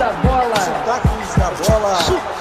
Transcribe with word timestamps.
da 0.00 0.12
bola. 0.22 0.56
Sotaques 0.56 1.34
da 1.36 1.50
bola. 1.50 1.94
Sotaques 1.96 2.38
da 2.38 2.39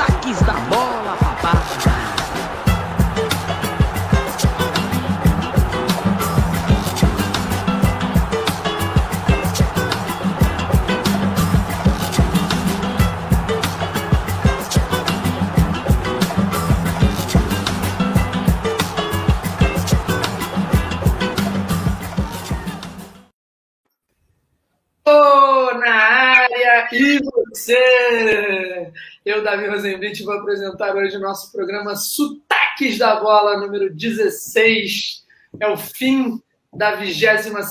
você! 29.40 29.40
Eu, 29.40 29.44
Davi 29.44 29.68
Rosenblit, 29.68 30.24
vou 30.24 30.34
apresentar 30.34 30.96
hoje 30.96 31.16
o 31.18 31.22
nosso 31.22 31.52
programa 31.52 31.96
Sotaques 31.96 32.98
da 32.98 33.20
Bola, 33.20 33.58
número 33.58 33.94
16. 33.94 35.24
É 35.60 35.68
o 35.68 35.78
fim 35.78 36.42
da 36.74 36.96
22 36.96 37.68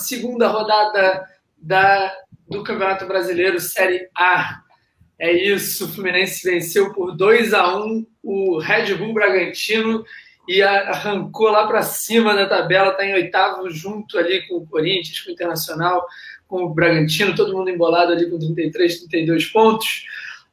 rodada 0.51 1.29
da, 1.57 2.13
do 2.49 2.63
Campeonato 2.63 3.07
Brasileiro 3.07 3.61
Série 3.61 4.09
A. 4.17 4.63
É 5.19 5.33
isso, 5.33 5.85
o 5.85 5.89
Fluminense 5.89 6.49
venceu 6.49 6.93
por 6.93 7.17
2 7.17 7.53
a 7.53 7.77
1 7.77 8.07
o 8.23 8.59
Red 8.59 8.95
Bull 8.95 9.15
Bragantino 9.15 10.05
e 10.49 10.63
arrancou 10.63 11.51
lá 11.51 11.67
para 11.67 11.83
cima 11.83 12.35
da 12.35 12.49
tabela, 12.49 12.93
está 12.93 13.05
em 13.05 13.15
oitavo 13.15 13.69
junto 13.69 14.17
ali 14.17 14.47
com 14.47 14.57
o 14.57 14.67
Corinthians, 14.67 15.21
com 15.21 15.31
o 15.31 15.35
Internacional 15.35 16.07
com 16.47 16.65
o 16.65 16.75
Bragantino, 16.75 17.35
todo 17.35 17.55
mundo 17.55 17.69
embolado 17.69 18.13
ali 18.13 18.29
com 18.29 18.39
33, 18.39 19.01
32 19.01 19.47
pontos. 19.47 20.07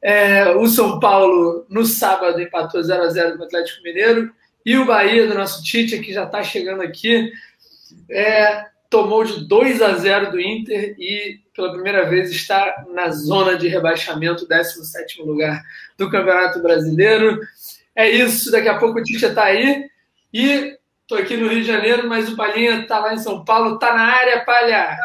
É, 0.08 0.50
o 0.50 0.68
São 0.68 1.00
Paulo, 1.00 1.66
no 1.68 1.84
sábado, 1.84 2.40
empatou 2.40 2.80
0 2.80 3.02
a 3.02 3.08
0 3.08 3.36
com 3.36 3.42
o 3.42 3.44
Atlético 3.44 3.82
Mineiro. 3.82 4.30
E 4.64 4.76
o 4.76 4.84
Bahia, 4.84 5.26
do 5.26 5.34
nosso 5.34 5.64
Tite, 5.64 5.98
que 5.98 6.12
já 6.12 6.22
está 6.22 6.44
chegando 6.44 6.80
aqui, 6.80 7.32
é, 8.08 8.66
tomou 8.88 9.24
de 9.24 9.48
2 9.48 9.82
a 9.82 9.94
0 9.94 10.30
do 10.30 10.40
Inter 10.40 10.94
e, 10.96 11.40
pela 11.52 11.72
primeira 11.72 12.08
vez, 12.08 12.30
está 12.30 12.84
na 12.94 13.10
zona 13.10 13.58
de 13.58 13.66
rebaixamento, 13.66 14.46
17 14.46 15.22
lugar 15.22 15.60
do 15.98 16.08
Campeonato 16.08 16.62
Brasileiro. 16.62 17.40
É 17.92 18.08
isso, 18.08 18.52
daqui 18.52 18.68
a 18.68 18.78
pouco 18.78 19.00
o 19.00 19.02
Tite 19.02 19.24
está 19.24 19.46
aí. 19.46 19.90
E 20.32 20.78
estou 21.02 21.18
aqui 21.18 21.36
no 21.36 21.48
Rio 21.48 21.62
de 21.62 21.66
Janeiro, 21.66 22.08
mas 22.08 22.28
o 22.28 22.36
Palhinha 22.36 22.82
está 22.82 23.00
lá 23.00 23.12
em 23.12 23.18
São 23.18 23.44
Paulo. 23.44 23.74
Está 23.74 23.92
na 23.92 24.04
área, 24.04 24.44
Palha! 24.44 24.98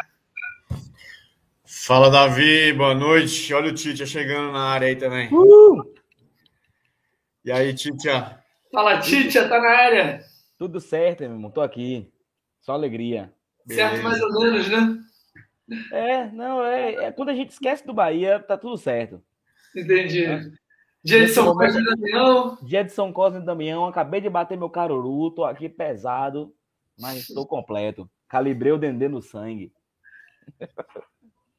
Fala, 1.74 2.10
Davi, 2.10 2.70
boa 2.74 2.94
noite. 2.94 3.52
Olha 3.54 3.70
o 3.70 3.74
Titia 3.74 4.04
chegando 4.04 4.52
na 4.52 4.60
área 4.60 4.88
aí 4.88 4.94
também. 4.94 5.30
Uh! 5.32 5.82
E 7.42 7.50
aí, 7.50 7.72
Titia? 7.72 8.38
Fala, 8.70 9.00
Titia, 9.00 9.48
tá 9.48 9.58
na 9.58 9.70
área. 9.70 10.22
Tudo 10.58 10.78
certo, 10.78 11.20
meu 11.20 11.32
irmão, 11.32 11.50
tô 11.50 11.62
aqui. 11.62 12.12
Só 12.60 12.72
alegria. 12.72 13.32
Certo, 13.66 13.96
Beleza. 13.96 14.02
mais 14.02 14.22
ou 14.22 14.32
menos, 14.32 14.68
né? 14.68 14.98
É, 15.92 16.30
não, 16.30 16.62
é, 16.62 17.06
é, 17.06 17.12
Quando 17.12 17.30
a 17.30 17.34
gente 17.34 17.50
esquece 17.50 17.86
do 17.86 17.94
Bahia, 17.94 18.38
tá 18.38 18.58
tudo 18.58 18.76
certo. 18.76 19.22
Entendi. 19.74 20.26
É. 20.26 20.42
Dia 21.02 21.26
de 21.26 21.28
São 21.28 21.54
Cosme 21.56 21.80
e 21.80 21.84
Damião. 21.84 22.58
Dia 22.62 22.84
de 22.84 22.92
São 22.92 23.12
Cosme 23.12 23.40
e 23.40 23.46
Damião. 23.46 23.86
Acabei 23.86 24.20
de 24.20 24.28
bater 24.28 24.58
meu 24.58 24.68
caruru, 24.68 25.30
tô 25.30 25.42
aqui 25.42 25.70
pesado, 25.70 26.54
mas 27.00 27.28
estou 27.30 27.46
completo. 27.46 28.08
Calibrei 28.28 28.72
o 28.72 28.78
dendê 28.78 29.08
no 29.08 29.22
sangue. 29.22 29.72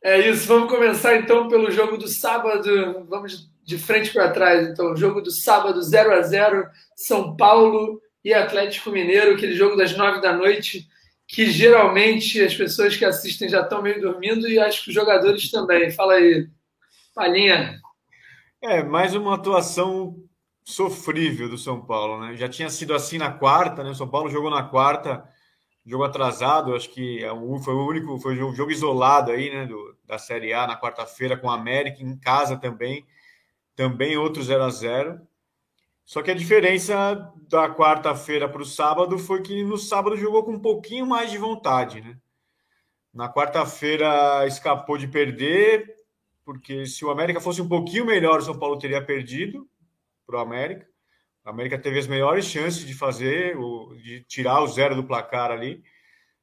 É 0.04 0.20
isso, 0.20 0.46
vamos 0.50 0.70
começar 0.70 1.16
então 1.16 1.48
pelo 1.48 1.72
jogo 1.72 1.98
do 1.98 2.10
sábado. 2.10 3.06
Vamos 3.08 3.50
de 3.64 3.78
frente 3.78 4.12
para 4.12 4.32
trás. 4.32 4.68
Então, 4.68 4.98
jogo 4.98 5.22
do 5.22 5.32
sábado 5.32 5.82
0 5.82 6.14
a 6.14 6.22
0 6.22 6.68
São 6.94 7.38
Paulo 7.38 8.02
e 8.22 8.34
Atlético 8.34 8.92
Mineiro, 8.92 9.34
aquele 9.34 9.54
jogo 9.54 9.78
das 9.78 9.96
nove 9.96 10.20
da 10.20 10.34
noite, 10.34 10.86
que 11.26 11.50
geralmente 11.50 12.42
as 12.42 12.54
pessoas 12.54 12.98
que 12.98 13.06
assistem 13.06 13.48
já 13.48 13.62
estão 13.62 13.82
meio 13.82 14.02
dormindo 14.02 14.46
e 14.50 14.60
acho 14.60 14.84
que 14.84 14.90
os 14.90 14.94
jogadores 14.94 15.50
também. 15.50 15.90
Fala 15.90 16.16
aí, 16.16 16.50
Palhinha. 17.16 17.80
É, 18.62 18.84
mais 18.84 19.16
uma 19.16 19.36
atuação 19.36 20.18
sofrível 20.66 21.48
do 21.48 21.58
São 21.58 21.80
Paulo, 21.80 22.20
né? 22.20 22.36
Já 22.36 22.50
tinha 22.50 22.70
sido 22.70 22.94
assim 22.94 23.18
na 23.18 23.32
quarta, 23.32 23.82
né? 23.82 23.92
O 23.92 23.96
São 23.96 24.10
Paulo 24.10 24.30
jogou 24.30 24.50
na 24.50 24.64
quarta 24.64 25.24
jogo 25.86 26.04
atrasado, 26.04 26.76
acho 26.76 26.90
que 26.90 27.24
é 27.24 27.30
foi 27.62 27.74
o 27.74 27.88
único, 27.88 28.20
foi 28.20 28.42
um 28.42 28.56
jogo 28.56 28.72
isolado 28.72 29.32
aí, 29.32 29.50
né, 29.50 29.66
do, 29.66 29.96
da 30.06 30.18
Série 30.18 30.54
A 30.54 30.66
na 30.66 30.80
quarta-feira 30.80 31.38
com 31.38 31.48
o 31.48 31.52
América 31.52 32.02
em 32.02 32.18
casa 32.18 32.58
também, 32.58 33.06
também 33.76 34.18
outro 34.18 34.42
0 34.42 34.64
a 34.64 34.70
0 34.70 35.28
Só 36.06 36.22
que 36.22 36.32
a 36.32 36.36
diferença 36.36 37.34
da 37.50 37.70
quarta-feira 37.70 38.48
para 38.48 38.62
o 38.62 38.66
sábado 38.66 39.18
foi 39.20 39.42
que 39.42 39.64
no 39.64 39.78
sábado 39.78 40.16
jogou 40.16 40.44
com 40.44 40.54
um 40.54 40.60
pouquinho 40.60 41.06
mais 41.06 41.32
de 41.32 41.38
vontade, 41.38 42.02
né? 42.02 42.18
Na 43.14 43.32
quarta-feira 43.32 44.48
escapou 44.48 44.98
de 44.98 45.08
perder, 45.08 45.96
porque 46.44 46.86
se 46.86 47.06
o 47.06 47.12
América 47.12 47.40
fosse 47.40 47.62
um 47.62 47.68
pouquinho 47.68 48.06
melhor, 48.06 48.40
o 48.40 48.42
São 48.42 48.58
Paulo 48.58 48.78
teria 48.78 49.04
perdido 49.04 49.70
para 50.26 50.38
o 50.38 50.40
América. 50.40 50.88
A 51.44 51.50
América 51.50 51.78
teve 51.78 52.00
as 52.00 52.08
melhores 52.08 52.46
chances 52.46 52.86
de 52.86 52.94
fazer, 52.94 53.58
de 54.02 54.24
tirar 54.24 54.62
o 54.62 54.68
zero 54.68 54.96
do 54.96 55.04
placar 55.04 55.52
ali. 55.52 55.84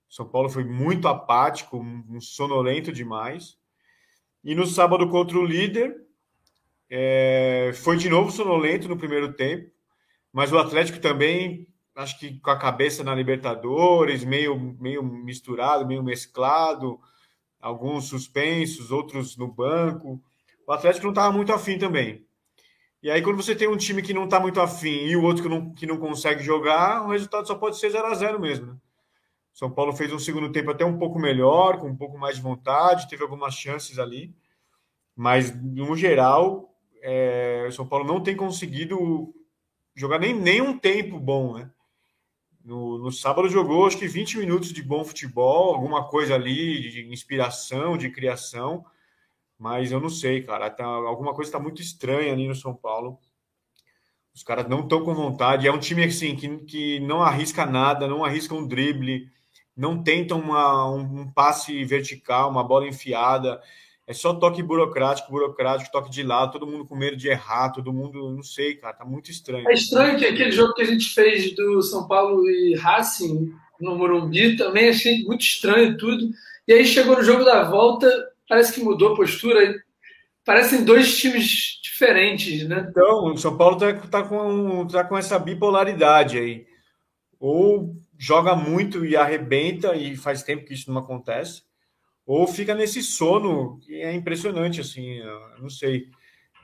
São 0.08 0.28
Paulo 0.28 0.48
foi 0.48 0.64
muito 0.64 1.08
apático, 1.08 1.78
um 1.78 2.20
sonolento 2.20 2.92
demais. 2.92 3.56
E 4.42 4.54
no 4.54 4.66
sábado 4.66 5.08
contra 5.08 5.38
o 5.38 5.44
líder, 5.44 5.94
é, 6.90 7.70
foi 7.74 7.96
de 7.96 8.08
novo 8.08 8.30
sonolento 8.30 8.88
no 8.88 8.96
primeiro 8.96 9.32
tempo, 9.32 9.70
mas 10.32 10.52
o 10.52 10.58
Atlético 10.58 10.98
também, 10.98 11.68
acho 11.94 12.18
que 12.18 12.40
com 12.40 12.50
a 12.50 12.58
cabeça 12.58 13.04
na 13.04 13.14
Libertadores, 13.14 14.24
meio, 14.24 14.58
meio 14.80 15.02
misturado, 15.02 15.86
meio 15.86 16.02
mesclado, 16.02 16.98
alguns 17.60 18.06
suspensos, 18.06 18.90
outros 18.90 19.36
no 19.36 19.46
banco. 19.46 20.20
O 20.66 20.72
Atlético 20.72 21.04
não 21.04 21.12
estava 21.12 21.32
muito 21.32 21.52
afim 21.52 21.78
também. 21.78 22.26
E 23.02 23.10
aí, 23.10 23.22
quando 23.22 23.36
você 23.36 23.56
tem 23.56 23.66
um 23.66 23.78
time 23.78 24.02
que 24.02 24.12
não 24.12 24.24
está 24.24 24.38
muito 24.38 24.60
afim 24.60 25.06
e 25.06 25.16
o 25.16 25.22
outro 25.22 25.42
que 25.42 25.48
não, 25.48 25.72
que 25.72 25.86
não 25.86 25.96
consegue 25.96 26.42
jogar, 26.42 27.06
o 27.06 27.10
resultado 27.10 27.46
só 27.46 27.54
pode 27.54 27.78
ser 27.78 27.90
0 27.90 28.06
a 28.06 28.14
0 28.14 28.38
mesmo. 28.38 28.66
Né? 28.66 28.76
São 29.54 29.70
Paulo 29.70 29.94
fez 29.94 30.12
um 30.12 30.18
segundo 30.18 30.52
tempo 30.52 30.70
até 30.70 30.84
um 30.84 30.98
pouco 30.98 31.18
melhor, 31.18 31.78
com 31.78 31.88
um 31.88 31.96
pouco 31.96 32.18
mais 32.18 32.36
de 32.36 32.42
vontade, 32.42 33.08
teve 33.08 33.22
algumas 33.22 33.54
chances 33.54 33.98
ali, 33.98 34.34
mas 35.16 35.54
no 35.54 35.96
geral, 35.96 36.74
é, 37.00 37.64
o 37.68 37.72
São 37.72 37.86
Paulo 37.86 38.06
não 38.06 38.22
tem 38.22 38.36
conseguido 38.36 39.34
jogar 39.94 40.18
nem, 40.18 40.34
nem 40.34 40.60
um 40.60 40.78
tempo 40.78 41.18
bom. 41.18 41.54
Né? 41.54 41.70
No, 42.62 42.98
no 42.98 43.10
sábado 43.10 43.48
jogou 43.48 43.86
acho 43.86 43.98
que 43.98 44.06
20 44.06 44.38
minutos 44.38 44.72
de 44.72 44.82
bom 44.82 45.04
futebol, 45.04 45.74
alguma 45.74 46.06
coisa 46.06 46.34
ali 46.34 46.90
de 46.90 47.06
inspiração, 47.10 47.96
de 47.96 48.10
criação 48.10 48.84
mas 49.60 49.92
eu 49.92 50.00
não 50.00 50.08
sei, 50.08 50.42
cara. 50.42 50.70
Tá, 50.70 50.86
alguma 50.86 51.34
coisa 51.34 51.50
está 51.50 51.60
muito 51.60 51.82
estranha 51.82 52.32
ali 52.32 52.48
no 52.48 52.54
São 52.54 52.74
Paulo. 52.74 53.18
Os 54.34 54.42
caras 54.42 54.66
não 54.66 54.80
estão 54.80 55.04
com 55.04 55.14
vontade. 55.14 55.68
É 55.68 55.72
um 55.72 55.78
time 55.78 56.02
assim 56.02 56.34
que, 56.34 56.48
que 56.64 57.00
não 57.00 57.22
arrisca 57.22 57.66
nada, 57.66 58.08
não 58.08 58.24
arrisca 58.24 58.54
um 58.54 58.66
drible, 58.66 59.28
não 59.76 60.02
tenta 60.02 60.34
uma, 60.34 60.90
um, 60.90 61.20
um 61.20 61.30
passe 61.30 61.84
vertical, 61.84 62.48
uma 62.48 62.64
bola 62.64 62.88
enfiada. 62.88 63.60
É 64.06 64.14
só 64.14 64.32
toque 64.32 64.62
burocrático, 64.62 65.30
burocrático, 65.30 65.92
toque 65.92 66.10
de 66.10 66.22
lado, 66.22 66.52
todo 66.52 66.66
mundo 66.66 66.86
com 66.86 66.96
medo 66.96 67.16
de 67.16 67.28
errar, 67.28 67.70
todo 67.70 67.92
mundo, 67.92 68.30
não 68.34 68.42
sei, 68.42 68.76
cara, 68.76 68.94
tá 68.94 69.04
muito 69.04 69.30
estranho. 69.30 69.68
É 69.68 69.74
estranho 69.74 70.18
que 70.18 70.24
aquele 70.24 70.52
jogo 70.52 70.72
que 70.72 70.82
a 70.82 70.86
gente 70.86 71.12
fez 71.12 71.54
do 71.54 71.82
São 71.82 72.08
Paulo 72.08 72.48
e 72.48 72.74
Racing 72.76 73.52
no 73.78 73.94
Morumbi 73.94 74.56
também 74.56 74.88
achei 74.88 75.22
muito 75.24 75.42
estranho 75.42 75.98
tudo. 75.98 76.30
E 76.66 76.72
aí 76.72 76.86
chegou 76.86 77.14
no 77.14 77.22
jogo 77.22 77.44
da 77.44 77.64
volta, 77.64 78.08
parece 78.50 78.72
que 78.72 78.82
mudou 78.82 79.12
a 79.12 79.16
postura. 79.16 79.72
Parecem 80.44 80.84
dois 80.84 81.16
times 81.16 81.80
diferentes, 81.80 82.68
né? 82.68 82.84
Então, 82.90 83.26
o 83.26 83.38
São 83.38 83.56
Paulo 83.56 83.76
está 83.76 84.08
tá 84.08 84.22
com, 84.24 84.86
tá 84.88 85.04
com 85.04 85.16
essa 85.16 85.38
bipolaridade 85.38 86.36
aí. 86.36 86.66
Ou 87.38 87.94
joga 88.18 88.56
muito 88.56 89.06
e 89.06 89.16
arrebenta, 89.16 89.94
e 89.94 90.16
faz 90.16 90.42
tempo 90.42 90.64
que 90.64 90.74
isso 90.74 90.92
não 90.92 91.00
acontece, 91.00 91.62
ou 92.26 92.46
fica 92.48 92.74
nesse 92.74 93.02
sono, 93.02 93.78
que 93.78 93.94
é 94.02 94.12
impressionante, 94.12 94.80
assim, 94.80 95.18
eu 95.18 95.58
não 95.60 95.70
sei. 95.70 96.08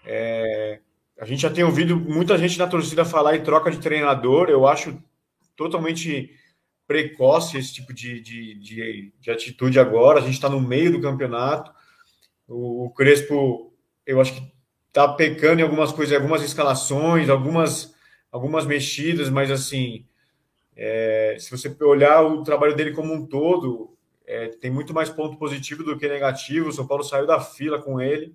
É, 0.04 0.80
a 1.20 1.24
gente 1.24 1.42
já 1.42 1.50
tem 1.50 1.64
ouvido 1.64 1.96
muita 1.96 2.36
gente 2.36 2.58
na 2.58 2.66
torcida 2.66 3.04
falar 3.04 3.36
em 3.36 3.42
troca 3.42 3.70
de 3.70 3.78
treinador, 3.78 4.50
eu 4.50 4.66
acho 4.66 5.00
totalmente 5.54 6.30
precoce 6.86 7.58
esse 7.58 7.74
tipo 7.74 7.92
de, 7.92 8.20
de, 8.20 8.54
de, 8.54 9.12
de 9.20 9.30
atitude 9.30 9.78
agora. 9.78 10.18
A 10.18 10.22
gente 10.22 10.34
está 10.34 10.48
no 10.48 10.60
meio 10.60 10.92
do 10.92 11.00
campeonato. 11.00 11.75
O, 12.48 12.90
Crespo, 12.90 13.72
eu 14.06 14.20
acho 14.20 14.34
que 14.34 14.52
está 14.88 15.08
pecando 15.08 15.60
em 15.60 15.64
algumas 15.64 15.92
coisas, 15.92 16.14
algumas 16.16 16.42
escalações, 16.42 17.28
algumas, 17.28 17.94
algumas 18.30 18.64
mexidas, 18.64 19.28
mas 19.28 19.50
assim, 19.50 20.06
é, 20.76 21.36
se 21.38 21.50
você 21.50 21.74
olhar 21.82 22.22
o 22.22 22.42
trabalho 22.42 22.76
dele 22.76 22.92
como 22.92 23.12
um 23.12 23.26
todo, 23.26 23.96
é, 24.26 24.48
tem 24.48 24.70
muito 24.70 24.94
mais 24.94 25.10
ponto 25.10 25.36
positivo 25.36 25.84
do 25.84 25.96
que 25.98 26.08
negativo. 26.08 26.68
O 26.68 26.72
São 26.72 26.86
Paulo 26.86 27.04
saiu 27.04 27.26
da 27.26 27.40
fila 27.40 27.80
com 27.80 28.00
ele. 28.00 28.34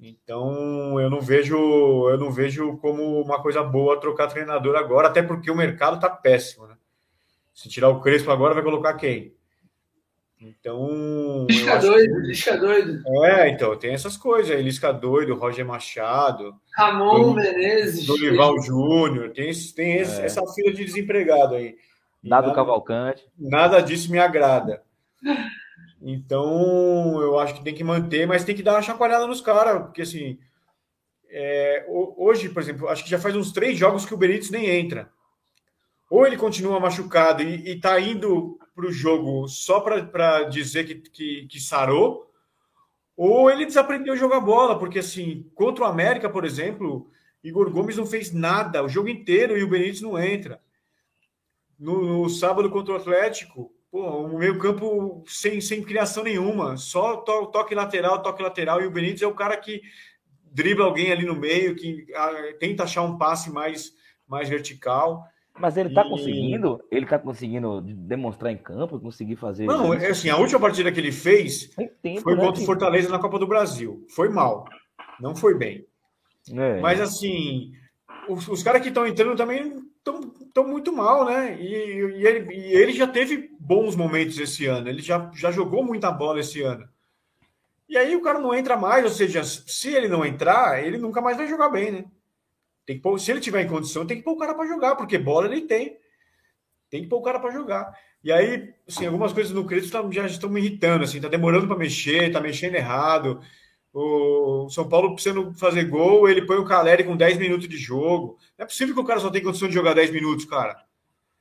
Então 0.00 1.00
eu 1.00 1.08
não 1.08 1.20
vejo 1.20 1.56
eu 2.08 2.18
não 2.18 2.32
vejo 2.32 2.76
como 2.78 3.22
uma 3.22 3.40
coisa 3.40 3.62
boa 3.62 4.00
trocar 4.00 4.26
treinador 4.26 4.74
agora, 4.74 5.08
até 5.08 5.22
porque 5.22 5.50
o 5.50 5.56
mercado 5.56 6.00
tá 6.00 6.10
péssimo, 6.10 6.66
né? 6.66 6.76
Se 7.54 7.68
tirar 7.68 7.88
o 7.88 8.00
Crespo 8.00 8.30
agora, 8.30 8.54
vai 8.54 8.62
colocar 8.62 8.94
quem? 8.94 9.34
Então. 10.42 11.46
Lisca 11.48 11.78
doido, 11.78 12.14
que... 12.20 12.26
Lisca 12.26 12.56
doido. 12.56 13.02
É, 13.24 13.48
então, 13.48 13.76
tem 13.76 13.94
essas 13.94 14.16
coisas 14.16 14.54
aí. 14.54 14.60
Lisca 14.60 14.92
doido, 14.92 15.36
Roger 15.36 15.64
Machado. 15.64 16.54
Ramon 16.76 17.22
do, 17.22 17.34
Menezes. 17.34 18.06
Dorival 18.06 18.60
Júnior. 18.60 19.30
Tem, 19.30 19.52
tem 19.74 19.98
esse, 19.98 20.20
é. 20.20 20.24
essa 20.24 20.44
fila 20.52 20.72
de 20.72 20.84
desempregado 20.84 21.54
aí. 21.54 21.76
Nada, 22.22 22.48
nada 22.48 22.54
Cavalcante. 22.54 23.24
Nada 23.38 23.80
disso 23.80 24.10
me 24.10 24.18
agrada. 24.18 24.82
Então, 26.00 27.20
eu 27.20 27.38
acho 27.38 27.54
que 27.54 27.62
tem 27.62 27.74
que 27.74 27.84
manter, 27.84 28.26
mas 28.26 28.44
tem 28.44 28.56
que 28.56 28.62
dar 28.62 28.74
uma 28.74 28.82
chacoalhada 28.82 29.26
nos 29.26 29.40
caras, 29.40 29.82
porque 29.82 30.02
assim. 30.02 30.38
É, 31.34 31.86
hoje, 31.88 32.50
por 32.50 32.60
exemplo, 32.60 32.88
acho 32.88 33.04
que 33.04 33.08
já 33.08 33.18
faz 33.18 33.34
uns 33.34 33.52
três 33.52 33.78
jogos 33.78 34.04
que 34.04 34.12
o 34.12 34.18
Benítez 34.18 34.50
nem 34.50 34.68
entra. 34.68 35.08
Ou 36.12 36.26
ele 36.26 36.36
continua 36.36 36.78
machucado 36.78 37.42
e, 37.42 37.70
está 37.70 37.98
indo 37.98 38.58
para 38.74 38.84
o 38.84 38.92
jogo 38.92 39.48
só 39.48 39.80
para 39.80 40.42
dizer 40.42 40.84
que, 40.84 40.96
que, 40.96 41.46
que, 41.46 41.58
sarou, 41.58 42.30
ou 43.16 43.50
ele 43.50 43.64
desaprendeu 43.64 44.12
a 44.12 44.16
jogar 44.16 44.40
bola, 44.40 44.78
porque 44.78 44.98
assim, 44.98 45.50
contra 45.54 45.84
o 45.84 45.86
América, 45.86 46.28
por 46.28 46.44
exemplo, 46.44 47.10
Igor 47.42 47.70
Gomes 47.70 47.96
não 47.96 48.04
fez 48.04 48.30
nada 48.30 48.84
o 48.84 48.90
jogo 48.90 49.08
inteiro 49.08 49.56
e 49.56 49.62
o 49.62 49.70
Benítez 49.70 50.02
não 50.02 50.18
entra. 50.18 50.60
No, 51.78 52.02
no 52.02 52.28
sábado 52.28 52.68
contra 52.68 52.92
o 52.92 52.96
Atlético, 52.98 53.72
pô, 53.90 54.02
o 54.02 54.38
meio 54.38 54.58
campo 54.58 55.24
sem, 55.26 55.62
sem 55.62 55.82
criação 55.82 56.24
nenhuma, 56.24 56.76
só 56.76 57.16
to, 57.16 57.46
toque 57.46 57.74
lateral, 57.74 58.20
toque 58.20 58.42
lateral, 58.42 58.82
e 58.82 58.86
o 58.86 58.90
Benítez 58.90 59.22
é 59.22 59.26
o 59.26 59.34
cara 59.34 59.56
que 59.56 59.80
dribla 60.44 60.84
alguém 60.84 61.10
ali 61.10 61.24
no 61.24 61.34
meio, 61.34 61.74
que 61.74 62.04
a, 62.14 62.52
tenta 62.60 62.82
achar 62.82 63.00
um 63.00 63.16
passe 63.16 63.50
mais, 63.50 63.94
mais 64.28 64.46
vertical. 64.46 65.26
Mas 65.58 65.76
ele 65.76 65.92
tá 65.92 66.04
e... 66.04 66.08
conseguindo, 66.08 66.82
ele 66.90 67.06
tá 67.06 67.18
conseguindo 67.18 67.80
demonstrar 67.82 68.52
em 68.52 68.56
campo, 68.56 68.98
conseguir 68.98 69.36
fazer. 69.36 69.66
Não, 69.66 69.92
é 69.92 70.08
assim, 70.08 70.30
a 70.30 70.36
última 70.36 70.58
partida 70.58 70.90
que 70.90 70.98
ele 70.98 71.12
fez 71.12 71.70
tempo, 72.02 72.22
foi 72.22 72.34
né, 72.34 72.44
contra 72.44 72.62
o 72.62 72.66
Fortaleza 72.66 73.08
na 73.08 73.18
Copa 73.18 73.38
do 73.38 73.46
Brasil. 73.46 74.04
Foi 74.10 74.28
mal. 74.28 74.64
Não 75.20 75.36
foi 75.36 75.56
bem. 75.56 75.86
É. 76.50 76.80
Mas 76.80 77.00
assim, 77.00 77.72
os, 78.28 78.48
os 78.48 78.62
caras 78.62 78.82
que 78.82 78.88
estão 78.88 79.06
entrando 79.06 79.36
também 79.36 79.82
estão 79.98 80.66
muito 80.66 80.92
mal, 80.92 81.24
né? 81.24 81.56
E, 81.60 81.66
e, 81.66 82.26
ele, 82.26 82.54
e, 82.54 82.72
ele, 82.72 82.92
já 82.92 83.06
teve 83.06 83.50
bons 83.58 83.94
momentos 83.94 84.38
esse 84.38 84.66
ano. 84.66 84.88
Ele 84.88 85.00
já, 85.02 85.30
já 85.34 85.50
jogou 85.50 85.84
muita 85.84 86.10
bola 86.10 86.40
esse 86.40 86.62
ano. 86.62 86.88
E 87.88 87.96
aí 87.96 88.16
o 88.16 88.22
cara 88.22 88.38
não 88.38 88.54
entra 88.54 88.76
mais, 88.76 89.04
ou 89.04 89.10
seja, 89.10 89.44
se 89.44 89.90
ele 89.90 90.08
não 90.08 90.24
entrar, 90.24 90.82
ele 90.82 90.96
nunca 90.96 91.20
mais 91.20 91.36
vai 91.36 91.46
jogar 91.46 91.68
bem, 91.68 91.92
né? 91.92 92.04
Tem 92.84 92.96
que 92.96 93.02
pôr, 93.02 93.18
se 93.18 93.30
ele 93.30 93.40
tiver 93.40 93.62
em 93.62 93.68
condição, 93.68 94.06
tem 94.06 94.16
que 94.16 94.22
pôr 94.22 94.32
o 94.32 94.38
cara 94.38 94.54
para 94.54 94.66
jogar, 94.66 94.96
porque 94.96 95.18
bola 95.18 95.46
ele 95.46 95.62
tem. 95.62 95.98
Tem 96.90 97.02
que 97.02 97.08
pôr 97.08 97.18
o 97.18 97.22
cara 97.22 97.38
para 97.38 97.52
jogar. 97.52 97.92
E 98.22 98.30
aí, 98.30 98.74
assim, 98.86 99.06
algumas 99.06 99.32
coisas 99.32 99.52
no 99.52 99.64
crédito 99.66 100.12
já 100.12 100.26
estão 100.26 100.50
me 100.50 100.60
irritando, 100.60 101.04
assim, 101.04 101.20
tá 101.20 101.28
demorando 101.28 101.66
para 101.66 101.76
mexer, 101.76 102.30
tá 102.30 102.40
mexendo 102.40 102.74
errado. 102.74 103.40
O 103.92 104.68
São 104.70 104.88
Paulo 104.88 105.12
precisando 105.14 105.52
fazer 105.54 105.84
gol, 105.84 106.28
ele 106.28 106.46
põe 106.46 106.56
o 106.56 106.64
Caleri 106.64 107.04
com 107.04 107.16
10 107.16 107.38
minutos 107.38 107.68
de 107.68 107.76
jogo. 107.76 108.38
Não 108.56 108.64
é 108.64 108.66
possível 108.66 108.94
que 108.94 109.00
o 109.00 109.04
cara 109.04 109.20
só 109.20 109.30
tenha 109.30 109.44
condição 109.44 109.68
de 109.68 109.74
jogar 109.74 109.94
10 109.94 110.10
minutos, 110.10 110.44
cara. 110.44 110.76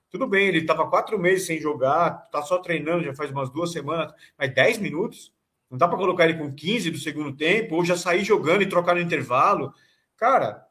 Tudo 0.09 0.27
bem, 0.27 0.47
ele 0.47 0.59
estava 0.59 0.89
quatro 0.89 1.17
meses 1.17 1.45
sem 1.45 1.59
jogar, 1.59 2.29
tá 2.29 2.41
só 2.41 2.57
treinando, 2.57 3.03
já 3.03 3.13
faz 3.13 3.31
umas 3.31 3.49
duas 3.49 3.71
semanas, 3.71 4.11
mas 4.37 4.53
10 4.53 4.79
minutos? 4.79 5.33
Não 5.69 5.77
dá 5.77 5.87
para 5.87 5.97
colocar 5.97 6.25
ele 6.25 6.37
com 6.37 6.53
15 6.53 6.91
do 6.91 6.97
segundo 6.97 7.31
tempo, 7.31 7.75
ou 7.75 7.85
já 7.85 7.95
sair 7.95 8.25
jogando 8.25 8.61
e 8.61 8.67
trocar 8.67 8.95
no 8.95 8.99
intervalo. 8.99 9.73
Cara, 10.17 10.65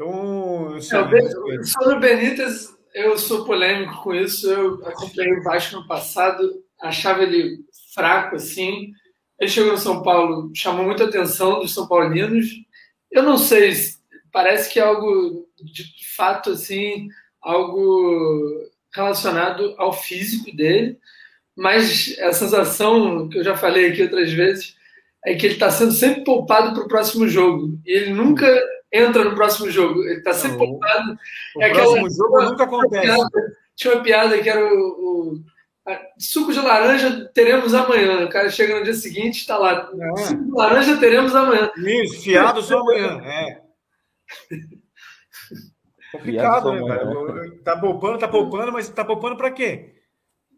então, 0.00 0.74
assim, 0.76 0.96
é, 0.96 1.62
sobre 1.64 1.94
o 1.96 2.00
Benítez, 2.00 2.72
eu 2.94 3.18
sou 3.18 3.44
polêmico 3.44 4.00
com 4.00 4.14
isso. 4.14 4.48
Eu 4.48 4.74
acompanhei 4.86 5.32
o 5.32 5.42
Vasco 5.42 5.74
no 5.74 5.88
passado, 5.88 6.62
achava 6.80 7.24
ele 7.24 7.64
fraco 7.96 8.36
assim. 8.36 8.92
Ele 9.40 9.50
chegou 9.50 9.72
no 9.72 9.78
São 9.78 10.00
Paulo, 10.00 10.52
chamou 10.54 10.84
muita 10.84 11.04
atenção 11.04 11.58
dos 11.58 11.74
São 11.74 11.88
Paulinos. 11.88 12.46
Eu 13.10 13.24
não 13.24 13.36
sei, 13.36 13.72
parece 14.30 14.72
que 14.72 14.78
é 14.78 14.84
algo 14.84 15.48
de 15.60 15.84
fato 16.14 16.50
assim, 16.50 17.08
algo 17.42 18.70
relacionado 18.94 19.74
ao 19.78 19.92
físico 19.92 20.54
dele, 20.54 20.96
mas 21.56 22.16
a 22.20 22.32
sensação 22.32 23.28
que 23.28 23.38
eu 23.38 23.44
já 23.44 23.56
falei 23.56 23.88
aqui 23.88 24.02
outras 24.02 24.32
vezes 24.32 24.76
é 25.24 25.34
que 25.34 25.44
ele 25.44 25.54
está 25.54 25.70
sendo 25.70 25.92
sempre 25.92 26.22
poupado 26.22 26.72
para 26.72 26.84
o 26.84 26.88
próximo 26.88 27.26
jogo. 27.26 27.78
E 27.84 27.90
ele 27.90 28.12
nunca 28.12 28.46
entra 28.92 29.24
no 29.24 29.34
próximo 29.34 29.70
jogo. 29.70 30.02
Ele 30.04 30.22
tá 30.22 30.32
sempre 30.32 30.58
poupado. 30.58 31.18
O 31.56 31.62
é 31.62 31.70
próximo 31.70 32.06
aquela, 32.06 32.10
jogo 32.10 32.42
nunca 32.42 32.64
acontece. 32.64 33.06
Piada, 33.06 33.56
tinha 33.76 33.94
uma 33.94 34.02
piada 34.02 34.38
que 34.42 34.48
era 34.48 34.64
o, 34.64 34.68
o 34.68 35.44
suco 36.18 36.52
de 36.52 36.60
laranja 36.60 37.30
teremos 37.34 37.74
amanhã. 37.74 38.24
O 38.24 38.28
cara 38.28 38.50
chega 38.50 38.78
no 38.78 38.84
dia 38.84 38.94
seguinte, 38.94 39.38
está 39.38 39.56
lá. 39.56 39.90
É. 39.98 40.16
Suco 40.16 40.44
de 40.44 40.50
laranja 40.50 40.96
teremos 40.98 41.34
amanhã. 41.34 41.70
Isso, 41.76 42.22
fiado 42.22 42.62
só 42.62 42.78
amanhã. 42.78 43.20
É. 43.24 43.62
Complicado, 46.12 46.72
né, 46.72 46.80
velho? 46.80 47.62
Tá 47.62 47.76
poupando, 47.76 48.18
tá 48.18 48.28
poupando, 48.28 48.72
mas 48.72 48.88
tá 48.88 49.04
poupando 49.04 49.36
para 49.36 49.50
quê? 49.50 49.94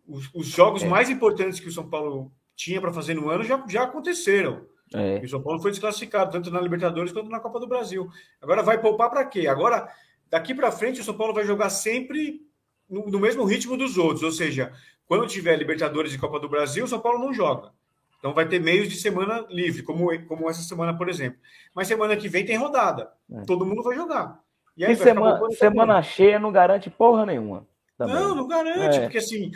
Os, 0.07 0.31
os 0.35 0.47
jogos 0.47 0.83
é. 0.83 0.87
mais 0.87 1.11
importantes 1.11 1.59
que 1.59 1.69
o 1.69 1.73
São 1.73 1.89
Paulo 1.89 2.33
tinha 2.57 2.81
para 2.81 2.93
fazer 2.93 3.15
no 3.15 3.29
ano 3.29 3.43
já, 3.43 3.63
já 3.69 3.83
aconteceram. 3.83 4.65
É. 4.95 5.21
E 5.21 5.25
o 5.25 5.29
São 5.29 5.43
Paulo 5.43 5.61
foi 5.61 5.71
desclassificado, 5.71 6.33
tanto 6.33 6.51
na 6.51 6.61
Libertadores 6.61 7.13
quanto 7.13 7.31
na 7.31 7.41
Copa 7.41 7.61
do 7.61 7.67
Brasil. 7.67 8.09
Agora 8.41 8.63
vai 8.63 8.81
poupar 8.81 9.09
para 9.09 9.25
quê? 9.25 9.47
Agora, 9.47 9.89
daqui 10.29 10.55
para 10.55 10.73
frente, 10.73 11.01
o 11.01 11.05
São 11.05 11.17
Paulo 11.17 11.33
vai 11.33 11.45
jogar 11.45 11.71
sempre 11.71 12.41
no, 12.89 13.07
no, 13.07 13.21
mesmo 13.21 13.45
ritmo 13.45 13.77
dos 13.77 13.97
outros. 13.97 14.23
Ou 14.23 14.33
seja, 14.33 14.73
quando 15.07 15.27
tiver 15.27 15.57
Libertadores 15.57 16.13
e 16.13 16.19
Copa 16.19 16.41
do 16.41 16.49
Brasil, 16.49 16.85
o 16.85 16.89
São 16.89 17.01
Paulo 17.01 17.19
não 17.19 17.33
joga. 17.33 17.73
Então 18.19 18.35
vai 18.35 18.47
ter 18.47 18.61
meios 18.61 18.89
de 18.89 18.97
semana 18.97 19.47
livre, 19.49 19.83
como, 19.83 20.09
como 20.27 20.51
essa 20.51 20.63
semana, 20.63 20.97
por 20.97 21.09
exemplo. 21.09 21.39
Mas 21.75 21.89
semana 21.89 22.17
que 22.17 22.29
vem 22.29 22.45
tem 22.45 22.57
rodada. 22.57 23.11
É. 23.33 23.43
Todo 23.43 23.65
mundo 23.65 23.83
vai 23.83 23.97
jogar. 23.97 24.41
E, 24.77 24.85
aí, 24.85 24.93
e 24.93 24.97
semana, 24.97 25.41
semana 25.53 26.03
cheia 26.03 26.39
não 26.39 26.53
garante 26.53 26.91
porra 26.91 27.25
nenhuma. 27.25 27.67
Também. 27.97 28.15
Não, 28.15 28.35
não 28.35 28.49
garante, 28.49 28.99
é. 28.99 29.01
porque 29.03 29.19
assim. 29.19 29.51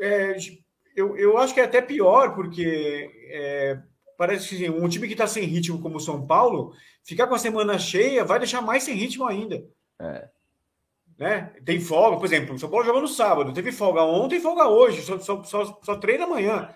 É, 0.00 0.36
eu, 0.96 1.16
eu 1.16 1.38
acho 1.38 1.54
que 1.54 1.60
é 1.60 1.64
até 1.64 1.80
pior, 1.80 2.34
porque 2.34 3.10
é, 3.30 3.78
parece 4.16 4.56
que 4.56 4.70
um 4.70 4.88
time 4.88 5.06
que 5.06 5.14
está 5.14 5.26
sem 5.26 5.44
ritmo 5.44 5.80
como 5.80 5.96
o 5.96 6.00
São 6.00 6.26
Paulo, 6.26 6.74
ficar 7.02 7.26
com 7.26 7.34
a 7.34 7.38
semana 7.38 7.78
cheia 7.78 8.24
vai 8.24 8.38
deixar 8.38 8.60
mais 8.60 8.82
sem 8.82 8.94
ritmo 8.94 9.26
ainda. 9.26 9.64
É. 10.00 10.28
Né? 11.18 11.52
Tem 11.64 11.80
folga, 11.80 12.16
por 12.16 12.26
exemplo, 12.26 12.54
o 12.54 12.58
São 12.58 12.68
Paulo 12.68 12.84
jogou 12.84 13.00
no 13.00 13.08
sábado, 13.08 13.52
teve 13.52 13.70
folga 13.70 14.02
ontem 14.02 14.36
e 14.36 14.40
folga 14.40 14.66
hoje, 14.66 15.02
só, 15.02 15.18
só, 15.18 15.42
só, 15.44 15.80
só 15.82 15.96
treina 15.96 16.24
amanhã. 16.24 16.68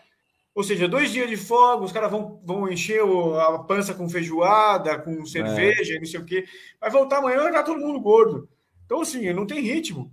Ou 0.54 0.64
seja, 0.64 0.88
dois 0.88 1.12
dias 1.12 1.28
de 1.28 1.36
folga, 1.36 1.84
os 1.84 1.92
caras 1.92 2.10
vão, 2.10 2.40
vão 2.44 2.68
encher 2.68 3.00
a 3.00 3.58
pança 3.60 3.94
com 3.94 4.08
feijoada, 4.08 4.98
com 4.98 5.24
cerveja, 5.24 5.94
é. 5.94 5.98
não 5.98 6.06
sei 6.06 6.20
o 6.20 6.24
quê. 6.24 6.44
Vai 6.80 6.90
voltar 6.90 7.18
amanhã 7.18 7.36
e 7.36 7.42
vai 7.42 7.48
estar 7.50 7.62
todo 7.62 7.80
mundo 7.80 8.00
gordo. 8.00 8.48
Então, 8.84 9.00
assim, 9.00 9.32
não 9.32 9.46
tem 9.46 9.60
ritmo. 9.60 10.12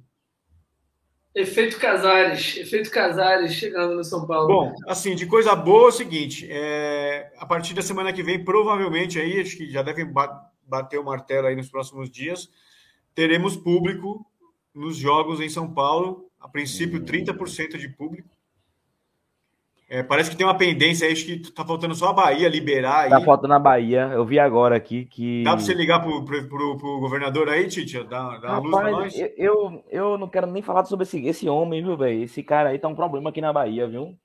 Efeito 1.36 1.78
Casares, 1.78 2.56
efeito 2.56 2.90
Casares 2.90 3.54
chegando 3.54 3.94
no 3.94 4.06
São 4.06 4.26
Paulo. 4.26 4.48
Bom, 4.48 4.74
assim, 4.88 5.16
de 5.16 5.26
coisa 5.26 5.54
boa 5.54 5.88
é 5.88 5.90
o 5.90 5.92
seguinte: 5.92 6.48
é, 6.50 7.30
a 7.38 7.46
partir 7.46 7.74
da 7.74 7.82
semana 7.82 8.14
que 8.14 8.24
vem, 8.24 8.42
provavelmente 8.42 9.20
aí, 9.20 9.42
acho 9.42 9.58
que 9.58 9.70
já 9.70 9.82
devem 9.82 10.10
bater 10.66 10.98
o 10.98 11.04
martelo 11.04 11.48
aí 11.48 11.56
nos 11.56 11.70
próximos 11.70 12.10
dias, 12.10 12.50
teremos 13.14 13.58
público 13.58 14.26
nos 14.74 14.96
jogos 14.96 15.42
em 15.42 15.50
São 15.50 15.72
Paulo. 15.72 16.26
A 16.40 16.48
princípio, 16.48 17.02
30% 17.02 17.78
de 17.78 17.90
público. 17.90 18.30
É, 19.88 20.02
parece 20.02 20.32
que 20.32 20.36
tem 20.36 20.46
uma 20.46 20.58
pendência 20.58 21.06
aí, 21.06 21.14
acho 21.14 21.26
que 21.26 21.52
tá 21.52 21.64
faltando 21.64 21.94
só 21.94 22.10
a 22.10 22.14
Bahia 22.14 22.50
liberar 22.50 23.02
aí. 23.02 23.10
Tá 23.12 23.22
faltando 23.22 23.54
a 23.54 23.60
Bahia, 23.60 24.10
eu 24.14 24.26
vi 24.26 24.40
agora 24.40 24.76
aqui 24.76 25.06
que. 25.06 25.44
Dá 25.44 25.52
para 25.52 25.60
você 25.60 25.76
ligar 25.76 26.02
pro, 26.02 26.26
pro, 26.26 26.48
pro, 26.48 26.78
pro 26.78 27.00
governador 27.00 27.50
aí, 27.50 27.68
Tite? 27.68 28.04
Dá, 28.04 28.38
dá 28.40 28.60
uma 28.60 28.60
luz 28.60 28.76
pra 28.76 28.92
nós? 28.92 29.16
Eu, 29.38 29.84
eu 29.92 30.18
não 30.18 30.28
quero 30.28 30.48
nem 30.48 30.64
falar 30.64 30.86
sobre 30.86 31.04
esse, 31.04 31.24
esse 31.28 31.48
homem, 31.48 31.84
viu, 31.84 31.96
velho? 31.96 32.24
Esse 32.24 32.42
cara 32.42 32.70
aí 32.70 32.80
tá 32.80 32.88
um 32.88 32.96
problema 32.96 33.30
aqui 33.30 33.42
na 33.42 33.54
Bahia, 33.54 33.88
viu? 33.88 34.18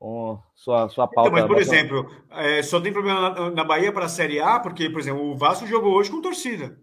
Oh, 0.00 0.38
sua, 0.54 0.88
sua 0.88 1.06
pauta. 1.06 1.30
Então, 1.30 1.40
mas, 1.40 1.46
por 1.46 1.58
exemplo, 1.58 2.10
é, 2.30 2.60
só 2.62 2.80
tem 2.80 2.92
problema 2.92 3.30
na, 3.30 3.50
na 3.50 3.64
Bahia 3.64 3.92
para 3.92 4.06
a 4.06 4.08
Série 4.08 4.40
A, 4.40 4.58
porque, 4.58 4.90
por 4.90 5.00
exemplo, 5.00 5.22
o 5.22 5.36
Vasco 5.36 5.66
jogou 5.66 5.92
hoje 5.94 6.10
com 6.10 6.20
torcida. 6.20 6.76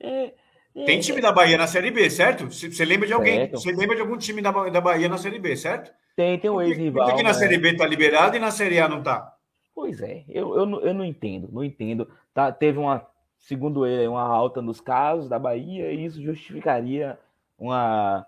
É, 0.00 0.32
é, 0.74 0.84
tem 0.84 0.98
time 0.98 1.20
da 1.20 1.30
Bahia 1.30 1.56
na 1.56 1.66
Série 1.68 1.92
B, 1.92 2.10
certo? 2.10 2.46
Você 2.46 2.84
lembra 2.84 3.06
de 3.06 3.12
alguém? 3.12 3.50
Você 3.50 3.70
lembra 3.70 3.94
de 3.94 4.02
algum 4.02 4.16
time 4.16 4.42
da, 4.42 4.50
da 4.50 4.80
Bahia 4.80 5.08
na 5.08 5.18
Série 5.18 5.38
B, 5.38 5.56
certo? 5.56 5.92
Tem, 6.18 6.36
tem 6.36 6.50
um 6.50 6.60
ex-rival. 6.60 7.06
Por 7.06 7.14
que, 7.14 7.22
na 7.22 7.28
né? 7.28 7.34
Série 7.34 7.58
B 7.58 7.76
tá 7.76 7.86
liberado 7.86 8.36
e 8.36 8.40
na 8.40 8.50
Série 8.50 8.80
A 8.80 8.88
não 8.88 9.00
tá? 9.00 9.36
Pois 9.72 10.02
é, 10.02 10.24
eu, 10.28 10.52
eu, 10.56 10.80
eu 10.80 10.92
não 10.92 11.04
entendo, 11.04 11.48
não 11.52 11.62
entendo. 11.62 12.10
Tá, 12.34 12.50
teve 12.50 12.76
uma, 12.76 13.06
segundo 13.38 13.86
ele, 13.86 14.08
uma 14.08 14.24
alta 14.24 14.60
nos 14.60 14.80
casos 14.80 15.28
da 15.28 15.38
Bahia 15.38 15.92
e 15.92 16.04
isso 16.04 16.20
justificaria 16.20 17.16
uma 17.56 18.26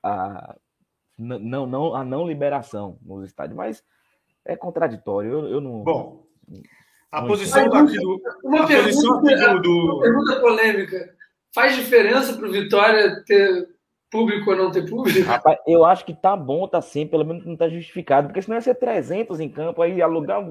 a, 0.00 0.54
não, 1.18 1.66
não, 1.66 1.96
a 1.96 2.04
não 2.04 2.28
liberação 2.28 2.96
nos 3.02 3.24
estádios, 3.24 3.56
mas 3.56 3.82
é 4.44 4.54
contraditório. 4.54 5.32
Eu, 5.32 5.48
eu 5.48 5.60
não. 5.60 5.82
Bom, 5.82 6.24
A 7.10 7.22
posição 7.22 7.68
daqui 7.68 7.96
do. 7.96 8.22
Uma, 8.44 8.62
a 8.62 8.66
pergunta, 8.68 8.84
posição 8.84 9.18
aqui 9.18 9.34
do, 9.34 9.60
do... 9.62 9.94
uma 9.96 10.00
pergunta 10.00 10.40
polêmica. 10.40 11.14
Faz 11.52 11.74
diferença 11.74 12.34
para 12.34 12.46
o 12.46 12.52
Vitória 12.52 13.20
ter 13.24 13.71
público 14.12 14.50
ou 14.50 14.56
não 14.56 14.70
ter 14.70 14.88
público? 14.88 15.26
Rapaz, 15.26 15.58
eu 15.66 15.84
acho 15.84 16.04
que 16.04 16.14
tá 16.14 16.36
bom, 16.36 16.68
tá 16.68 16.80
sim, 16.80 17.06
pelo 17.06 17.24
menos 17.24 17.44
não 17.44 17.56
tá 17.56 17.68
justificado, 17.68 18.28
porque 18.28 18.42
senão 18.42 18.56
ia 18.56 18.60
ser 18.60 18.74
300 18.74 19.40
em 19.40 19.48
campo, 19.48 19.80
aí 19.80 20.00
alugar, 20.00 20.46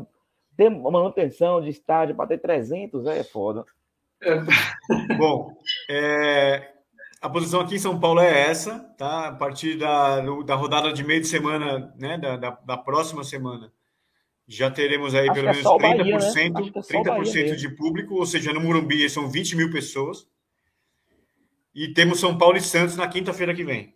ter 0.58 0.70
manutenção 0.70 1.62
de 1.62 1.70
estádio 1.70 2.16
para 2.16 2.28
ter 2.28 2.40
300, 2.40 3.06
é 3.06 3.24
foda. 3.24 3.64
É. 4.22 4.36
Bom, 5.18 5.56
é, 5.90 6.72
a 7.22 7.30
posição 7.30 7.62
aqui 7.62 7.76
em 7.76 7.80
São 7.80 8.00
Paulo 8.00 8.20
é 8.20 8.50
essa, 8.50 8.80
tá? 8.98 9.28
A 9.28 9.32
partir 9.32 9.78
da, 9.78 10.20
da 10.44 10.56
rodada 10.56 10.92
de 10.92 11.04
meio 11.04 11.22
de 11.22 11.28
semana, 11.28 11.94
né? 11.98 12.18
Da, 12.18 12.36
da, 12.36 12.50
da 12.50 12.78
próxima 12.78 13.24
semana, 13.24 13.72
já 14.48 14.70
teremos 14.70 15.16
aí 15.16 15.30
Acho 15.30 15.34
pelo 15.34 15.48
é 15.48 15.52
menos 15.52 15.66
o 15.66 15.78
30%, 15.78 15.82
Bahia, 15.82 16.04
né? 16.04 16.12
É 16.12 16.20
só 16.20 16.80
o 16.80 16.84
30 16.84 17.12
Bahia 17.12 17.56
de 17.56 17.70
público, 17.70 18.16
ou 18.16 18.26
seja, 18.26 18.52
no 18.52 18.60
Morumbi 18.60 19.10
são 19.10 19.30
20 19.30 19.56
mil 19.56 19.72
pessoas. 19.72 20.28
E 21.74 21.94
temos 21.94 22.20
São 22.20 22.38
Paulo 22.38 22.58
e 22.58 22.62
Santos 22.62 22.96
na 22.96 23.08
quinta-feira 23.08 23.54
que 23.54 23.64
vem. 23.64 23.96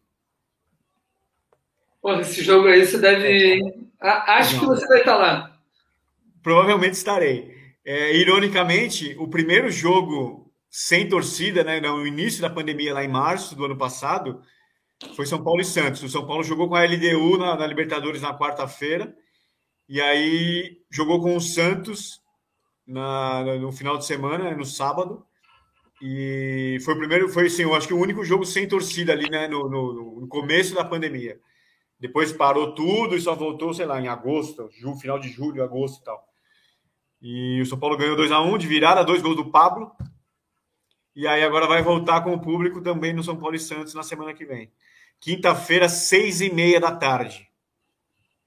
Porra, 2.01 2.21
esse 2.21 2.43
jogo 2.43 2.67
aí 2.67 2.85
você 2.85 2.97
deve? 2.99 3.59
A- 3.99 4.37
Acho 4.37 4.59
que 4.59 4.65
você 4.65 4.87
vai 4.87 4.99
estar 4.99 5.15
lá. 5.17 5.57
Provavelmente 6.43 6.93
estarei. 6.93 7.55
É, 7.83 8.15
ironicamente, 8.15 9.15
o 9.19 9.27
primeiro 9.27 9.69
jogo 9.71 10.51
sem 10.69 11.07
torcida, 11.07 11.63
né, 11.63 11.79
no 11.79 12.05
início 12.05 12.41
da 12.41 12.49
pandemia, 12.49 12.93
lá 12.93 13.03
em 13.03 13.07
março 13.07 13.55
do 13.55 13.65
ano 13.65 13.77
passado, 13.77 14.41
foi 15.15 15.25
São 15.25 15.43
Paulo 15.43 15.61
e 15.61 15.65
Santos. 15.65 16.03
O 16.03 16.09
São 16.09 16.25
Paulo 16.27 16.43
jogou 16.43 16.67
com 16.67 16.75
a 16.75 16.83
LDU 16.83 17.37
na, 17.37 17.55
na 17.55 17.65
Libertadores 17.67 18.21
na 18.21 18.37
quarta-feira, 18.37 19.15
e 19.87 20.01
aí 20.01 20.79
jogou 20.89 21.21
com 21.21 21.35
o 21.35 21.41
Santos 21.41 22.21
na, 22.85 23.43
no 23.57 23.71
final 23.71 23.97
de 23.97 24.05
semana, 24.05 24.51
no 24.55 24.65
sábado. 24.65 25.25
E 26.01 26.77
foi 26.83 26.93
o 26.93 26.97
primeiro, 26.97 27.29
foi 27.29 27.47
assim, 27.47 27.63
eu 27.63 27.73
acho 27.73 27.87
que 27.87 27.93
o 27.93 27.99
único 27.99 28.23
jogo 28.25 28.45
sem 28.45 28.67
torcida 28.67 29.13
ali, 29.13 29.29
né, 29.29 29.47
no, 29.47 29.69
no- 29.69 30.19
no 30.21 30.27
começo 30.27 30.75
da 30.75 30.83
pandemia. 30.83 31.39
Depois 31.99 32.31
parou 32.33 32.75
tudo 32.75 33.15
e 33.15 33.21
só 33.21 33.33
voltou, 33.33 33.73
sei 33.73 33.85
lá, 33.85 34.01
em 34.01 34.07
agosto, 34.07 34.69
ju- 34.73 34.95
final 34.97 35.17
de 35.17 35.29
julho, 35.29 35.63
agosto 35.63 36.01
e 36.01 36.03
tal. 36.03 36.27
E 37.21 37.61
o 37.61 37.65
São 37.65 37.79
Paulo 37.79 37.97
ganhou 37.97 38.15
2 38.15 38.31
a 38.31 38.41
1 38.41 38.57
de 38.57 38.67
virada, 38.67 39.03
dois 39.03 39.21
gols 39.21 39.37
do 39.37 39.49
Pablo. 39.49 39.91
E 41.15 41.25
aí 41.25 41.43
agora 41.43 41.65
vai 41.65 41.81
voltar 41.81 42.21
com 42.21 42.33
o 42.33 42.41
público 42.41 42.81
também 42.81 43.13
no 43.13 43.23
São 43.23 43.37
Paulo 43.37 43.55
e 43.55 43.59
Santos 43.59 43.93
na 43.93 44.03
semana 44.03 44.33
que 44.33 44.45
vem. 44.45 44.69
Quinta-feira, 45.21 45.87
seis 45.87 46.41
e 46.41 46.51
meia 46.53 46.79
da 46.79 46.91
tarde. 46.91 47.47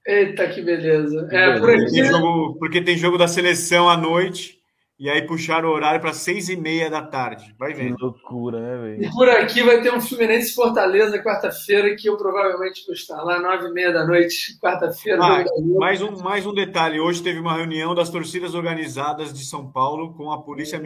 Eita, 0.05 0.47
que 0.47 0.61
beleza. 0.61 1.27
É, 1.31 1.59
por 1.59 1.71
aqui. 1.71 1.91
Tem 1.91 2.05
jogo, 2.05 2.59
porque 2.59 2.81
tem 2.81 2.95
jogo 2.97 3.17
da 3.17 3.27
seleção 3.27 3.89
à 3.89 3.97
noite. 3.97 4.58
E 4.99 5.09
aí 5.09 5.25
puxaram 5.25 5.69
o 5.69 5.71
horário 5.71 6.01
para 6.01 6.11
seis 6.11 6.49
e 6.49 6.57
meia 6.57 6.89
da 6.89 7.01
tarde. 7.01 7.55
Vai 7.57 7.71
Que 7.71 7.77
vendo. 7.79 7.95
loucura, 8.01 8.59
né, 8.59 8.95
E 8.95 8.97
velho? 8.97 9.11
por 9.13 9.29
aqui 9.29 9.63
vai 9.63 9.81
ter 9.81 9.93
um 9.93 10.01
Fluminense 10.01 10.51
e 10.51 10.53
Fortaleza 10.53 11.23
quarta-feira, 11.23 11.95
que 11.95 12.09
eu 12.09 12.17
provavelmente 12.17 12.85
vou 12.85 12.93
estar 12.93 13.21
lá, 13.23 13.39
nove 13.39 13.69
e 13.69 13.71
meia 13.71 13.93
da 13.93 14.05
noite, 14.05 14.59
quarta-feira. 14.59 15.23
Ah, 15.23 15.45
mais, 15.79 16.01
um, 16.01 16.17
mais 16.21 16.45
um 16.45 16.53
detalhe. 16.53 16.99
Hoje 16.99 17.23
teve 17.23 17.39
uma 17.39 17.55
reunião 17.55 17.95
das 17.95 18.09
torcidas 18.09 18.53
organizadas 18.53 19.31
de 19.33 19.45
São 19.45 19.71
Paulo 19.71 20.13
com 20.15 20.31
a 20.31 20.41
Polícia 20.41 20.77
Hum. 20.77 20.81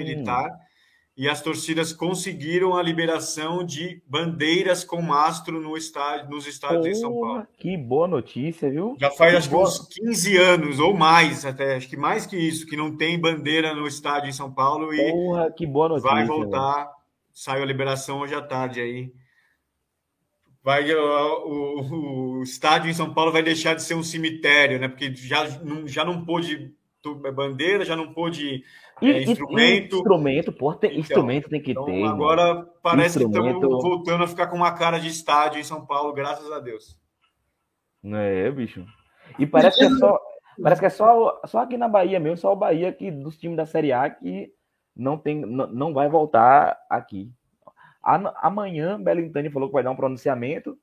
E 1.15 1.29
as 1.29 1.41
torcidas 1.43 1.93
conseguiram 1.93 2.75
a 2.75 2.81
liberação 2.81 3.63
de 3.63 4.01
bandeiras 4.07 4.83
com 4.83 4.99
mastro 4.99 5.61
no 5.61 5.77
estádio, 5.77 6.27
nos 6.31 6.47
estádios 6.47 6.87
em 6.87 6.95
São 6.95 7.11
Paulo. 7.19 7.47
Que 7.55 7.77
boa 7.77 8.07
notícia, 8.07 8.67
viu? 8.67 8.95
Já 8.99 9.11
faz 9.11 9.31
Que 9.31 9.37
acho 9.37 9.47
que 9.49 9.53
boa- 9.53 9.67
uns 9.67 9.87
15 9.89 10.37
anos 10.37 10.79
ou 10.79 10.91
mais, 10.95 11.45
até 11.45 11.75
acho 11.75 11.87
que 11.87 11.95
mais 11.95 12.25
que 12.25 12.35
isso, 12.35 12.65
que 12.65 12.75
não 12.75 12.97
tem 12.97 13.19
bandeira 13.21 13.75
no 13.75 13.85
estádio 13.85 14.27
em 14.29 14.33
São 14.33 14.51
Paulo 14.51 14.91
e 14.91 15.11
Porra, 15.11 15.51
que 15.51 15.67
boa 15.67 15.89
notícia. 15.89 16.09
vai 16.09 16.25
voltar. 16.25 16.89
Saiu 17.31 17.61
a 17.61 17.65
liberação 17.65 18.19
hoje 18.21 18.33
à 18.33 18.41
tarde 18.41 18.81
aí. 18.81 19.11
Vai, 20.63 20.91
o, 20.95 22.39
o- 22.39 22.43
estádio 22.43 22.89
em 22.89 22.93
São 22.93 23.13
Paulo 23.13 23.31
vai 23.31 23.43
deixar 23.43 23.75
de 23.75 23.83
ser 23.83 23.93
um 23.95 24.03
cemitério, 24.03 24.79
né? 24.79 24.87
Porque 24.87 25.13
já 25.13 25.47
não, 25.59 25.87
já 25.87 26.03
não 26.05 26.23
pôde 26.25 26.71
tu- 27.01 27.15
bandeira, 27.15 27.83
já 27.85 27.95
não 27.95 28.13
pôde 28.13 28.63
E, 29.03 29.11
É, 29.11 29.19
e- 29.19 29.23
instrumento. 29.31 29.95
e 29.95 29.97
instrumento, 29.99 30.51
porra, 30.53 30.77
tem, 30.77 30.89
Então, 30.91 30.99
instrumento 31.01 31.49
tem 31.49 31.61
que 31.61 31.71
Então, 31.71 31.85
ter. 31.85 32.03
agora 32.05 32.65
parece 32.81 33.19
que 33.19 33.25
Instrumento. 33.25 33.55
estamos 33.55 33.83
voltando 33.83 34.23
a 34.23 34.27
ficar 34.27 34.47
com 34.47 34.55
uma 34.55 34.71
cara 34.73 34.97
de 34.99 35.07
estádio 35.07 35.59
em 35.59 35.63
São 35.63 35.85
Paulo, 35.85 36.13
graças 36.13 36.51
a 36.51 36.59
Deus. 36.59 36.97
É, 38.03 38.51
bicho. 38.51 38.85
E 39.39 39.45
parece 39.47 39.77
que 39.77 39.85
é 39.85 39.89
só, 39.91 40.19
parece 40.61 40.81
que 40.81 40.85
é 40.85 40.89
só, 40.89 41.41
só 41.45 41.59
aqui 41.59 41.77
na 41.77 41.87
Bahia 41.87 42.19
mesmo, 42.19 42.37
só 42.37 42.51
o 42.51 42.55
Bahia 42.55 42.91
que 42.91 43.09
dos 43.11 43.37
times 43.37 43.57
da 43.57 43.65
Série 43.65 43.91
A 43.93 44.09
que 44.09 44.51
não 44.95 45.17
tem, 45.17 45.41
não, 45.41 45.67
não 45.67 45.93
vai 45.93 46.09
voltar 46.09 46.77
aqui. 46.89 47.31
A- 48.03 48.47
Amanhã, 48.47 49.01
Belintani 49.01 49.49
falou 49.49 49.69
que 49.69 49.73
vai 49.73 49.83
dar 49.83 49.91
um 49.91 49.95
pronunciamento, 49.95 50.77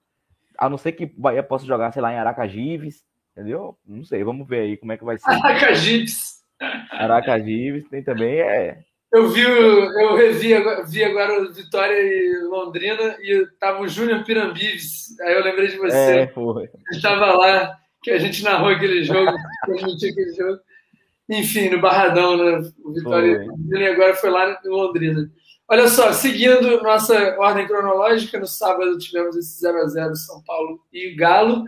a 0.58 0.68
não 0.68 0.78
ser 0.78 0.92
que 0.92 1.04
o 1.04 1.20
Bahia 1.20 1.42
possa 1.42 1.66
jogar, 1.66 1.92
sei 1.92 2.00
lá, 2.02 2.12
em 2.12 2.16
Aracajives, 2.18 3.04
entendeu? 3.32 3.78
Não 3.86 4.02
sei, 4.04 4.24
vamos 4.24 4.48
ver 4.48 4.60
aí 4.60 4.76
como 4.78 4.92
é 4.92 4.96
que 4.96 5.04
vai 5.04 5.18
ser. 5.18 5.30
Aracajips. 5.30 6.39
Aracajives 6.90 7.88
tem 7.88 8.02
também, 8.02 8.40
é. 8.40 8.78
Eu 9.12 9.28
vi, 9.28 9.40
eu 9.42 10.14
revi 10.14 10.54
agora, 10.54 10.84
vi 10.86 11.02
agora 11.02 11.42
o 11.42 11.52
Vitória 11.52 11.96
e 12.00 12.44
Londrina 12.48 13.16
e 13.20 13.44
tava 13.58 13.80
o 13.80 13.88
Júnior 13.88 14.22
Pirambives. 14.24 15.18
Aí 15.20 15.34
eu 15.34 15.42
lembrei 15.42 15.68
de 15.68 15.78
você. 15.78 15.96
É, 15.96 16.26
foi. 16.28 16.64
Ele 16.64 16.72
estava 16.92 17.32
lá, 17.32 17.76
que 18.02 18.12
a 18.12 18.18
gente 18.18 18.44
narrou 18.44 18.68
aquele 18.68 19.02
jogo, 19.02 19.32
transmitiu 19.66 20.10
aquele 20.10 20.34
jogo. 20.34 20.60
Enfim, 21.28 21.70
no 21.70 21.80
Barradão, 21.80 22.36
né? 22.36 22.70
O 22.84 22.92
Vitória 22.92 23.36
Foi. 23.36 23.44
e 23.44 23.48
Londrina, 23.48 23.84
e 23.84 23.88
agora 23.88 24.14
foi 24.14 24.30
lá 24.30 24.60
em 24.64 24.68
Londrina. 24.68 25.30
Olha 25.68 25.86
só, 25.86 26.12
seguindo 26.12 26.82
nossa 26.82 27.36
ordem 27.38 27.66
cronológica, 27.66 28.38
no 28.40 28.46
sábado 28.46 28.98
tivemos 28.98 29.36
esse 29.36 29.64
0x0 29.64 30.14
São 30.14 30.42
Paulo 30.42 30.80
e 30.92 31.14
Galo. 31.14 31.64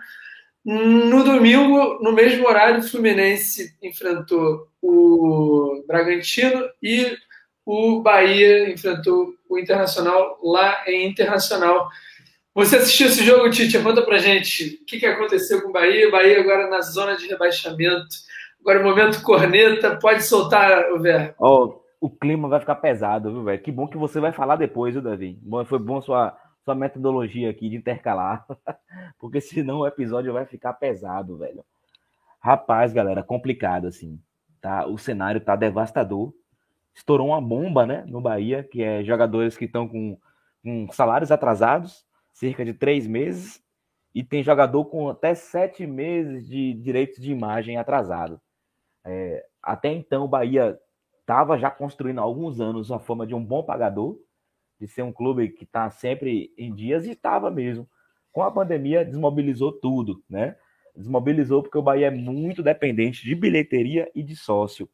No 0.65 1.25
domingo, 1.25 1.99
no 2.01 2.13
mesmo 2.13 2.47
horário, 2.47 2.81
o 2.81 2.83
Fluminense 2.89 3.77
enfrentou 3.83 4.69
o 4.81 5.83
Bragantino 5.87 6.69
e 6.81 7.17
o 7.67 8.01
Bahia 8.01 8.71
enfrentou 8.71 9.35
o 9.49 9.59
Internacional 9.59 10.39
lá 10.43 10.85
em 10.87 11.07
Internacional. 11.07 11.89
Você 12.55 12.77
assistiu 12.77 13.07
esse 13.07 13.25
jogo, 13.25 13.51
Tite? 13.51 13.79
Conta 13.79 14.03
pra 14.03 14.19
gente 14.19 14.79
o 14.83 14.85
que, 14.85 15.01
que 15.01 15.07
aconteceu 15.07 15.63
com 15.63 15.71
o 15.71 15.73
Bahia. 15.73 16.09
O 16.09 16.13
Bahia 16.13 16.39
agora 16.39 16.69
na 16.69 16.81
zona 16.81 17.17
de 17.17 17.27
rebaixamento. 17.27 18.15
Agora 18.61 18.81
o 18.81 18.85
momento 18.85 19.23
corneta. 19.23 19.99
Pode 19.99 20.23
soltar 20.23 20.93
o 20.93 21.01
verbo. 21.01 21.35
Ó, 21.41 21.81
o 22.01 22.11
clima 22.11 22.49
vai 22.49 22.61
ficar 22.61 22.75
pesado, 22.77 23.33
viu, 23.33 23.43
velho? 23.43 23.63
Que 23.63 23.73
bom 23.73 23.89
que 23.89 23.97
você 23.97 24.21
vai 24.21 24.33
falar 24.33 24.57
depois, 24.57 24.93
viu, 24.93 25.03
Davi? 25.03 25.39
Foi 25.67 25.79
bom 25.79 26.03
sua, 26.03 26.37
sua 26.65 26.75
metodologia 26.75 27.51
aqui 27.51 27.69
de 27.69 27.77
intercalar. 27.77 28.47
Porque 29.19 29.41
senão 29.41 29.81
o 29.81 29.87
episódio 29.87 30.33
vai 30.33 30.47
ficar 30.47 30.73
pesado, 30.75 31.37
velho. 31.39 31.65
Rapaz, 32.41 32.93
galera, 32.93 33.23
complicado, 33.23 33.87
assim. 33.87 34.21
Tá? 34.61 34.87
O 34.87 34.99
cenário 34.99 35.41
tá 35.41 35.57
devastador. 35.57 36.33
Estourou 36.95 37.29
uma 37.29 37.41
bomba, 37.41 37.87
né, 37.87 38.05
no 38.07 38.21
Bahia, 38.21 38.63
que 38.63 38.83
é 38.83 39.03
jogadores 39.03 39.57
que 39.57 39.65
estão 39.65 39.89
com, 39.89 40.19
com 40.63 40.89
salários 40.93 41.33
atrasados, 41.33 42.05
cerca 42.33 42.65
de 42.65 42.75
três 42.75 43.07
meses, 43.07 43.63
e 44.15 44.23
tem 44.23 44.43
jogador 44.43 44.85
com 44.85 45.09
até 45.09 45.35
sete 45.35 45.87
meses 45.87 46.47
de 46.47 46.75
direitos 46.75 47.19
de 47.19 47.33
imagem 47.33 47.79
atrasado. 47.79 48.39
É, 49.05 49.47
até 49.63 49.91
então, 49.91 50.25
o 50.25 50.29
Bahia 50.29 50.79
estava 51.21 51.59
já 51.59 51.71
construindo 51.71 52.19
há 52.19 52.23
alguns 52.23 52.61
anos 52.61 52.93
a 52.93 52.99
fama 52.99 53.27
de 53.27 53.35
um 53.35 53.43
bom 53.43 53.63
pagador, 53.63 54.19
de 54.83 54.89
ser 54.89 55.03
um 55.03 55.13
clube 55.13 55.49
que 55.51 55.63
está 55.63 55.89
sempre 55.91 56.53
em 56.59 56.75
dias, 56.75 57.07
e 57.07 57.13
estava 57.13 57.53
mesmo. 57.53 57.89
Com 58.33 58.43
a 58.43 58.51
pandemia, 58.51 59.05
desmobilizou 59.05 59.71
tudo, 59.71 60.21
né? 60.29 60.57
Desmobilizou 60.97 61.63
porque 61.63 61.79
o 61.79 61.83
Bahia 61.83 62.09
é 62.09 62.11
muito 62.11 62.65
dependente 62.65 63.25
de 63.25 63.33
bilheteria 63.37 64.11
e 64.13 64.25
de 64.25 64.35
sócio. 64.35 64.89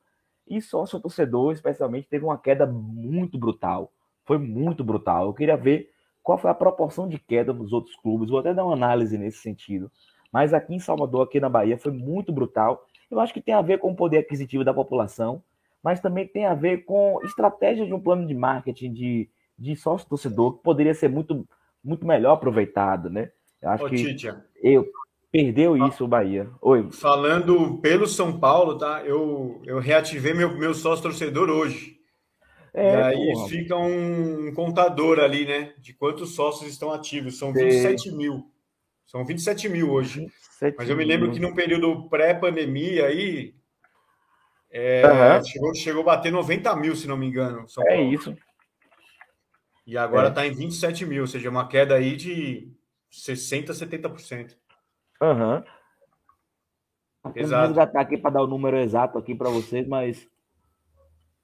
E 0.46 0.60
sócio 0.60 1.00
torcedor, 1.00 1.54
especialmente, 1.54 2.06
teve 2.06 2.22
uma 2.22 2.36
queda 2.36 2.66
muito 2.66 3.38
brutal. 3.38 3.90
Foi 4.26 4.36
muito 4.36 4.84
brutal. 4.84 5.26
Eu 5.26 5.32
queria 5.32 5.56
ver 5.56 5.90
qual 6.22 6.36
foi 6.36 6.50
a 6.50 6.54
proporção 6.54 7.08
de 7.08 7.18
queda 7.18 7.54
nos 7.54 7.72
outros 7.72 7.96
clubes. 7.96 8.28
Vou 8.28 8.40
até 8.40 8.52
dar 8.52 8.66
uma 8.66 8.74
análise 8.74 9.16
nesse 9.16 9.38
sentido. 9.38 9.90
Mas 10.30 10.52
aqui 10.52 10.74
em 10.74 10.78
Salvador, 10.78 11.22
aqui 11.22 11.40
na 11.40 11.48
Bahia, 11.48 11.78
foi 11.78 11.92
muito 11.92 12.30
brutal. 12.30 12.86
Eu 13.10 13.18
acho 13.20 13.32
que 13.32 13.40
tem 13.40 13.54
a 13.54 13.62
ver 13.62 13.78
com 13.78 13.90
o 13.90 13.96
poder 13.96 14.18
aquisitivo 14.18 14.64
da 14.64 14.74
população, 14.74 15.42
mas 15.82 16.00
também 16.00 16.26
tem 16.26 16.44
a 16.44 16.52
ver 16.52 16.84
com 16.84 17.20
estratégia 17.24 17.86
de 17.86 17.94
um 17.94 18.00
plano 18.00 18.26
de 18.26 18.34
marketing 18.34 18.92
de, 18.92 19.30
de 19.58 19.76
sócio 19.76 20.08
torcedor 20.08 20.56
que 20.58 20.62
poderia 20.62 20.94
ser 20.94 21.08
muito, 21.08 21.46
muito 21.82 22.06
melhor 22.06 22.34
aproveitado, 22.34 23.10
né? 23.10 23.30
Eu 23.60 23.70
acho 23.70 23.84
Ô, 23.84 23.88
que 23.88 24.16
eu, 24.62 24.86
perdeu 25.30 25.76
isso 25.76 26.04
o 26.04 26.08
Bahia. 26.08 26.48
Oi. 26.60 26.90
falando 26.92 27.78
pelo 27.80 28.06
São 28.06 28.38
Paulo, 28.38 28.78
tá? 28.78 29.02
Eu, 29.04 29.60
eu 29.66 29.78
reativei 29.78 30.32
meu, 30.34 30.56
meu 30.56 30.74
sócio 30.74 31.02
torcedor 31.02 31.50
hoje. 31.50 31.98
É, 32.72 33.00
e 33.00 33.02
aí 33.02 33.32
porra. 33.32 33.48
fica 33.48 33.76
um 33.76 34.52
contador 34.54 35.18
ali, 35.18 35.46
né? 35.46 35.74
De 35.78 35.92
quantos 35.94 36.34
sócios 36.34 36.70
estão 36.70 36.92
ativos. 36.92 37.38
São 37.38 37.52
Sei. 37.52 37.64
27 37.64 38.12
mil. 38.12 38.50
São 39.06 39.24
27 39.24 39.68
mil 39.68 39.90
hoje. 39.90 40.30
27 40.60 40.76
Mas 40.76 40.88
eu 40.88 40.96
me 40.96 41.04
lembro 41.04 41.28
mil. 41.28 41.32
que 41.32 41.40
num 41.40 41.54
período 41.54 42.08
pré-pandemia 42.08 43.06
aí, 43.06 43.54
É, 44.70 45.38
uhum. 45.38 45.44
chegou, 45.44 45.74
chegou 45.74 46.02
a 46.02 46.06
bater 46.06 46.30
90 46.30 46.76
mil, 46.76 46.94
se 46.94 47.08
não 47.08 47.16
me 47.16 47.26
engano. 47.26 47.66
é 47.86 48.02
isso. 48.02 48.36
E 49.88 49.96
agora 49.96 50.28
está 50.28 50.44
é. 50.44 50.48
em 50.48 50.52
27 50.52 51.06
mil, 51.06 51.22
ou 51.22 51.26
seja, 51.26 51.48
uma 51.48 51.66
queda 51.66 51.94
aí 51.94 52.14
de 52.14 52.70
60%, 53.10 53.70
70%. 53.70 54.54
Aham. 55.18 55.64
Uhum. 57.24 57.32
Exato. 57.34 57.72
já 57.72 57.86
tá 57.86 58.02
aqui 58.02 58.18
para 58.18 58.32
dar 58.32 58.42
o 58.42 58.46
número 58.46 58.76
exato 58.76 59.16
aqui 59.16 59.34
para 59.34 59.48
vocês, 59.48 59.88
mas. 59.88 60.28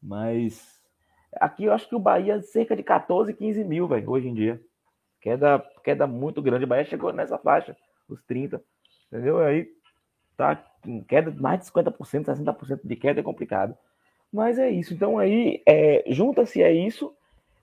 Mas. 0.01 0.79
Aqui 1.41 1.65
eu 1.65 1.73
acho 1.73 1.89
que 1.89 1.97
o 1.97 1.99
Bahia 1.99 2.35
é 2.35 2.43
cerca 2.43 2.77
de 2.77 2.83
14, 2.83 3.33
15 3.33 3.65
mil, 3.65 3.89
velho, 3.89 4.11
hoje 4.11 4.29
em 4.29 4.35
dia. 4.35 4.61
Queda, 5.23 5.65
queda 5.83 6.07
muito 6.07 6.43
grande. 6.43 6.65
O 6.65 6.69
Bahia 6.69 6.85
chegou 6.85 7.15
nessa 7.15 7.39
faixa, 7.39 7.75
os 8.07 8.23
30. 8.25 8.63
Entendeu? 9.11 9.39
Aí 9.39 9.67
tá 10.37 10.63
queda 11.09 11.31
mais 11.31 11.61
de 11.61 11.67
50%, 11.73 12.27
60% 12.27 12.81
de 12.85 12.97
queda 12.97 13.21
é 13.21 13.23
complicado. 13.23 13.75
Mas 14.31 14.59
é 14.59 14.69
isso. 14.69 14.93
Então 14.93 15.19
aí 15.19 15.63
é, 15.67 16.05
junta-se 16.09 16.63
a 16.63 16.71
isso, 16.71 17.17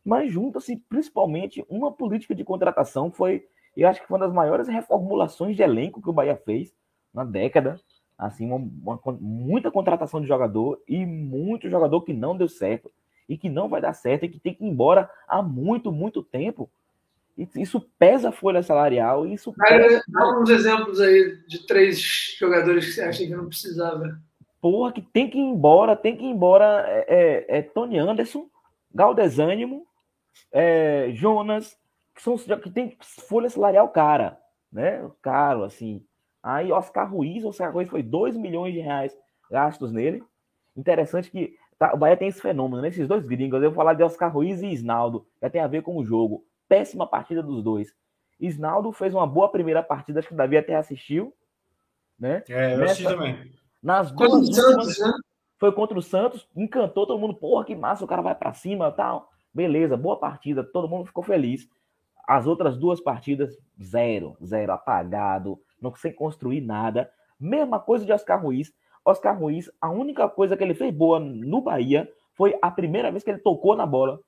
mas 0.04 0.32
junta-se 0.32 0.78
principalmente 0.90 1.66
uma 1.70 1.92
política 1.92 2.34
de 2.34 2.44
contratação. 2.44 3.12
Foi, 3.12 3.46
eu 3.76 3.88
acho 3.88 4.02
que 4.02 4.08
foi 4.08 4.18
uma 4.18 4.26
das 4.26 4.34
maiores 4.34 4.68
reformulações 4.68 5.56
de 5.56 5.64
elenco 5.64 6.02
que 6.02 6.10
o 6.10 6.14
Bahia 6.14 6.36
fez 6.36 6.74
na 7.14 7.24
década. 7.24 7.80
Assim, 8.18 8.46
uma, 8.46 8.58
uma, 8.58 9.00
muita 9.20 9.72
contratação 9.72 10.22
de 10.22 10.28
jogador 10.28 10.80
e 10.88 11.06
muito 11.06 11.70
jogador 11.70 12.02
que 12.02 12.14
não 12.14 12.38
deu 12.38 12.48
certo 12.48 12.92
e 13.28 13.38
que 13.38 13.50
não 13.50 13.68
vai 13.68 13.82
dar 13.82 13.94
certo 13.94 14.26
e 14.26 14.30
que 14.30 14.40
tem 14.40 14.54
que 14.54 14.64
ir 14.64 14.68
embora 14.68 15.10
há 15.28 15.42
muito, 15.42 15.92
muito 15.92 16.22
tempo 16.22 16.70
isso 17.56 17.82
pesa 17.98 18.30
a 18.30 18.32
folha 18.32 18.62
salarial. 18.62 19.26
Isso 19.26 19.54
pesa... 19.54 20.04
Dá 20.08 20.40
uns 20.40 20.50
exemplos 20.50 21.00
aí 21.00 21.38
de 21.48 21.66
três 21.66 22.00
jogadores 22.38 22.86
que 22.86 22.92
você 22.94 23.02
acha 23.02 23.26
que 23.26 23.36
não 23.36 23.48
precisava. 23.48 24.20
Porra, 24.60 24.92
que 24.92 25.02
tem 25.02 25.30
que 25.30 25.38
ir 25.38 25.42
embora, 25.42 25.96
tem 25.96 26.16
que 26.16 26.24
ir 26.24 26.30
embora. 26.30 26.86
É, 26.88 27.06
é, 27.50 27.58
é 27.58 27.62
Tony 27.62 27.98
Anderson, 27.98 28.48
Galdesânimo, 28.94 29.88
é, 30.52 31.10
Jonas, 31.14 31.78
que 32.14 32.22
são 32.22 32.38
que 32.38 32.70
tem 32.70 32.98
folha 33.28 33.50
salarial 33.50 33.90
cara, 33.90 34.40
né? 34.72 35.10
Caro, 35.22 35.64
assim. 35.64 36.06
Aí 36.44 36.72
Oscar 36.72 37.12
Ruiz, 37.12 37.44
Oscar 37.46 37.72
Ruiz 37.72 37.90
foi 37.90 38.02
2 38.02 38.36
milhões 38.36 38.74
de 38.74 38.80
reais 38.80 39.16
gastos 39.50 39.92
nele. 39.92 40.24
Interessante 40.76 41.30
que 41.30 41.56
tá, 41.78 41.94
o 41.94 41.98
Bahia 41.98 42.18
tem 42.18 42.28
esse 42.28 42.42
fenômeno, 42.42 42.82
né? 42.82 42.90
dois 42.90 43.26
gringos. 43.26 43.62
Eu 43.62 43.70
vou 43.70 43.76
falar 43.76 43.94
de 43.94 44.04
Oscar 44.04 44.34
Ruiz 44.34 44.62
e 44.62 44.68
Isnaldo, 44.68 45.28
já 45.42 45.50
tem 45.50 45.62
a 45.62 45.68
ver 45.68 45.84
com 45.84 45.98
o 45.98 46.06
jogo 46.06 46.46
péssima 46.68 47.06
partida 47.06 47.44
dos 47.44 47.62
dois. 47.62 47.94
Isnaldo 48.40 48.92
fez 48.92 49.14
uma 49.14 49.28
boa 49.28 49.50
primeira 49.50 49.84
partida, 49.84 50.20
acho 50.20 50.30
que 50.30 50.34
o 50.34 50.38
Davi 50.38 50.58
até 50.58 50.76
assistiu. 50.76 51.34
Né? 52.18 52.44
É, 52.50 52.74
eu 52.74 52.80
Nessa, 52.80 52.94
assisti 52.94 53.04
também. 53.04 53.52
Nas 53.84 54.12
duas 54.12 54.32
contra 54.32 54.40
o 54.40 54.54
Santos, 54.54 55.00
né? 55.00 55.14
Foi 55.60 55.72
contra 55.72 56.00
o 56.00 56.02
Santos, 56.02 56.48
encantou 56.56 57.06
todo 57.06 57.20
mundo. 57.20 57.36
Porra, 57.36 57.66
que 57.66 57.76
massa, 57.76 58.04
o 58.04 58.08
cara 58.08 58.22
vai 58.22 58.34
para 58.34 58.54
cima 58.54 58.92
tal. 58.92 59.30
Beleza, 59.54 59.98
boa 59.98 60.18
partida, 60.18 60.64
todo 60.64 60.88
mundo 60.88 61.06
ficou 61.06 61.24
feliz. 61.24 61.68
As 62.28 62.48
outras 62.48 62.78
duas 62.78 63.02
partidas, 63.02 63.58
zero, 63.82 64.38
zero, 64.44 64.72
apagado, 64.72 65.60
não 65.82 65.94
sem 65.96 66.14
construir 66.14 66.62
nada. 66.62 67.12
Mesma 67.40 67.80
coisa 67.80 68.06
de 68.06 68.14
Oscar 68.14 68.42
Ruiz. 68.42 68.74
Oscar 69.04 69.38
Ruiz, 69.38 69.70
a 69.82 69.90
única 69.90 70.30
coisa 70.30 70.56
que 70.56 70.64
ele 70.64 70.74
fez 70.74 70.94
boa 70.94 71.20
no 71.20 71.62
Bahia 71.62 72.10
foi 72.34 72.58
a 72.62 72.72
primeira 72.72 73.12
vez 73.12 73.24
que 73.24 73.30
ele 73.30 73.40
tocou 73.40 73.76
na 73.76 73.86
bola. 73.86 74.20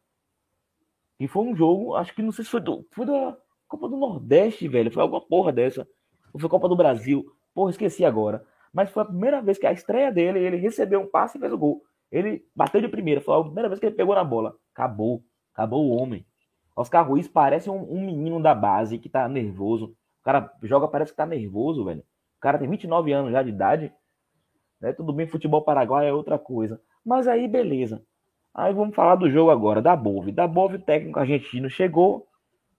E 1.20 1.27
foi 1.27 1.44
um 1.44 1.56
jogo, 1.56 1.96
acho 1.96 2.13
que 2.13 2.22
não 2.22 2.32
sei 2.32 2.44
se 2.44 2.51
foi, 2.51 2.60
do, 2.60 2.86
foi 2.92 3.06
da 3.06 3.38
Copa 3.68 3.88
do 3.88 3.96
Nordeste, 3.96 4.68
velho. 4.68 4.92
Foi 4.92 5.01
alguma 5.01 5.22
porra 5.22 5.51
dessa. 5.51 5.88
Ou 6.34 6.39
foi 6.39 6.50
Copa 6.50 6.67
do 6.67 6.76
Brasil. 6.76 7.26
Porra, 7.54 7.69
esqueci 7.69 8.04
agora. 8.04 8.45
Mas 8.74 8.89
foi 8.89 9.04
a 9.04 9.06
primeira 9.06 9.41
vez 9.41 9.58
que 9.58 9.67
a 9.67 9.71
estreia 9.71 10.12
dele, 10.12 10.39
ele 10.39 10.58
recebeu 10.58 11.00
um 11.00 11.08
passe 11.08 11.38
e 11.38 11.41
fez 11.41 11.54
o 11.54 11.58
gol. 11.58 11.84
Ele 12.12 12.45
bateu 12.56 12.82
de 12.82 12.88
primeira. 12.88 13.21
Foi 13.21 13.39
a 13.39 13.43
primeira 13.43 13.69
vez 13.69 13.80
que 13.80 13.86
ele 13.86 13.95
pegou 13.95 14.15
na 14.15 14.24
bola. 14.24 14.56
Acabou. 14.73 15.23
Acabou 15.53 15.86
o 15.86 15.95
homem. 15.95 16.25
Oscar 16.75 17.07
Ruiz 17.07 17.27
parece 17.27 17.69
um, 17.69 17.83
um 17.91 18.05
menino 18.05 18.41
da 18.41 18.55
base 18.55 18.97
que 18.97 19.07
tá 19.07 19.27
nervoso. 19.27 19.95
O 20.21 20.23
cara 20.23 20.51
joga, 20.63 20.88
parece 20.88 21.12
que 21.12 21.17
tá 21.17 21.25
nervoso, 21.25 21.86
velho. 21.86 22.01
O 22.01 22.39
cara 22.41 22.57
tem 22.57 22.69
29 22.69 23.12
anos 23.12 23.31
já 23.31 23.43
de 23.43 23.49
idade. 23.49 23.93
Né? 24.81 24.91
Tudo 24.93 25.13
bem, 25.13 25.27
futebol 25.27 25.62
paraguai 25.62 26.07
é 26.07 26.13
outra 26.13 26.39
coisa. 26.39 26.81
Mas 27.05 27.27
aí, 27.27 27.47
beleza. 27.47 28.03
Aí 28.53 28.73
vamos 28.73 28.95
falar 28.95 29.15
do 29.15 29.29
jogo 29.29 29.49
agora, 29.49 29.81
da 29.81 29.95
Bove. 29.95 30.31
Da 30.31 30.47
Bove, 30.47 30.75
o 30.75 30.81
técnico 30.81 31.19
argentino 31.19 31.69
chegou, 31.69 32.27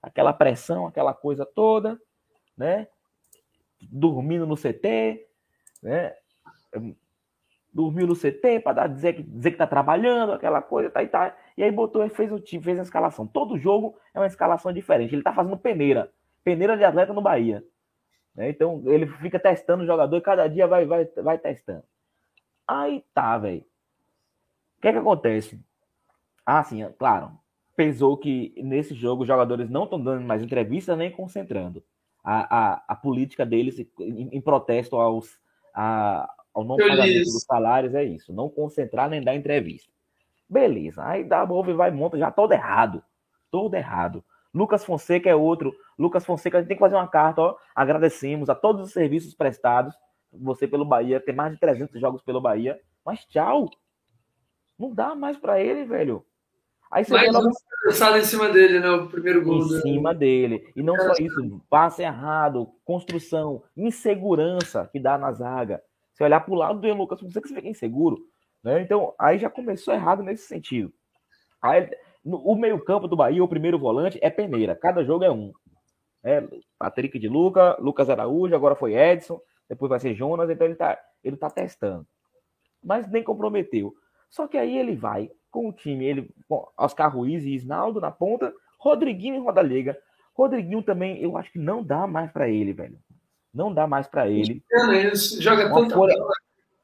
aquela 0.01 0.31
pressão, 0.31 0.87
aquela 0.87 1.13
coisa 1.13 1.45
toda, 1.45 1.99
né? 2.57 2.87
Dormindo 3.91 4.45
no 4.45 4.55
CT, 4.55 5.27
né? 5.83 6.13
Dormiu 7.75 8.07
no 8.07 8.15
CT 8.15 8.61
para 8.63 8.87
dizer 8.87 9.13
que, 9.13 9.21
dizer 9.21 9.51
que 9.51 9.57
tá 9.57 9.67
trabalhando, 9.67 10.31
aquela 10.31 10.61
coisa, 10.61 10.89
tá 10.89 11.03
e 11.03 11.07
tá. 11.07 11.35
E 11.57 11.63
aí 11.63 11.71
botou 11.71 12.03
e 12.03 12.09
fez 12.09 12.31
o 12.31 12.39
time, 12.39 12.63
fez 12.63 12.79
a 12.79 12.83
escalação. 12.83 13.27
Todo 13.27 13.59
jogo 13.59 13.97
é 14.13 14.19
uma 14.19 14.27
escalação 14.27 14.71
diferente. 14.73 15.13
Ele 15.13 15.21
tá 15.21 15.33
fazendo 15.33 15.57
peneira. 15.57 16.09
Peneira 16.43 16.77
de 16.77 16.85
atleta 16.85 17.13
no 17.13 17.21
Bahia. 17.21 17.63
Né? 18.33 18.49
Então 18.49 18.81
ele 18.85 19.05
fica 19.05 19.37
testando 19.37 19.83
o 19.83 19.85
jogador 19.85 20.17
e 20.17 20.21
cada 20.21 20.47
dia 20.47 20.65
vai, 20.65 20.85
vai, 20.85 21.05
vai 21.05 21.37
testando. 21.37 21.83
Aí 22.65 23.03
tá, 23.13 23.37
velho 23.37 23.65
que 24.85 24.89
é 24.89 24.91
que 24.91 24.99
acontece? 24.99 25.59
Ah, 26.45 26.63
sim, 26.63 26.83
é, 26.83 26.89
claro. 26.89 27.31
Pesou 27.75 28.15
que 28.17 28.53
nesse 28.57 28.93
jogo 28.93 29.23
os 29.23 29.27
jogadores 29.27 29.67
não 29.67 29.85
estão 29.85 29.99
dando 29.99 30.23
mais 30.23 30.43
entrevista 30.43 30.95
nem 30.95 31.11
concentrando. 31.11 31.83
A, 32.23 32.73
a, 32.73 32.83
a 32.89 32.95
política 32.95 33.43
deles 33.43 33.79
em, 33.79 34.29
em 34.31 34.39
protesto 34.39 34.95
aos, 34.97 35.39
a, 35.73 36.31
ao 36.55 36.63
não 36.63 36.79
Eu 36.79 36.87
pagamento 36.87 37.25
dos 37.25 37.43
salários 37.43 37.93
é 37.93 38.03
isso. 38.03 38.33
Não 38.33 38.49
concentrar 38.49 39.09
nem 39.09 39.21
dar 39.21 39.35
entrevista. 39.35 39.91
Beleza. 40.49 41.03
Aí 41.05 41.23
dá 41.23 41.43
e 41.43 41.73
vai 41.73 41.91
monta 41.91 42.17
já 42.17 42.31
todo 42.31 42.53
errado. 42.53 43.03
Todo 43.51 43.75
errado. 43.75 44.23
Lucas 44.53 44.85
Fonseca 44.85 45.29
é 45.29 45.35
outro. 45.35 45.75
Lucas 45.99 46.25
Fonseca, 46.25 46.57
a 46.57 46.61
gente 46.61 46.69
tem 46.69 46.77
que 46.77 46.83
fazer 46.83 46.95
uma 46.95 47.07
carta, 47.07 47.41
ó. 47.41 47.57
Agradecemos 47.75 48.49
a 48.49 48.55
todos 48.55 48.87
os 48.87 48.93
serviços 48.93 49.33
prestados. 49.33 49.93
Você 50.31 50.65
pelo 50.65 50.85
Bahia, 50.85 51.19
tem 51.19 51.35
mais 51.35 51.51
de 51.51 51.59
300 51.59 51.99
jogos 51.99 52.21
pelo 52.21 52.39
Bahia. 52.39 52.79
Mas 53.05 53.25
tchau. 53.25 53.69
Não 54.79 54.93
dá 54.93 55.13
mais 55.13 55.37
para 55.37 55.59
ele, 55.59 55.83
velho. 55.83 56.25
Aí 56.89 57.03
você 57.03 57.13
Mais 57.13 57.33
logo... 57.33 57.49
um 57.49 58.17
em 58.17 58.23
cima 58.23 58.49
dele, 58.49 58.79
né? 58.79 58.89
O 58.91 59.07
primeiro 59.07 59.43
gol. 59.43 59.57
Em 59.57 59.81
cima 59.81 60.13
dele. 60.13 60.71
E 60.75 60.81
não 60.81 60.95
só 60.95 61.13
isso, 61.19 61.61
passe 61.69 62.03
errado, 62.03 62.71
construção, 62.85 63.63
insegurança 63.75 64.87
que 64.91 64.99
dá 64.99 65.17
na 65.17 65.31
zaga. 65.33 65.81
Você 66.15 66.23
olhar 66.23 66.39
para 66.39 66.53
o 66.53 66.57
lado 66.57 66.79
do 66.79 66.93
Lucas, 66.93 67.21
você 67.21 67.41
que 67.41 67.49
você 67.49 67.55
fica 67.55 67.67
inseguro. 67.67 68.17
Né? 68.63 68.81
Então, 68.81 69.13
aí 69.19 69.37
já 69.37 69.49
começou 69.49 69.93
errado 69.93 70.23
nesse 70.23 70.47
sentido. 70.47 70.91
Aí, 71.61 71.89
no, 72.23 72.37
o 72.37 72.55
meio-campo 72.55 73.05
do 73.05 73.17
Bahia, 73.17 73.43
o 73.43 73.49
primeiro 73.49 73.77
volante, 73.77 74.17
é 74.21 74.29
peneira. 74.29 74.75
Cada 74.75 75.03
jogo 75.03 75.25
é 75.25 75.31
um. 75.31 75.51
É, 76.23 76.41
Patrick 76.79 77.19
de 77.19 77.27
Luca, 77.27 77.77
Lucas 77.79 78.09
Araújo, 78.09 78.55
agora 78.55 78.75
foi 78.75 78.95
Edson, 78.95 79.39
depois 79.69 79.89
vai 79.89 79.99
ser 79.99 80.15
Jonas, 80.15 80.49
então 80.49 80.65
ele 80.65 80.75
tá, 80.75 80.97
ele 81.23 81.37
tá 81.37 81.49
testando. 81.49 82.07
Mas 82.83 83.07
nem 83.11 83.21
comprometeu. 83.21 83.93
Só 84.29 84.47
que 84.47 84.57
aí 84.57 84.75
ele 84.77 84.95
vai 84.95 85.29
com 85.51 85.69
o 85.69 85.73
time, 85.73 86.05
ele 86.05 86.29
Oscar 86.77 87.13
Ruiz 87.13 87.43
e 87.43 87.53
Isnaldo 87.53 88.01
na 88.01 88.09
ponta, 88.09 88.53
Rodriguinho 88.79 89.35
e 89.35 89.39
Rodallega. 89.39 89.97
Rodriguinho 90.33 90.81
também, 90.81 91.21
eu 91.21 91.37
acho 91.37 91.51
que 91.51 91.59
não 91.59 91.83
dá 91.83 92.07
mais 92.07 92.31
para 92.31 92.49
ele, 92.49 92.73
velho. 92.73 92.97
Não 93.55 93.73
dá 93.73 93.87
mais 93.87 94.05
para 94.07 94.29
ele. 94.29 94.61
Isso. 95.11 95.41
Joga 95.41 95.73
tanta 95.73 95.95
bola. 95.95 96.13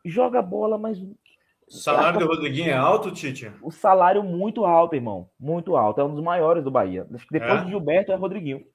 Joga 0.05 0.41
bola, 0.41 0.77
mas 0.77 0.97
o 0.99 1.77
salário 1.77 2.19
do 2.19 2.27
Rodriguinho 2.27 2.69
é 2.69 2.73
alto, 2.73 3.11
Tite? 3.11 3.51
O 3.61 3.71
salário 3.71 4.23
muito 4.23 4.65
alto, 4.65 4.95
irmão. 4.95 5.29
Muito 5.39 5.75
alto. 5.75 6.01
É 6.01 6.03
um 6.03 6.15
dos 6.15 6.23
maiores 6.23 6.63
do 6.63 6.71
Bahia. 6.71 7.07
Acho 7.13 7.27
que 7.27 7.33
depois 7.33 7.61
é. 7.61 7.63
de 7.63 7.69
Gilberto 7.69 8.11
é 8.11 8.15
Rodriguinho. 8.15 8.65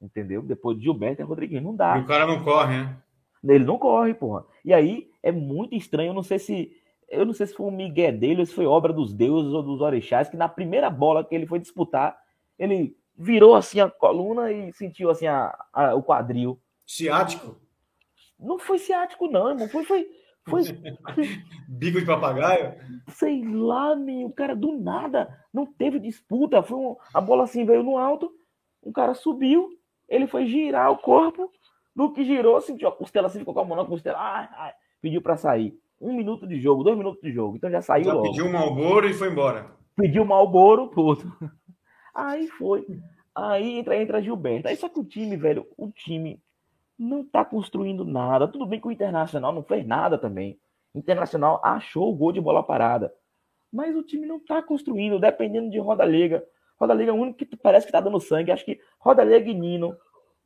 Entendeu? 0.00 0.42
Depois 0.42 0.76
de 0.76 0.84
Gilberto 0.84 1.22
é 1.22 1.24
Rodriguinho. 1.24 1.62
Não 1.62 1.74
dá. 1.74 1.98
E 1.98 2.02
o 2.02 2.06
cara 2.06 2.26
não 2.26 2.44
corre, 2.44 2.78
né? 2.78 2.96
Ele 3.44 3.64
não 3.64 3.78
corre, 3.78 4.14
porra. 4.14 4.44
E 4.64 4.72
aí 4.72 5.08
é 5.22 5.32
muito 5.32 5.74
estranho. 5.74 6.10
Eu 6.10 6.14
não 6.14 6.22
sei 6.22 6.38
se 6.38 6.72
eu 7.08 7.24
não 7.24 7.32
sei 7.32 7.46
se 7.46 7.54
foi 7.54 7.66
um 7.66 7.70
migué 7.70 8.10
dele 8.10 8.40
ou 8.40 8.46
se 8.46 8.54
foi 8.54 8.66
obra 8.66 8.92
dos 8.92 9.12
deuses 9.12 9.52
ou 9.52 9.62
dos 9.62 9.80
orixás, 9.80 10.28
que 10.28 10.36
na 10.36 10.48
primeira 10.48 10.90
bola 10.90 11.24
que 11.24 11.34
ele 11.34 11.46
foi 11.46 11.60
disputar, 11.60 12.18
ele 12.58 12.96
virou 13.16 13.54
assim 13.54 13.80
a 13.80 13.88
coluna 13.88 14.50
e 14.50 14.72
sentiu 14.72 15.10
assim 15.10 15.26
a, 15.26 15.56
a 15.72 15.94
o 15.94 16.02
quadril. 16.02 16.60
Ciático? 16.86 17.56
Não 18.38 18.58
foi 18.58 18.78
ciático, 18.78 19.28
não, 19.28 19.50
irmão. 19.50 19.68
Foi, 19.68 19.84
foi, 19.84 20.08
foi... 20.48 20.62
Bico 21.68 21.98
de 21.98 22.06
papagaio? 22.06 22.74
Sei 23.08 23.44
lá, 23.44 23.96
meu. 23.96 24.28
O 24.28 24.32
cara 24.32 24.54
do 24.54 24.78
nada 24.78 25.28
não 25.52 25.66
teve 25.66 25.98
disputa. 25.98 26.62
Foi 26.62 26.78
um... 26.78 26.96
A 27.12 27.20
bola 27.20 27.44
assim 27.44 27.64
veio 27.64 27.82
no 27.82 27.98
alto, 27.98 28.32
o 28.82 28.92
cara 28.92 29.14
subiu, 29.14 29.68
ele 30.08 30.26
foi 30.26 30.46
girar 30.46 30.90
o 30.92 30.98
corpo. 30.98 31.50
No 31.94 32.12
que 32.12 32.24
girou, 32.24 32.60
sentiu 32.60 32.88
a 32.88 32.92
costela 32.92 33.26
assim, 33.26 33.38
ficou 33.38 33.54
com 33.54 33.60
a 33.60 33.64
mão 33.64 33.76
na 33.76 33.84
costela, 33.84 34.18
ai, 34.18 34.48
ai, 34.52 34.72
pediu 35.00 35.22
para 35.22 35.36
sair 35.36 35.74
um 36.00 36.14
minuto 36.14 36.46
de 36.46 36.60
jogo, 36.60 36.84
dois 36.84 36.96
minutos 36.96 37.20
de 37.22 37.32
jogo. 37.32 37.56
Então 37.56 37.70
já 37.70 37.80
saiu 37.80 38.04
já 38.04 38.12
logo. 38.12 38.28
Pediu 38.28 38.46
um 38.46 38.52
Malboro 38.52 39.08
e 39.08 39.14
foi 39.14 39.30
embora. 39.30 39.70
Pediu 39.96 40.22
um 40.22 40.26
Malboro, 40.26 40.88
puto. 40.88 41.26
Aí 42.14 42.46
foi. 42.48 42.86
Aí 43.34 43.78
entra, 43.78 43.96
entra 43.96 44.22
Gilberto. 44.22 44.68
Aí 44.68 44.76
só 44.76 44.88
que 44.88 45.00
o 45.00 45.04
time, 45.04 45.36
velho, 45.36 45.66
o 45.76 45.90
time 45.90 46.40
não 46.98 47.24
tá 47.24 47.44
construindo 47.44 48.04
nada. 48.04 48.48
Tudo 48.48 48.66
bem 48.66 48.80
que 48.80 48.88
o 48.88 48.92
Internacional 48.92 49.52
não 49.52 49.62
fez 49.62 49.86
nada 49.86 50.16
também. 50.16 50.58
Internacional 50.94 51.60
achou 51.62 52.10
o 52.10 52.16
gol 52.16 52.32
de 52.32 52.40
bola 52.40 52.62
parada. 52.62 53.12
Mas 53.72 53.94
o 53.94 54.02
time 54.02 54.26
não 54.26 54.38
está 54.38 54.62
construindo, 54.62 55.18
dependendo 55.18 55.70
de 55.70 55.78
Roda 55.78 56.04
Liga. 56.04 56.44
Roda 56.80 56.94
Liga 56.94 57.10
é 57.10 57.14
o 57.14 57.16
único 57.16 57.38
que 57.38 57.56
parece 57.56 57.86
que 57.86 57.90
está 57.90 58.00
dando 58.00 58.20
sangue. 58.20 58.50
Acho 58.50 58.64
que 58.64 58.80
Roda 58.98 59.22
Liga 59.22 59.50
e 59.50 59.54
Nino, 59.54 59.96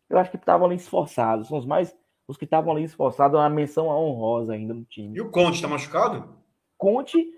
eu 0.09 0.19
acho 0.19 0.31
que 0.31 0.37
estavam 0.37 0.67
ali 0.67 0.77
esforçados. 0.77 1.49
São 1.49 1.59
os 1.59 1.67
mais. 1.67 1.97
Os 2.27 2.37
que 2.37 2.45
estavam 2.45 2.73
ali 2.73 2.85
esforçados, 2.85 3.39
uma 3.39 3.49
menção 3.49 3.89
honrosa 3.89 4.53
ainda 4.53 4.73
no 4.73 4.85
time. 4.85 5.17
E 5.17 5.21
o 5.21 5.31
Conte 5.31 5.57
está 5.57 5.67
machucado? 5.67 6.37
Conte, 6.79 7.29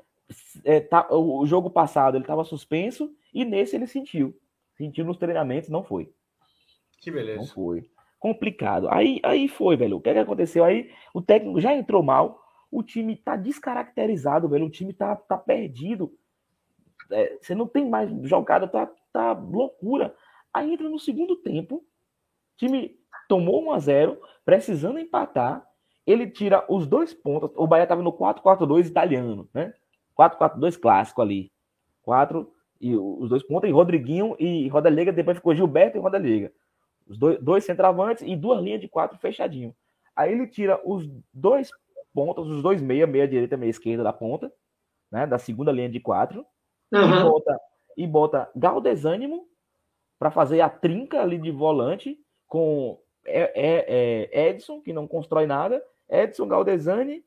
é, 0.64 0.80
tá, 0.80 1.08
o 1.10 1.46
jogo 1.46 1.70
passado 1.70 2.16
ele 2.16 2.24
estava 2.24 2.44
suspenso 2.44 3.10
e 3.32 3.42
nesse 3.42 3.74
ele 3.74 3.86
sentiu. 3.86 4.38
Sentiu 4.76 5.04
nos 5.04 5.16
treinamentos, 5.16 5.70
não 5.70 5.82
foi. 5.82 6.12
Que 7.00 7.10
beleza. 7.10 7.38
Não 7.40 7.46
foi. 7.46 7.90
Complicado. 8.22 8.86
Aí, 8.88 9.18
aí 9.24 9.48
foi, 9.48 9.76
velho. 9.76 9.96
O 9.96 10.00
que, 10.00 10.08
é 10.08 10.12
que 10.12 10.20
aconteceu? 10.20 10.62
Aí 10.62 10.88
o 11.12 11.20
técnico 11.20 11.60
já 11.60 11.74
entrou 11.74 12.04
mal. 12.04 12.40
O 12.70 12.80
time 12.80 13.16
tá 13.16 13.34
descaracterizado, 13.34 14.48
velho. 14.48 14.66
O 14.66 14.70
time 14.70 14.92
tá, 14.92 15.16
tá 15.16 15.36
perdido. 15.36 16.16
É, 17.10 17.36
você 17.42 17.52
não 17.52 17.66
tem 17.66 17.84
mais 17.84 18.08
jogada, 18.22 18.68
tá, 18.68 18.88
tá 19.12 19.32
loucura. 19.32 20.14
Aí 20.54 20.72
entra 20.72 20.88
no 20.88 21.00
segundo 21.00 21.34
tempo. 21.34 21.78
O 21.78 21.84
time 22.56 22.96
tomou 23.28 23.60
1 23.64 23.72
a 23.72 23.78
0 23.80 24.20
precisando 24.44 25.00
empatar. 25.00 25.66
Ele 26.06 26.30
tira 26.30 26.64
os 26.68 26.86
dois 26.86 27.12
pontos. 27.12 27.50
O 27.56 27.66
Bahia 27.66 27.88
tava 27.88 28.04
no 28.04 28.12
4-4-2 28.12 28.86
italiano, 28.86 29.48
né? 29.52 29.74
4-4-2 30.16 30.78
clássico 30.80 31.20
ali. 31.20 31.50
4 32.02 32.48
e 32.80 32.96
os 32.96 33.28
dois 33.30 33.42
pontos, 33.42 33.68
e 33.68 33.72
Rodriguinho 33.72 34.36
e 34.38 34.68
Roda 34.68 34.88
Liga, 34.88 35.10
depois 35.10 35.38
ficou 35.38 35.56
Gilberto 35.56 35.98
e 35.98 36.00
Roda 36.00 36.18
Liga. 36.18 36.52
Os 37.06 37.18
dois, 37.18 37.38
dois 37.40 37.64
centravantes 37.64 38.22
e 38.26 38.36
duas 38.36 38.62
linhas 38.62 38.80
de 38.80 38.88
quatro 38.88 39.18
fechadinho. 39.18 39.74
Aí 40.14 40.32
ele 40.32 40.46
tira 40.46 40.80
os 40.84 41.08
dois 41.32 41.70
pontas, 42.12 42.46
os 42.46 42.62
dois 42.62 42.80
meia, 42.82 43.06
meia 43.06 43.26
direita, 43.26 43.56
meia 43.56 43.70
esquerda 43.70 44.02
da 44.02 44.12
ponta, 44.12 44.52
né? 45.10 45.26
Da 45.26 45.38
segunda 45.38 45.72
linha 45.72 45.88
de 45.88 46.00
quatro. 46.00 46.44
Uhum. 46.92 47.00
E 47.00 47.22
bota, 47.22 47.60
e 47.96 48.06
bota 48.06 48.50
Galdesânimo 48.54 49.48
para 50.18 50.30
fazer 50.30 50.60
a 50.60 50.68
trinca 50.68 51.20
ali 51.20 51.38
de 51.38 51.50
volante 51.50 52.18
com 52.46 53.00
é, 53.24 53.52
é, 53.54 54.28
é 54.34 54.48
Edson, 54.48 54.80
que 54.80 54.92
não 54.92 55.08
constrói 55.08 55.46
nada, 55.46 55.82
Edson 56.08 56.46
Galdesani 56.46 57.24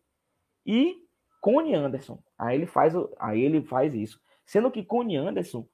e 0.65 0.95
Cone 1.41 1.73
Anderson. 1.73 2.19
Aí 2.37 2.57
ele 2.57 2.65
faz, 2.65 2.93
aí 3.19 3.41
ele 3.41 3.61
faz 3.61 3.93
isso. 3.93 4.19
Sendo 4.45 4.71
que 4.71 4.83
Cone 4.83 5.15
Anderson, 5.15 5.67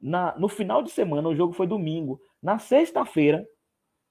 na, 0.00 0.36
no 0.38 0.48
final 0.48 0.82
de 0.82 0.90
semana, 0.90 1.28
o 1.28 1.34
jogo 1.34 1.52
foi 1.52 1.66
domingo. 1.66 2.20
Na 2.42 2.58
sexta-feira, 2.58 3.46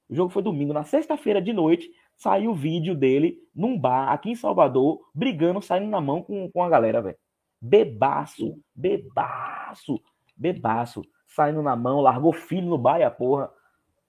o 0.08 0.14
jogo 0.14 0.30
foi 0.30 0.42
domingo. 0.42 0.72
Na 0.72 0.84
sexta-feira 0.84 1.40
de 1.40 1.52
noite, 1.52 1.90
saiu 2.16 2.52
o 2.52 2.54
vídeo 2.54 2.94
dele 2.94 3.38
num 3.54 3.78
bar 3.78 4.12
aqui 4.12 4.30
em 4.30 4.34
Salvador, 4.34 5.00
brigando, 5.14 5.60
saindo 5.62 5.88
na 5.88 6.00
mão 6.00 6.22
com, 6.22 6.50
com 6.50 6.62
a 6.62 6.68
galera, 6.68 7.00
velho. 7.00 7.16
Bebaço, 7.60 8.58
bebaço, 8.74 10.00
bebaço. 10.36 11.02
Saindo 11.26 11.62
na 11.62 11.76
mão, 11.76 12.00
largou 12.00 12.32
filho 12.32 12.68
no 12.68 12.78
bar 12.78 13.00
e 13.00 13.02
a 13.02 13.10
porra. 13.10 13.50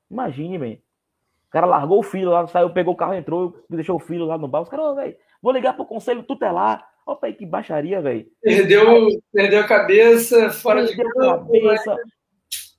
Imagine, 0.10 0.58
velho. 0.58 0.82
O 1.48 1.52
cara 1.52 1.65
largou 1.65 2.00
o 2.00 2.04
filho 2.04 2.30
lá, 2.30 2.46
saiu, 2.48 2.70
pegou 2.72 2.94
o 2.94 2.98
carro, 2.98 3.15
entrou, 3.15 3.60
deixou 3.70 3.96
o 3.96 4.00
filho 4.00 4.26
lá 4.26 4.38
no 4.38 4.48
bar. 4.48 4.62
Os 4.62 4.70
caras, 4.70 4.96
velho, 4.96 5.18
vou 5.42 5.52
ligar 5.52 5.76
pro 5.76 5.86
conselho 5.86 6.24
tutelar. 6.24 6.88
Opa, 7.10 7.26
aí 7.26 7.34
que 7.34 7.43
baixaria, 7.43 8.00
velho. 8.00 8.28
Perdeu, 8.39 9.08
perdeu 9.34 9.62
a 9.62 9.67
cabeça, 9.67 10.52
fora 10.52 10.86
de 10.86 10.95
campo. 10.95 11.17
Cabeça, 11.17 11.95
né? 11.95 12.04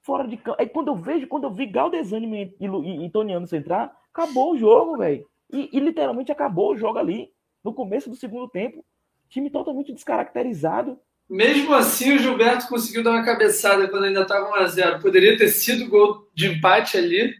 Fora 0.02 0.28
de 0.28 0.36
campo. 0.36 0.56
Aí 0.60 0.68
quando 0.68 0.86
eu 0.86 0.94
vejo, 0.94 1.26
quando 1.26 1.44
eu 1.44 1.52
vi 1.52 1.66
Galdesânimo 1.66 2.36
e, 2.36 2.54
e, 2.60 3.06
e 3.06 3.10
Tony 3.10 3.32
Anderson 3.32 3.56
entrar, 3.56 3.92
acabou 4.14 4.52
o 4.52 4.56
jogo, 4.56 4.98
velho. 4.98 5.26
E, 5.52 5.68
e, 5.72 5.80
literalmente 5.80 6.30
acabou 6.30 6.72
o 6.72 6.76
jogo 6.76 6.96
ali, 6.96 7.28
no 7.64 7.74
começo 7.74 8.08
do 8.08 8.14
segundo 8.14 8.48
tempo. 8.48 8.84
Time 9.28 9.50
totalmente 9.50 9.92
descaracterizado. 9.92 10.96
Mesmo 11.28 11.74
assim, 11.74 12.14
o 12.14 12.18
Gilberto 12.18 12.68
conseguiu 12.68 13.02
dar 13.02 13.10
uma 13.10 13.24
cabeçada 13.24 13.88
quando 13.88 14.04
ainda 14.04 14.22
estava 14.22 14.48
1x0. 14.52 15.02
Poderia 15.02 15.36
ter 15.36 15.48
sido 15.48 15.88
gol 15.88 16.28
de 16.32 16.46
empate 16.46 16.96
ali. 16.96 17.34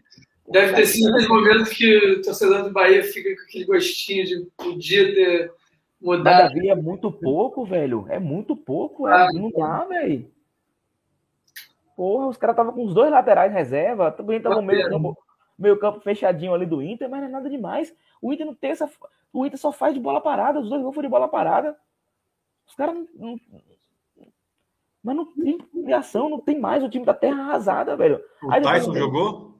Deve 0.49 0.73
ter 0.73 0.85
sido 0.87 1.07
aquele 1.09 1.29
momento 1.29 1.69
que 1.69 1.97
o 1.97 2.21
torcedor 2.21 2.63
do 2.63 2.71
Bahia 2.73 3.01
fica 3.01 3.33
com 3.33 3.43
aquele 3.43 3.63
gostinho 3.63 4.25
de 4.25 4.47
podia 4.57 5.13
ter 5.15 5.60
Mudar. 6.01 6.51
Mas 6.51 6.65
é 6.65 6.75
muito 6.75 7.11
pouco, 7.11 7.63
velho. 7.63 8.05
É 8.09 8.17
muito 8.17 8.55
pouco. 8.55 9.07
É, 9.07 9.13
ah, 9.13 9.27
não 9.31 9.51
dá, 9.51 9.85
velho. 9.85 10.31
Porra, 11.95 12.27
os 12.27 12.37
caras 12.37 12.55
estavam 12.55 12.73
com 12.73 12.85
os 12.85 12.93
dois 12.93 13.11
laterais 13.11 13.53
reserva. 13.53 14.11
Também 14.11 14.41
tava 14.41 14.55
no 14.55 14.63
meio 14.63 14.89
campo, 14.89 15.17
meio 15.57 15.77
campo 15.77 15.99
fechadinho 15.99 16.53
ali 16.53 16.65
do 16.65 16.81
Inter, 16.81 17.07
mas 17.07 17.21
não 17.21 17.27
é 17.27 17.31
nada 17.31 17.49
demais. 17.49 17.95
O 18.19 18.33
Inter 18.33 18.47
não 18.47 18.55
tem 18.55 18.71
essa. 18.71 18.89
O 19.31 19.45
Inter 19.45 19.59
só 19.59 19.71
faz 19.71 19.93
de 19.93 19.99
bola 19.99 20.19
parada. 20.19 20.59
Os 20.59 20.69
dois 20.69 20.81
gols 20.81 20.95
foram 20.95 21.07
de 21.07 21.11
bola 21.11 21.27
parada. 21.27 21.77
Os 22.67 22.73
caras 22.73 22.95
não. 23.13 23.39
Mas 25.03 25.15
não 25.15 25.25
tem 25.25 25.57
criação, 25.57 26.29
não 26.29 26.39
tem 26.39 26.59
mais. 26.59 26.83
O 26.83 26.89
time 26.89 27.05
da 27.05 27.13
terra 27.13 27.41
arrasada, 27.41 27.95
velho. 27.95 28.23
O 28.43 28.51
Aí, 28.51 28.61
Tyson 28.61 28.93
jogou? 28.95 29.59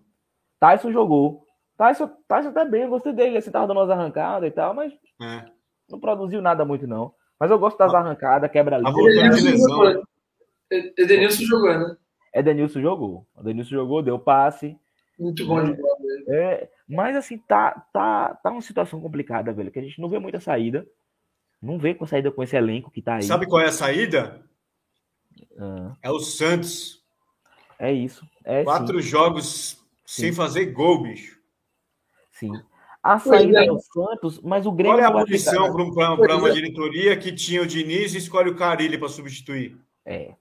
Tyson 0.60 0.92
jogou. 0.92 1.46
Tyson, 1.78 2.08
Tyson 2.28 2.52
tá 2.52 2.66
bem, 2.66 2.84
eu 2.84 2.90
gostei 2.90 3.14
dele. 3.14 3.40
Você 3.40 3.52
tava 3.52 3.68
dando 3.68 3.78
umas 3.78 3.90
arrancadas 3.90 4.50
e 4.50 4.52
tal, 4.52 4.74
mas. 4.74 4.94
É. 5.22 5.61
Não 5.92 6.00
produziu 6.00 6.42
nada 6.42 6.66
muito, 6.66 6.88
não. 6.88 7.14
Mas 7.40 7.52
eu 7.52 7.60
gosto 7.60 7.78
das 7.78 7.94
ah. 7.94 8.00
arrancadas, 8.00 8.52
quebra-linha. 8.52 8.92
Edenilson 10.98 11.44
jogou, 11.44 11.80
né? 11.80 11.98
Edenilson 12.34 12.82
jogou. 12.82 13.28
Edenilson 13.40 13.72
jogou, 13.72 14.02
deu 14.02 14.18
passe. 14.20 14.78
Muito 15.20 15.46
bom 15.46 15.64
de 15.64 15.74
bola. 15.74 15.98
É, 16.28 16.70
mas 16.88 17.16
assim, 17.16 17.38
tá, 17.38 17.86
tá, 17.94 18.36
tá 18.36 18.50
uma 18.50 18.62
situação 18.62 19.02
complicada, 19.02 19.52
velho, 19.54 19.72
que 19.72 19.80
a 19.80 19.82
gente 19.82 20.00
não 20.00 20.10
vê 20.10 20.18
muita 20.18 20.40
saída. 20.40 20.88
Não 21.62 21.78
vê 21.78 21.94
com 21.94 22.08
saída 22.08 22.32
com 22.32 22.42
esse 22.42 22.56
elenco 22.56 22.90
que 22.90 23.02
tá 23.02 23.16
aí. 23.16 23.24
Sabe 23.24 23.46
qual 23.46 23.62
é 23.62 23.68
a 23.68 23.72
saída? 23.72 24.44
Ah. 25.60 25.96
É 26.02 26.10
o 26.10 26.20
Santos. 26.20 27.04
É 27.78 27.92
isso. 27.92 28.26
É, 28.44 28.64
Quatro 28.64 29.02
sim. 29.02 29.08
jogos 29.08 29.84
sim. 30.06 30.22
sem 30.24 30.34
fazer 30.34 30.68
gol, 30.68 31.04
bicho. 31.04 31.40
Sim. 32.32 32.52
A 33.04 33.18
saída 33.18 33.64
é. 33.64 33.68
do 33.68 33.80
Santos, 33.80 34.40
mas 34.42 34.66
o 34.66 34.72
Grêmio. 34.72 34.98
Qual 34.98 35.04
é 35.04 35.08
a 35.08 35.12
posição 35.12 35.74
para 35.74 36.38
uma 36.38 36.50
é. 36.50 36.52
diretoria 36.52 37.18
que 37.18 37.32
tinha 37.32 37.62
o 37.62 37.66
Diniz 37.66 38.14
e 38.14 38.20
escolhe 38.20 38.52
o 38.52 38.56
Carilli 38.56 38.98
para 38.98 39.10
substituir? 39.10 39.76
É. 40.06 40.36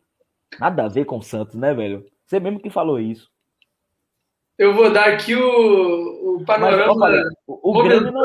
Nada 0.58 0.84
a 0.84 0.88
ver 0.88 1.06
com 1.06 1.18
o 1.18 1.22
Santos, 1.22 1.54
né, 1.54 1.72
velho? 1.72 2.04
Você 2.26 2.38
mesmo 2.38 2.60
que 2.60 2.68
falou 2.68 2.98
isso. 3.00 3.30
Eu 4.58 4.74
vou 4.74 4.92
dar 4.92 5.08
aqui 5.08 5.34
o, 5.34 6.36
o 6.36 6.44
panorama. 6.44 6.94
Mas, 6.94 7.26
o, 7.46 7.70
o, 7.70 7.82
Grêmio 7.82 8.12
não, 8.12 8.22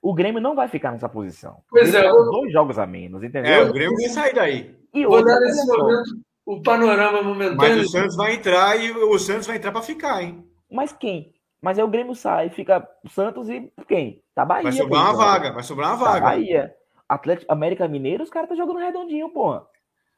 o 0.00 0.14
Grêmio 0.14 0.40
não 0.40 0.54
vai 0.54 0.66
ficar 0.66 0.92
nessa 0.92 1.08
posição. 1.08 1.58
Pois 1.68 1.94
é. 1.94 2.08
Vou... 2.10 2.30
Dois 2.30 2.52
jogos 2.52 2.78
a 2.78 2.86
menos, 2.86 3.22
entendeu? 3.22 3.52
É, 3.52 3.62
o 3.62 3.72
Grêmio 3.72 3.96
vai 3.96 4.08
sair 4.08 4.34
daí. 4.34 4.74
E 4.94 5.04
vou 5.04 5.22
dar 5.22 5.38
nesse 5.40 5.66
momento 5.66 6.22
o 6.46 6.62
panorama 6.62 7.22
momentâneo. 7.22 7.56
Mas 7.56 7.86
o 7.86 7.88
Santos 7.88 8.16
vai 8.16 8.34
entrar 8.34 8.76
e 8.76 8.92
o 8.92 9.18
Santos 9.18 9.46
vai 9.46 9.56
entrar 9.56 9.72
para 9.72 9.82
ficar, 9.82 10.22
hein? 10.22 10.42
Mas 10.70 10.92
quem? 10.92 11.32
Mas 11.62 11.78
aí 11.78 11.84
o 11.84 11.88
Grêmio 11.88 12.14
sai, 12.14 12.50
fica 12.50 12.86
Santos 13.08 13.48
e 13.48 13.72
quem? 13.86 14.20
Tá 14.34 14.44
Bahia. 14.44 14.64
Vai 14.64 14.72
sobrar 14.72 15.02
uma 15.02 15.12
vaga, 15.12 15.52
vai 15.52 15.62
sobrar 15.62 15.90
uma 15.90 15.98
tá 15.98 16.04
vaga. 16.04 16.20
Tá 16.20 16.26
Bahia. 16.26 16.74
Atlético, 17.08 17.52
América 17.52 17.86
Mineiro, 17.86 18.24
os 18.24 18.30
caras 18.30 18.50
estão 18.50 18.66
tá 18.66 18.72
jogando 18.72 18.84
redondinho, 18.84 19.28
porra. 19.28 19.64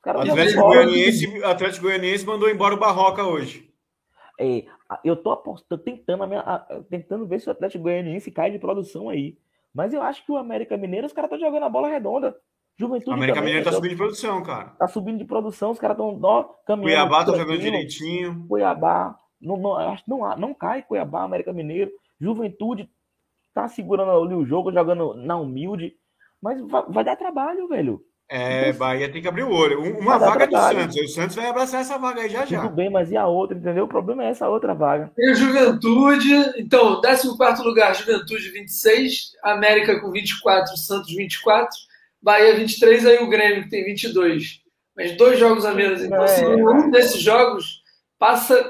Atlético 0.02 0.62
Goianiense, 0.62 1.44
Atlético 1.44 1.86
Goianiense 1.86 2.26
mandou 2.26 2.48
embora 2.48 2.74
o 2.74 2.78
Barroca 2.78 3.24
hoje. 3.24 3.70
É, 4.38 4.64
eu 5.04 5.16
tô 5.16 5.30
apostando, 5.30 5.82
tentando, 5.82 6.26
tentando 6.90 7.26
ver 7.26 7.40
se 7.40 7.48
o 7.48 7.52
Atlético 7.52 7.84
Goianiense 7.84 8.30
cai 8.30 8.50
de 8.50 8.58
produção 8.58 9.08
aí. 9.08 9.36
Mas 9.72 9.92
eu 9.92 10.02
acho 10.02 10.24
que 10.24 10.32
o 10.32 10.36
América 10.36 10.76
Mineiro, 10.76 11.06
os 11.06 11.12
caras 11.12 11.30
estão 11.30 11.46
jogando 11.46 11.64
a 11.64 11.68
bola 11.68 11.88
redonda. 11.88 12.36
Juventude. 12.76 13.10
O 13.10 13.14
América 13.14 13.40
Mineiro 13.40 13.64
tá 13.64 13.72
subindo 13.72 13.90
de 13.90 13.96
produção, 13.96 14.42
cara. 14.42 14.68
Tá 14.78 14.88
subindo 14.88 15.18
de 15.18 15.24
produção, 15.24 15.70
os 15.70 15.78
caras 15.78 15.96
estão 15.96 16.18
caminhando. 16.66 16.82
Cuiabá 16.82 17.24
tá 17.24 17.36
jogando 17.36 17.58
direitinho. 17.58 18.46
Cuiabá. 18.48 19.18
Não, 19.44 19.56
não, 19.56 19.76
acho 19.76 20.02
não, 20.06 20.36
não 20.36 20.54
cai 20.54 20.82
Cuiabá, 20.82 21.22
América 21.22 21.52
Mineiro. 21.52 21.90
Juventude 22.20 22.88
tá 23.52 23.68
segurando 23.68 24.10
ali 24.10 24.34
o 24.34 24.44
jogo, 24.44 24.72
jogando 24.72 25.14
na 25.14 25.36
humilde. 25.36 25.94
Mas 26.42 26.60
vai, 26.60 26.82
vai 26.88 27.04
dar 27.04 27.16
trabalho, 27.16 27.68
velho. 27.68 28.04
É, 28.28 28.72
Bahia 28.72 29.12
tem 29.12 29.20
que 29.20 29.28
abrir 29.28 29.42
o 29.42 29.52
olho. 29.52 29.98
Uma 29.98 30.18
vaga 30.18 30.46
do 30.46 30.56
Santos. 30.56 30.96
O 30.96 31.08
Santos 31.08 31.36
vai 31.36 31.46
abraçar 31.46 31.82
essa 31.82 31.98
vaga 31.98 32.22
aí 32.22 32.28
já 32.28 32.46
já. 32.46 32.62
Tudo 32.62 32.74
bem, 32.74 32.88
mas 32.88 33.10
e 33.10 33.16
a 33.16 33.26
outra, 33.26 33.56
entendeu? 33.56 33.84
O 33.84 33.88
problema 33.88 34.24
é 34.24 34.30
essa 34.30 34.48
outra 34.48 34.74
vaga. 34.74 35.12
Tem 35.14 35.30
a 35.30 35.34
Juventude. 35.34 36.32
Então, 36.56 37.00
14 37.02 37.62
lugar, 37.62 37.94
Juventude 37.94 38.48
26. 38.50 39.32
América 39.42 40.00
com 40.00 40.10
24, 40.10 40.76
Santos 40.76 41.14
24. 41.14 41.70
Bahia 42.22 42.56
23, 42.56 43.06
aí 43.06 43.18
o 43.18 43.28
Grêmio 43.28 43.64
que 43.64 43.70
tem 43.70 43.84
22. 43.84 44.62
Mas 44.96 45.16
dois 45.16 45.38
jogos 45.38 45.66
a 45.66 45.74
menos. 45.74 46.02
Então, 46.02 46.24
é. 46.24 46.28
se 46.28 46.46
um 46.46 46.90
desses 46.90 47.20
jogos 47.20 47.82
passa 48.18 48.68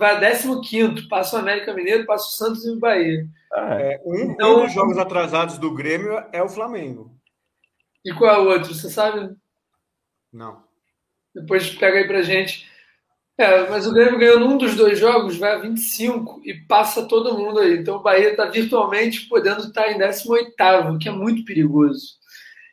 vai 0.00 0.16
a 0.16 0.60
15, 0.60 1.08
passa 1.08 1.36
o 1.36 1.38
América 1.38 1.74
Mineiro, 1.74 2.06
passa 2.06 2.26
o 2.26 2.30
Santos 2.30 2.64
e 2.64 2.70
o 2.70 2.78
Bahia. 2.78 3.26
É, 3.54 4.00
um, 4.04 4.32
então, 4.32 4.60
um 4.60 4.64
dos 4.64 4.72
jogos 4.72 4.96
atrasados 4.96 5.58
do 5.58 5.74
Grêmio 5.74 6.24
é 6.32 6.42
o 6.42 6.48
Flamengo. 6.48 7.14
E 8.02 8.10
qual 8.14 8.34
é 8.34 8.38
o 8.38 8.48
outro? 8.48 8.74
Você 8.74 8.88
sabe? 8.88 9.36
Não. 10.32 10.64
Depois 11.34 11.68
pega 11.74 11.98
aí 11.98 12.06
pra 12.06 12.22
gente. 12.22 12.66
É, 13.36 13.68
mas 13.68 13.86
o 13.86 13.92
Grêmio 13.92 14.18
ganhou 14.18 14.40
num 14.40 14.56
dos 14.56 14.74
dois 14.74 14.98
jogos, 14.98 15.36
vai 15.36 15.52
a 15.52 15.58
25 15.58 16.40
e 16.44 16.54
passa 16.66 17.06
todo 17.06 17.36
mundo 17.36 17.60
aí. 17.60 17.74
Então 17.74 17.96
o 17.96 18.02
Bahia 18.02 18.30
está 18.30 18.46
virtualmente 18.46 19.28
podendo 19.28 19.64
estar 19.64 19.90
em 19.92 19.98
18, 19.98 20.54
que 20.98 21.08
é 21.08 21.12
muito 21.12 21.44
perigoso. 21.44 22.18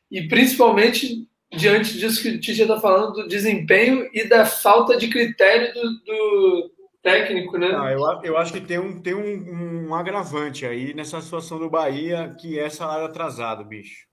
e 0.09 0.27
principalmente 0.29 1.27
diante 1.51 1.97
disso 1.97 2.21
que 2.21 2.29
o 2.29 2.39
Tite 2.39 2.61
está 2.61 2.79
falando, 2.79 3.13
do 3.13 3.27
desempenho 3.27 4.09
e 4.13 4.25
da 4.25 4.45
falta 4.45 4.97
de 4.97 5.07
critério 5.07 5.73
do, 5.73 6.03
do 6.03 6.76
técnico, 7.07 7.57
né? 7.57 7.73
Ah, 7.73 7.91
eu, 7.91 8.01
eu 8.23 8.37
acho 8.37 8.51
que 8.51 8.59
tem, 8.59 8.77
um, 8.77 9.01
tem 9.01 9.13
um, 9.13 9.87
um 9.87 9.95
agravante 9.95 10.65
aí 10.65 10.93
nessa 10.93 11.21
situação 11.21 11.57
do 11.57 11.69
Bahia, 11.69 12.35
que 12.39 12.59
é 12.59 12.69
salário 12.69 13.05
atrasado, 13.05 13.63
bicho. 13.63 14.05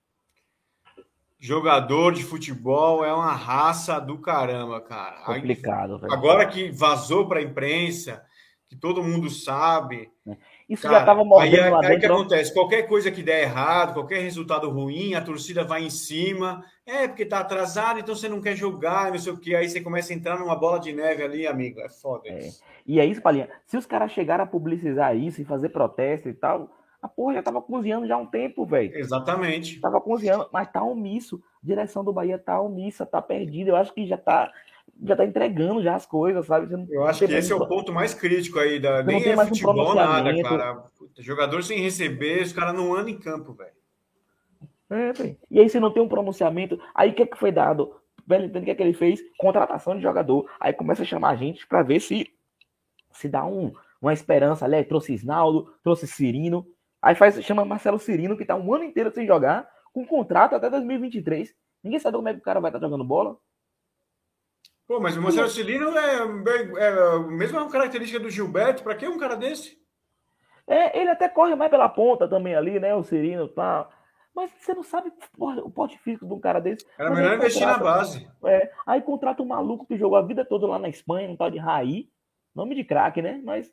Jogador 1.39 2.15
de 2.15 2.23
futebol 2.23 3.05
é 3.05 3.13
uma 3.13 3.33
raça 3.33 4.01
do 4.01 4.19
caramba, 4.19 4.81
cara. 4.81 5.23
Complicado, 5.25 5.99
velho. 5.99 6.13
Agora 6.13 6.47
que 6.47 6.71
vazou 6.71 7.29
para 7.29 7.41
a 7.41 7.43
imprensa, 7.43 8.23
que 8.69 8.77
todo 8.77 9.03
mundo 9.03 9.29
sabe. 9.29 10.09
Isso 10.69 10.85
cara, 10.85 10.95
já 10.95 11.01
estava 11.01 11.25
mordendo 11.25 11.65
aí, 11.65 11.71
lá 11.71 11.81
aí 11.81 11.89
dentro. 11.89 12.01
que 12.01 12.07
acontece? 12.07 12.55
Qualquer 12.55 12.89
coisa 12.89 13.11
que 13.11 13.23
der 13.23 13.43
errado, 13.43 13.93
qualquer 13.93 14.21
resultado 14.21 14.71
ruim, 14.71 15.15
a 15.15 15.21
torcida 15.21 15.65
vai 15.65 15.85
em 15.85 15.91
cima. 15.91 16.65
É, 16.87 17.07
porque 17.07 17.27
tá 17.27 17.41
atrasado, 17.41 17.99
então 17.99 18.15
você 18.15 18.29
não 18.29 18.41
quer 18.41 18.57
jogar, 18.57 19.11
não 19.11 19.19
sei 19.19 19.33
o 19.33 19.39
quê. 19.39 19.55
Aí 19.55 19.69
você 19.69 19.81
começa 19.81 20.13
a 20.13 20.17
entrar 20.17 20.39
numa 20.39 20.57
bola 20.57 20.79
de 20.79 20.93
neve 20.93 21.23
ali, 21.23 21.47
amigo. 21.47 21.81
É 21.81 21.91
foda 21.91 22.29
é. 22.29 22.49
E 22.87 23.01
é 23.01 23.07
isso, 23.07 23.23
Palinha. 23.23 23.49
Se 23.67 23.77
os 23.77 23.87
caras 23.87 24.13
chegaram 24.13 24.45
a 24.45 24.47
publicizar 24.47 25.17
isso 25.17 25.41
e 25.41 25.45
fazer 25.45 25.71
protesto 25.71 26.29
e 26.29 26.35
tal, 26.35 26.71
a 27.01 27.09
porra 27.09 27.35
já 27.35 27.43
tava 27.43 27.61
cozinhando 27.61 28.07
já 28.07 28.15
há 28.15 28.19
um 28.19 28.27
tempo, 28.27 28.65
velho. 28.65 28.97
Exatamente. 28.97 29.81
Tava 29.81 30.01
cozinhando, 30.01 30.49
mas 30.53 30.71
tá 30.71 30.83
omisso. 30.83 31.43
A 31.63 31.67
direção 31.67 32.05
do 32.05 32.13
Bahia 32.13 32.39
tá 32.39 32.61
omissa, 32.61 33.07
tá 33.07 33.21
perdida. 33.21 33.71
Eu 33.71 33.77
acho 33.77 33.93
que 33.93 34.07
já 34.07 34.17
tá 34.17 34.51
já 35.03 35.17
tá 35.17 35.25
entregando 35.25 35.83
já 35.83 35.95
as 35.95 36.07
coisas, 36.07 36.47
sabe? 36.47 36.73
Eu 36.91 37.05
acho 37.05 37.27
que 37.27 37.33
esse 37.33 37.53
é 37.53 37.55
o 37.55 37.67
ponto 37.67 37.93
mais 37.93 38.15
crítico 38.15 38.59
aí. 38.59 38.79
Da... 38.79 39.03
Nem 39.03 39.23
é 39.23 39.37
futebol, 39.47 39.93
um 39.93 39.95
nada, 39.95 40.43
cara. 40.43 40.85
Jogador 41.19 41.63
sem 41.63 41.81
receber, 41.81 42.43
os 42.43 42.53
caras 42.53 42.75
não 42.75 42.95
andam 42.95 43.09
em 43.09 43.19
campo, 43.19 43.53
velho. 43.53 43.73
É, 44.91 45.35
e 45.51 45.61
aí 45.61 45.69
você 45.69 45.81
não 45.81 45.91
tem 45.91 46.03
um 46.03 46.09
pronunciamento. 46.09 46.79
Aí 46.95 47.11
o 47.11 47.15
que, 47.15 47.23
é 47.23 47.27
que 47.27 47.37
foi 47.37 47.51
dado? 47.51 47.95
O 48.27 48.63
que 48.63 48.71
é 48.71 48.75
que 48.75 48.83
ele 48.83 48.93
fez? 48.93 49.21
Contratação 49.37 49.97
de 49.97 50.03
jogador. 50.03 50.49
Aí 50.61 50.73
começa 50.73 51.03
a 51.03 51.07
chamar 51.07 51.31
a 51.31 51.37
gente 51.37 51.67
para 51.67 51.83
ver 51.83 52.01
se 52.01 52.31
se 53.15 53.29
dá 53.29 53.45
um, 53.45 53.73
uma 54.01 54.13
esperança. 54.13 54.65
Ali, 54.65 54.85
trouxe 54.85 55.15
Isnaldo, 55.15 55.73
trouxe 55.83 56.07
Cirino. 56.07 56.67
Aí 57.01 57.15
faz, 57.15 57.43
chama 57.43 57.65
Marcelo 57.65 57.99
Cirino, 57.99 58.37
que 58.37 58.45
tá 58.45 58.57
um 58.57 58.75
ano 58.75 58.85
inteiro 58.85 59.11
sem 59.13 59.27
jogar, 59.27 59.69
com 59.93 60.07
contrato 60.07 60.55
até 60.55 60.71
2023. 60.71 61.55
Ninguém 61.83 62.01
sabe 62.01 62.17
como 62.17 62.29
é 62.29 62.35
que 62.35 62.41
o 62.41 62.43
cara 62.43 62.61
vai 62.61 62.71
estar 62.71 62.81
tá 62.81 62.87
jogando 62.87 63.05
bola. 63.05 63.37
Pô, 64.87 65.01
mas 65.01 65.17
o 65.17 65.23
Marcelo 65.23 65.49
Cirino 65.49 65.97
é, 65.97 66.17
é, 66.17 66.85
é 66.85 67.15
a 67.15 67.19
mesma 67.21 67.69
característica 67.71 68.21
do 68.21 68.31
Gilberto. 68.31 68.83
Para 68.83 68.95
que 68.95 69.07
um 69.07 69.19
cara 69.19 69.35
desse? 69.35 69.79
É, 70.67 70.99
ele 70.99 71.11
até 71.11 71.29
corre 71.29 71.55
mais 71.55 71.71
pela 71.71 71.89
ponta 71.89 72.29
também 72.29 72.55
ali, 72.55 72.81
né? 72.81 72.95
O 72.95 73.03
Cirino 73.03 73.49
tá. 73.49 73.89
Mas 74.35 74.51
você 74.59 74.75
não 74.75 74.83
sabe 74.83 75.13
porra, 75.37 75.61
o 75.63 75.71
pote 75.71 75.97
físico 75.99 76.27
de 76.27 76.33
um 76.33 76.41
cara 76.41 76.61
desse. 76.61 76.87
Era 76.99 77.11
melhor 77.11 77.37
investir 77.37 77.67
na 77.67 77.79
base. 77.79 78.29
É, 78.45 78.71
aí 78.87 79.01
contrata 79.01 79.43
um 79.43 79.47
maluco 79.47 79.87
que 79.87 79.97
jogou 79.97 80.19
a 80.19 80.23
vida 80.23 80.45
toda 80.45 80.67
lá 80.67 80.79
na 80.79 80.89
Espanha, 80.89 81.31
um 81.31 81.37
tal 81.37 81.51
de 81.51 81.59
Raí. 81.59 82.09
Nome 82.55 82.75
de 82.75 82.85
craque, 82.85 83.21
né? 83.21 83.41
Mas 83.45 83.71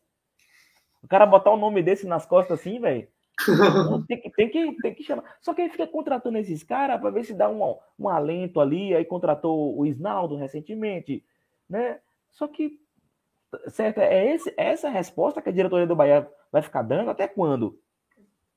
o 1.03 1.07
cara 1.07 1.25
botar 1.25 1.51
um 1.51 1.59
nome 1.59 1.81
desse 1.81 2.07
nas 2.07 2.25
costas 2.25 2.59
assim, 2.59 2.79
velho. 2.79 3.07
tem, 4.07 4.21
que, 4.21 4.29
tem, 4.31 4.49
que, 4.49 4.75
tem 4.81 4.93
que 4.93 5.03
chamar. 5.03 5.23
Só 5.41 5.53
que 5.53 5.61
aí 5.61 5.69
fica 5.69 5.87
contratando 5.87 6.37
esses 6.37 6.63
caras 6.63 6.99
para 6.99 7.09
ver 7.09 7.23
se 7.23 7.33
dá 7.33 7.49
um, 7.49 7.75
um 7.97 8.09
alento 8.09 8.59
ali. 8.59 8.95
Aí 8.95 9.05
contratou 9.05 9.77
o 9.77 9.85
Isnaldo 9.85 10.35
recentemente, 10.35 11.23
né? 11.69 11.99
Só 12.29 12.47
que, 12.47 12.79
certo, 13.67 13.99
é, 13.99 14.33
esse, 14.33 14.49
é 14.57 14.71
essa 14.71 14.89
resposta 14.89 15.41
que 15.41 15.49
a 15.49 15.53
diretoria 15.53 15.87
do 15.87 15.95
Bahia 15.95 16.27
vai 16.51 16.61
ficar 16.61 16.81
dando 16.81 17.09
até 17.09 17.27
quando? 17.27 17.79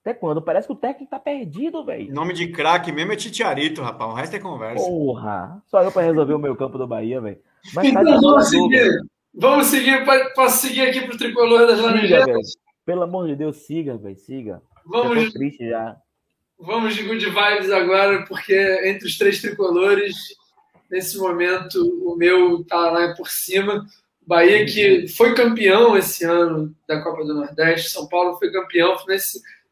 Até 0.02 0.12
quando? 0.12 0.42
Parece 0.42 0.66
que 0.66 0.72
o 0.74 0.76
técnico 0.76 1.10
tá 1.10 1.18
perdido, 1.18 1.82
velho. 1.82 2.12
Nome 2.12 2.34
de 2.34 2.48
craque 2.48 2.92
mesmo 2.92 3.12
é 3.12 3.16
Titiarito, 3.16 3.80
rapaz. 3.80 4.10
O 4.10 4.14
resto 4.14 4.36
é 4.36 4.38
conversa. 4.38 4.84
Porra! 4.84 5.62
Só 5.66 5.82
eu 5.82 5.90
para 5.90 6.02
resolver 6.02 6.34
o 6.34 6.38
meu 6.38 6.54
campo 6.54 6.76
do 6.76 6.86
Bahia, 6.86 7.22
velho. 7.22 7.38
Mas 7.74 7.90
tá 7.90 8.02
então, 8.02 8.20
vamos 8.20 8.48
seguir. 8.48 9.00
Vamos 9.34 9.66
seguir. 9.66 10.04
Posso 10.34 10.66
seguir 10.66 10.82
aqui 10.82 11.00
pro 11.02 11.18
tricolor 11.18 11.66
das 11.66 11.80
Laranjeiras? 11.80 12.52
Pelo 12.86 13.02
amor 13.02 13.26
de 13.26 13.36
Deus, 13.36 13.56
siga, 13.58 13.96
velho. 13.96 14.16
Siga. 14.16 14.62
Vamos, 14.86 15.32
triste 15.32 15.68
já. 15.68 15.96
Vamos 16.58 16.94
de 16.94 17.02
good 17.02 17.24
vibes 17.24 17.70
agora, 17.70 18.24
porque 18.26 18.54
entre 18.84 19.06
os 19.06 19.18
três 19.18 19.40
tricolores, 19.40 20.14
nesse 20.90 21.18
momento, 21.18 21.78
o 22.04 22.16
meu 22.16 22.64
tá 22.64 22.90
lá 22.90 23.14
por 23.14 23.28
cima. 23.28 23.84
Bahia 24.26 24.64
que 24.64 25.08
foi 25.08 25.34
campeão 25.34 25.96
esse 25.96 26.24
ano 26.24 26.74
da 26.88 27.02
Copa 27.02 27.24
do 27.24 27.34
Nordeste, 27.34 27.90
São 27.90 28.08
Paulo 28.08 28.38
foi 28.38 28.50
campeão, 28.50 28.98
foi 28.98 29.18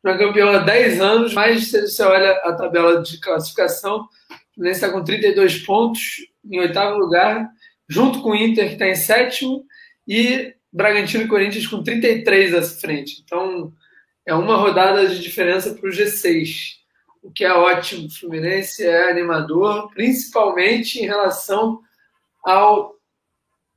não 0.03 0.13
é 0.13 0.19
campeão 0.19 0.51
há 0.51 0.59
10 0.59 1.01
anos, 1.01 1.33
mas 1.33 1.71
se 1.71 1.81
você 1.81 2.03
olha 2.03 2.33
a 2.45 2.53
tabela 2.53 3.01
de 3.03 3.21
classificação, 3.21 4.01
o 4.01 4.55
Fluminense 4.55 4.85
está 4.85 4.91
com 4.91 5.05
32 5.05 5.65
pontos, 5.65 6.27
em 6.45 6.59
oitavo 6.59 6.99
lugar, 6.99 7.49
junto 7.89 8.21
com 8.23 8.31
o 8.31 8.37
Inter, 8.37 8.67
que 8.67 8.75
está 8.75 8.89
em 8.89 8.95
sétimo, 8.95 9.65
e 10.07 10.55
Bragantino 10.73 11.25
e 11.25 11.29
Corinthians 11.29 11.67
com 11.67 11.83
33 11.83 12.55
à 12.55 12.63
frente. 12.63 13.23
Então, 13.25 13.73
é 14.25 14.35
uma 14.35 14.57
rodada 14.57 15.07
de 15.07 15.21
diferença 15.21 15.75
para 15.75 15.89
o 15.89 15.93
G6, 15.93 16.77
o 17.23 17.31
que 17.31 17.45
é 17.45 17.53
ótimo. 17.53 18.07
O 18.07 18.11
Fluminense 18.11 18.85
é 18.85 19.11
animador, 19.11 19.93
principalmente 19.93 21.01
em 21.01 21.07
relação 21.07 21.81
ao 22.43 22.97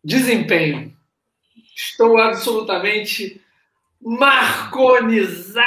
desempenho. 0.04 0.96
Estou 1.76 2.18
absolutamente 2.18 3.42
marconizado, 4.02 5.66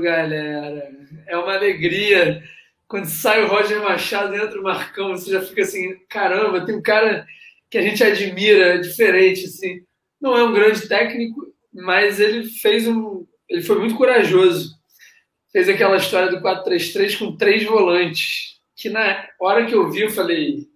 galera. 0.00 0.90
É 1.26 1.36
uma 1.36 1.54
alegria. 1.54 2.42
Quando 2.86 3.06
sai 3.06 3.42
o 3.42 3.48
Roger 3.48 3.80
Machado 3.82 4.34
entra 4.34 4.60
o 4.60 4.64
Marcão, 4.64 5.10
você 5.10 5.30
já 5.30 5.40
fica 5.40 5.62
assim, 5.62 5.96
caramba, 6.08 6.66
tem 6.66 6.76
um 6.76 6.82
cara 6.82 7.26
que 7.74 7.78
a 7.78 7.82
gente 7.82 8.04
admira, 8.04 8.78
diferente, 8.78 9.46
assim. 9.46 9.84
Não 10.20 10.36
é 10.36 10.44
um 10.44 10.52
grande 10.52 10.86
técnico, 10.86 11.52
mas 11.72 12.20
ele 12.20 12.44
fez 12.44 12.86
um, 12.86 13.26
ele 13.48 13.62
foi 13.62 13.80
muito 13.80 13.96
corajoso. 13.96 14.70
Fez 15.50 15.68
aquela 15.68 15.96
história 15.96 16.30
do 16.30 16.40
4-3-3 16.40 17.18
com 17.18 17.36
três 17.36 17.64
volantes. 17.64 18.60
Que 18.76 18.88
na 18.88 19.28
hora 19.40 19.66
que 19.66 19.74
eu 19.74 19.90
vi, 19.90 20.02
eu 20.02 20.10
falei: 20.10 20.68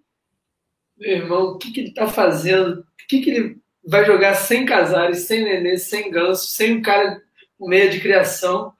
meu 0.97 1.09
irmão, 1.09 1.43
o 1.51 1.57
que, 1.57 1.71
que 1.71 1.79
ele 1.79 1.87
está 1.87 2.05
fazendo? 2.05 2.81
O 2.81 3.07
que, 3.07 3.21
que 3.21 3.29
ele 3.29 3.57
vai 3.81 4.03
jogar 4.03 4.33
sem 4.33 4.65
Casares, 4.65 5.19
sem 5.19 5.45
Nenê, 5.45 5.77
sem 5.77 6.11
Ganso, 6.11 6.47
sem 6.47 6.75
um 6.75 6.81
cara 6.81 7.21
meia 7.57 7.89
de 7.89 8.01
criação? 8.01 8.73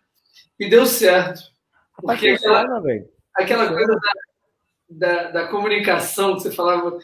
E 0.60 0.69
deu 0.69 0.86
certo. 0.86 1.39
Porque 2.01 2.32
aquela, 2.32 2.65
aquela 3.34 3.69
coisa 3.69 3.97
da, 4.89 5.13
da, 5.13 5.32
da 5.32 5.47
comunicação 5.47 6.36
que 6.36 6.41
você 6.41 6.51
falava, 6.51 6.99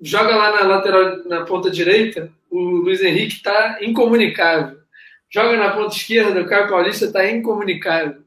joga 0.00 0.36
lá 0.36 0.52
na 0.52 0.66
lateral, 0.66 1.28
na 1.28 1.44
ponta 1.44 1.70
direita, 1.70 2.30
o 2.50 2.58
Luiz 2.58 3.02
Henrique 3.02 3.36
está 3.36 3.78
incomunicável 3.82 4.80
joga 5.30 5.56
na 5.56 5.70
ponta 5.70 5.94
esquerda, 5.94 6.42
o 6.42 6.46
Caio 6.46 6.68
Paulista 6.68 7.06
está 7.06 7.30
incomunicável. 7.30 8.22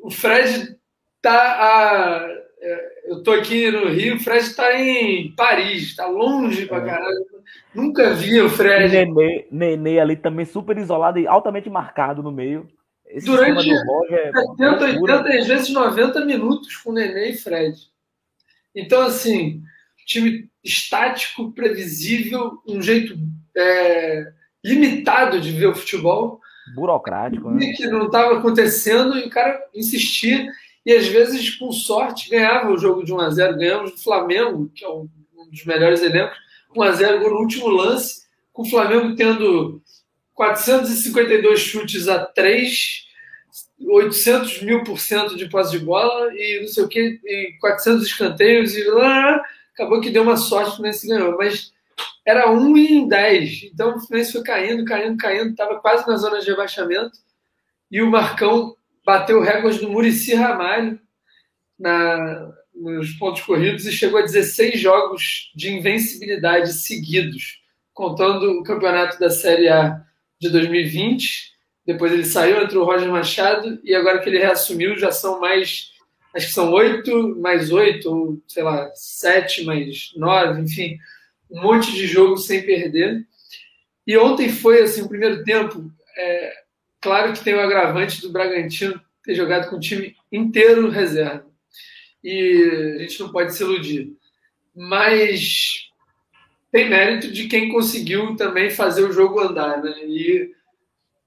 O 0.00 0.10
Fred 0.10 0.76
está 1.16 1.32
a. 1.32 2.40
É, 2.62 2.90
eu 3.06 3.18
estou 3.18 3.34
aqui 3.34 3.70
no 3.70 3.88
Rio, 3.88 4.16
o 4.16 4.20
Fred 4.20 4.42
está 4.42 4.78
em 4.78 5.32
Paris, 5.34 5.84
está 5.84 6.06
longe 6.06 6.66
pra 6.66 6.78
é. 6.78 6.84
caralho. 6.84 7.26
Nunca 7.74 8.12
vi 8.12 8.40
o 8.40 8.50
Fred. 8.50 8.92
Nenê, 8.92 9.46
Nenê 9.50 10.00
ali 10.00 10.16
também 10.16 10.44
super 10.44 10.76
isolado 10.76 11.18
e 11.18 11.26
altamente 11.26 11.70
marcado 11.70 12.22
no 12.22 12.32
meio. 12.32 12.68
Esse 13.06 13.26
Durante 13.26 13.62
70, 13.64 14.84
80, 14.84 15.38
às 15.38 15.46
vezes 15.46 15.70
90 15.70 16.24
minutos 16.26 16.76
com 16.76 16.92
Nenê 16.92 17.30
e 17.30 17.36
Fred. 17.36 17.76
Então, 18.74 19.02
assim, 19.02 19.62
time 20.10 20.50
estático, 20.62 21.52
previsível, 21.52 22.60
um 22.66 22.82
jeito 22.82 23.16
é, 23.56 24.32
limitado 24.64 25.40
de 25.40 25.52
ver 25.52 25.66
o 25.66 25.74
futebol. 25.74 26.40
Burocrático, 26.74 27.50
né? 27.50 27.72
Que 27.76 27.86
não 27.86 28.06
estava 28.06 28.38
acontecendo 28.38 29.16
e 29.16 29.26
o 29.26 29.30
cara 29.30 29.58
insistia. 29.74 30.46
E 30.84 30.92
às 30.92 31.06
vezes, 31.06 31.50
com 31.56 31.70
sorte, 31.70 32.28
ganhava 32.28 32.70
o 32.70 32.78
jogo 32.78 33.04
de 33.04 33.12
1x0. 33.12 33.56
Ganhamos 33.56 33.92
do 33.92 33.98
Flamengo, 33.98 34.70
que 34.74 34.84
é 34.84 34.88
um 34.88 35.08
dos 35.50 35.64
melhores 35.64 36.02
elencos, 36.02 36.36
1x0 36.74 37.20
no 37.20 37.38
último 37.38 37.68
lance, 37.68 38.22
com 38.52 38.62
o 38.62 38.68
Flamengo 38.68 39.16
tendo 39.16 39.82
452 40.34 41.58
chutes 41.58 42.08
a 42.08 42.24
3, 42.24 43.06
800 43.80 44.62
mil 44.62 44.84
por 44.84 44.98
cento 44.98 45.36
de 45.36 45.48
posse 45.48 45.72
de 45.72 45.84
bola 45.84 46.30
e 46.32 46.60
não 46.60 46.68
sei 46.68 46.84
o 46.84 46.88
que, 46.88 47.20
e 47.24 47.56
400 47.60 48.06
escanteios 48.06 48.76
e 48.76 48.84
lá, 48.84 49.42
acabou 49.74 50.00
que 50.00 50.10
deu 50.10 50.22
uma 50.22 50.36
sorte 50.36 50.70
o 50.70 50.76
Fluminense 50.76 51.06
ganhou. 51.06 51.36
Mas 51.36 51.72
era 52.24 52.50
1 52.50 52.76
em 52.76 53.08
10. 53.08 53.70
Então 53.72 53.96
o 53.96 54.00
Fluminense 54.00 54.32
foi 54.32 54.42
caindo, 54.42 54.84
caindo, 54.84 55.16
caindo, 55.16 55.50
estava 55.50 55.80
quase 55.80 56.06
na 56.06 56.16
zona 56.16 56.40
de 56.40 56.50
rebaixamento. 56.50 57.18
E 57.90 58.00
o 58.00 58.10
Marcão 58.10 58.76
bateu 59.04 59.38
o 59.38 59.42
recorde 59.42 59.80
do 59.80 59.90
Murici 59.90 60.34
Ramalho 60.34 61.00
na, 61.78 62.52
nos 62.74 63.10
pontos 63.12 63.42
corridos 63.42 63.86
e 63.86 63.92
chegou 63.92 64.20
a 64.20 64.22
16 64.22 64.80
jogos 64.80 65.50
de 65.54 65.72
invencibilidade 65.72 66.72
seguidos, 66.72 67.60
contando 67.92 68.50
o 68.52 68.62
campeonato 68.62 69.18
da 69.18 69.30
Série 69.30 69.68
A 69.68 70.00
de 70.38 70.48
2020. 70.50 71.50
Depois 71.84 72.12
ele 72.12 72.24
saiu, 72.24 72.62
entrou 72.62 72.84
o 72.84 72.86
Roger 72.86 73.08
Machado, 73.08 73.80
e 73.82 73.94
agora 73.94 74.20
que 74.20 74.28
ele 74.28 74.38
reassumiu, 74.38 74.96
já 74.96 75.10
são 75.10 75.40
mais 75.40 75.90
acho 76.34 76.46
que 76.46 76.52
são 76.52 76.72
oito 76.72 77.36
mais 77.40 77.72
oito, 77.72 78.10
ou 78.10 78.42
sei 78.46 78.62
lá, 78.62 78.90
sete 78.94 79.64
mais 79.64 80.12
nove, 80.16 80.62
enfim, 80.62 80.98
um 81.50 81.62
monte 81.62 81.92
de 81.92 82.06
jogo 82.06 82.36
sem 82.36 82.64
perder. 82.64 83.26
E 84.06 84.16
ontem 84.16 84.48
foi 84.48 84.82
assim, 84.82 85.02
o 85.02 85.08
primeiro 85.08 85.44
tempo. 85.44 85.90
É, 86.16 86.52
claro 87.00 87.32
que 87.32 87.44
tem 87.44 87.54
o 87.54 87.60
agravante 87.60 88.20
do 88.20 88.30
Bragantino 88.30 89.00
ter 89.24 89.34
jogado 89.34 89.68
com 89.68 89.76
o 89.76 89.80
time 89.80 90.16
inteiro 90.30 90.88
reserva. 90.88 91.46
E 92.22 92.96
a 92.96 93.02
gente 93.02 93.20
não 93.20 93.32
pode 93.32 93.54
se 93.54 93.62
iludir. 93.62 94.12
Mas 94.74 95.90
tem 96.70 96.88
mérito 96.88 97.30
de 97.30 97.48
quem 97.48 97.70
conseguiu 97.70 98.36
também 98.36 98.70
fazer 98.70 99.04
o 99.04 99.12
jogo 99.12 99.40
andar, 99.40 99.82
né? 99.82 100.04
E 100.04 100.52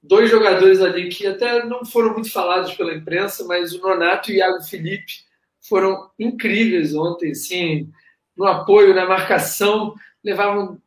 dois 0.04 0.30
jogadores 0.30 0.82
ali 0.82 1.08
que 1.08 1.26
até 1.26 1.66
não 1.66 1.86
foram 1.86 2.14
muito 2.14 2.30
falados 2.30 2.74
pela 2.74 2.94
imprensa, 2.94 3.46
mas 3.46 3.74
o 3.74 3.82
Nonato 3.82 4.30
e 4.30 4.36
o 4.36 4.38
Iago 4.38 4.62
Felipe 4.62 5.24
foram 5.62 6.10
incríveis 6.20 6.94
ontem, 6.94 7.34
sim, 7.34 7.90
no 8.36 8.46
apoio, 8.46 8.94
na 8.94 9.06
marcação, 9.06 9.96
levavam 10.22 10.82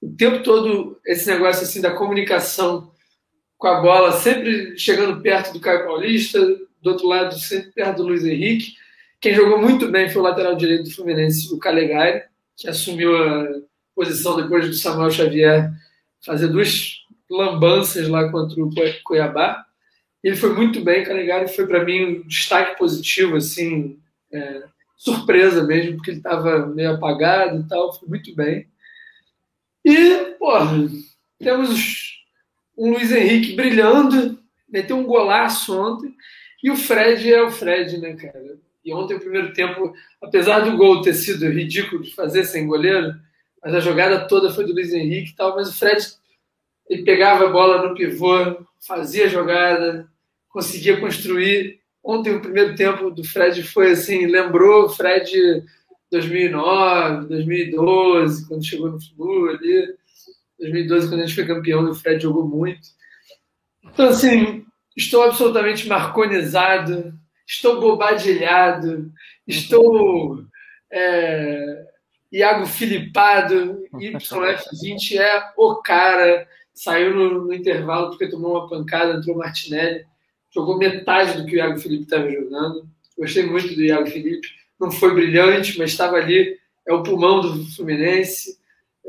o 0.00 0.10
tempo 0.16 0.42
todo 0.44 1.00
esse 1.04 1.28
negócio 1.28 1.64
assim 1.64 1.80
da 1.80 1.90
comunicação 1.90 2.92
com 3.58 3.66
a 3.66 3.80
bola, 3.80 4.12
sempre 4.12 4.78
chegando 4.78 5.20
perto 5.20 5.52
do 5.52 5.60
Caio 5.60 5.84
Paulista, 5.84 6.40
do 6.80 6.90
outro 6.90 7.06
lado 7.06 7.38
sempre 7.38 7.72
perto 7.72 7.98
do 7.98 8.08
Luiz 8.08 8.24
Henrique. 8.24 8.74
Quem 9.20 9.34
jogou 9.34 9.60
muito 9.60 9.88
bem 9.88 10.08
foi 10.08 10.20
o 10.20 10.24
lateral 10.24 10.56
direito 10.56 10.84
do 10.84 10.90
Fluminense, 10.90 11.52
o 11.52 11.58
Calegari, 11.58 12.22
que 12.56 12.68
assumiu 12.68 13.16
a 13.16 13.48
posição 13.94 14.36
depois 14.36 14.66
do 14.66 14.74
Samuel 14.74 15.10
Xavier 15.10 15.70
fazer 16.24 16.48
duas 16.48 17.01
lambanças 17.32 18.08
lá 18.08 18.30
contra 18.30 18.62
o 18.62 18.70
Cuiabá. 19.04 19.64
Ele 20.22 20.36
foi 20.36 20.54
muito 20.54 20.80
bem, 20.80 21.04
Calegari 21.04 21.48
foi 21.48 21.66
para 21.66 21.84
mim 21.84 22.04
um 22.04 22.26
destaque 22.28 22.78
positivo, 22.78 23.36
assim, 23.36 23.98
é, 24.32 24.62
surpresa 24.96 25.64
mesmo, 25.64 25.96
porque 25.96 26.10
ele 26.10 26.18
estava 26.18 26.66
meio 26.66 26.92
apagado 26.92 27.58
e 27.58 27.68
tal, 27.68 27.92
foi 27.92 28.08
muito 28.08 28.34
bem. 28.36 28.68
E, 29.84 30.36
porra, 30.38 30.88
temos 31.40 32.22
um 32.78 32.92
Luiz 32.92 33.10
Henrique 33.10 33.56
brilhando, 33.56 34.38
meteu 34.68 34.96
um 34.96 35.04
golaço 35.04 35.76
ontem, 35.76 36.14
e 36.62 36.70
o 36.70 36.76
Fred 36.76 37.32
é 37.32 37.42
o 37.42 37.50
Fred, 37.50 37.98
né, 37.98 38.14
cara? 38.14 38.58
E 38.84 38.94
ontem, 38.94 39.16
o 39.16 39.20
primeiro 39.20 39.52
tempo, 39.52 39.92
apesar 40.20 40.60
do 40.60 40.76
gol 40.76 41.02
ter 41.02 41.14
sido 41.14 41.48
ridículo 41.48 42.02
de 42.02 42.14
fazer 42.14 42.44
sem 42.44 42.66
goleiro, 42.66 43.14
mas 43.62 43.74
a 43.74 43.80
jogada 43.80 44.26
toda 44.26 44.52
foi 44.52 44.64
do 44.64 44.72
Luiz 44.72 44.92
Henrique 44.92 45.30
e 45.30 45.34
tal, 45.34 45.54
mas 45.56 45.68
o 45.68 45.78
Fred 45.78 46.00
ele 46.88 47.04
pegava 47.04 47.46
a 47.46 47.50
bola 47.50 47.88
no 47.88 47.94
pivô, 47.94 48.64
fazia 48.86 49.28
jogada, 49.28 50.08
conseguia 50.48 51.00
construir. 51.00 51.80
Ontem 52.04 52.34
o 52.34 52.40
primeiro 52.40 52.74
tempo 52.74 53.10
do 53.10 53.24
Fred 53.24 53.62
foi 53.62 53.92
assim, 53.92 54.26
lembrou 54.26 54.84
o 54.84 54.88
Fred 54.88 55.64
2009, 56.10 57.28
2012, 57.28 58.48
quando 58.48 58.66
chegou 58.66 58.90
no 58.90 59.00
Flu 59.00 59.48
ali, 59.48 59.94
2012 60.58 61.08
quando 61.08 61.20
a 61.20 61.26
gente 61.26 61.34
foi 61.34 61.46
campeão, 61.46 61.88
o 61.88 61.94
Fred 61.94 62.22
jogou 62.22 62.46
muito. 62.46 62.88
Então 63.84 64.08
assim, 64.08 64.64
estou 64.96 65.22
absolutamente 65.22 65.88
marconizado, 65.88 67.14
estou 67.46 67.80
bobadilhado, 67.80 69.10
estou 69.46 70.44
é, 70.90 71.86
Iago 72.32 72.66
Filipado, 72.66 73.82
YF20 73.94 75.18
é 75.18 75.52
o 75.56 75.76
cara. 75.76 76.48
Saiu 76.74 77.14
no, 77.14 77.44
no, 77.46 77.54
intervalo 77.54 78.10
porque 78.10 78.28
tomou 78.28 78.52
uma 78.52 78.68
pancada, 78.68 79.18
entrou 79.18 79.36
Martinelli, 79.36 80.04
jogou 80.54 80.78
metade 80.78 81.36
do 81.36 81.46
que 81.46 81.54
o 81.54 81.58
Iago 81.58 81.78
Felipe 81.78 82.04
estava 82.04 82.30
jogando. 82.30 82.88
Gostei 83.16 83.44
muito 83.44 83.74
do 83.74 83.82
Iago 83.82 84.06
Felipe. 84.06 84.48
Não 84.80 84.90
foi 84.90 85.14
brilhante, 85.14 85.78
mas 85.78 85.90
estava 85.90 86.16
ali. 86.16 86.56
É 86.86 86.92
o 86.92 87.02
pulmão 87.02 87.40
do 87.40 87.64
Fluminense. 87.72 88.58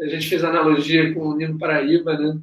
A 0.01 0.07
gente 0.07 0.27
fez 0.27 0.43
analogia 0.43 1.13
com 1.13 1.21
o 1.21 1.35
Nino 1.35 1.57
Paraíba, 1.57 2.17
né? 2.17 2.37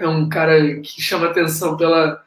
É 0.00 0.06
um 0.08 0.28
cara 0.28 0.80
que 0.80 1.02
chama 1.02 1.26
atenção 1.26 1.76
pela, 1.76 2.24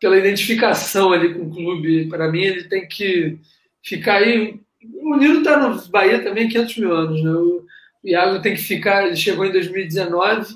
pela 0.00 0.18
identificação 0.18 1.12
ali 1.12 1.34
com 1.34 1.46
o 1.46 1.50
clube. 1.50 2.08
Para 2.08 2.30
mim, 2.30 2.42
ele 2.42 2.64
tem 2.64 2.86
que 2.86 3.38
ficar 3.82 4.16
aí 4.16 4.60
o 4.92 5.16
Nino 5.16 5.38
está 5.38 5.56
no 5.56 5.80
Bahia 5.88 6.22
também 6.22 6.46
há 6.46 6.50
500 6.50 6.76
mil 6.78 6.92
anos. 6.92 7.22
Né? 7.22 7.30
O 7.30 7.64
Iago 8.04 8.42
tem 8.42 8.54
que 8.54 8.62
ficar, 8.62 9.06
ele 9.06 9.16
chegou 9.16 9.44
em 9.44 9.52
2019, 9.52 10.54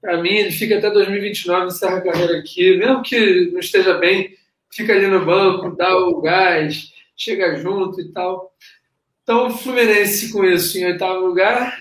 para 0.00 0.22
mim 0.22 0.30
ele 0.30 0.52
fica 0.52 0.78
até 0.78 0.90
2029, 0.90 1.66
encerra 1.66 1.98
a 1.98 2.00
carreira 2.00 2.38
aqui, 2.38 2.76
mesmo 2.76 3.02
que 3.02 3.50
não 3.52 3.60
esteja 3.60 3.94
bem, 3.94 4.36
fica 4.70 4.92
ali 4.92 5.06
no 5.06 5.24
banco, 5.24 5.76
dá 5.76 5.96
o 5.96 6.20
gás, 6.20 6.92
chega 7.16 7.56
junto 7.56 8.00
e 8.00 8.12
tal. 8.12 8.54
Então, 9.22 9.50
Fluminense 9.50 10.32
com 10.32 10.44
isso 10.44 10.78
em 10.78 10.86
oitavo 10.86 11.26
lugar. 11.26 11.78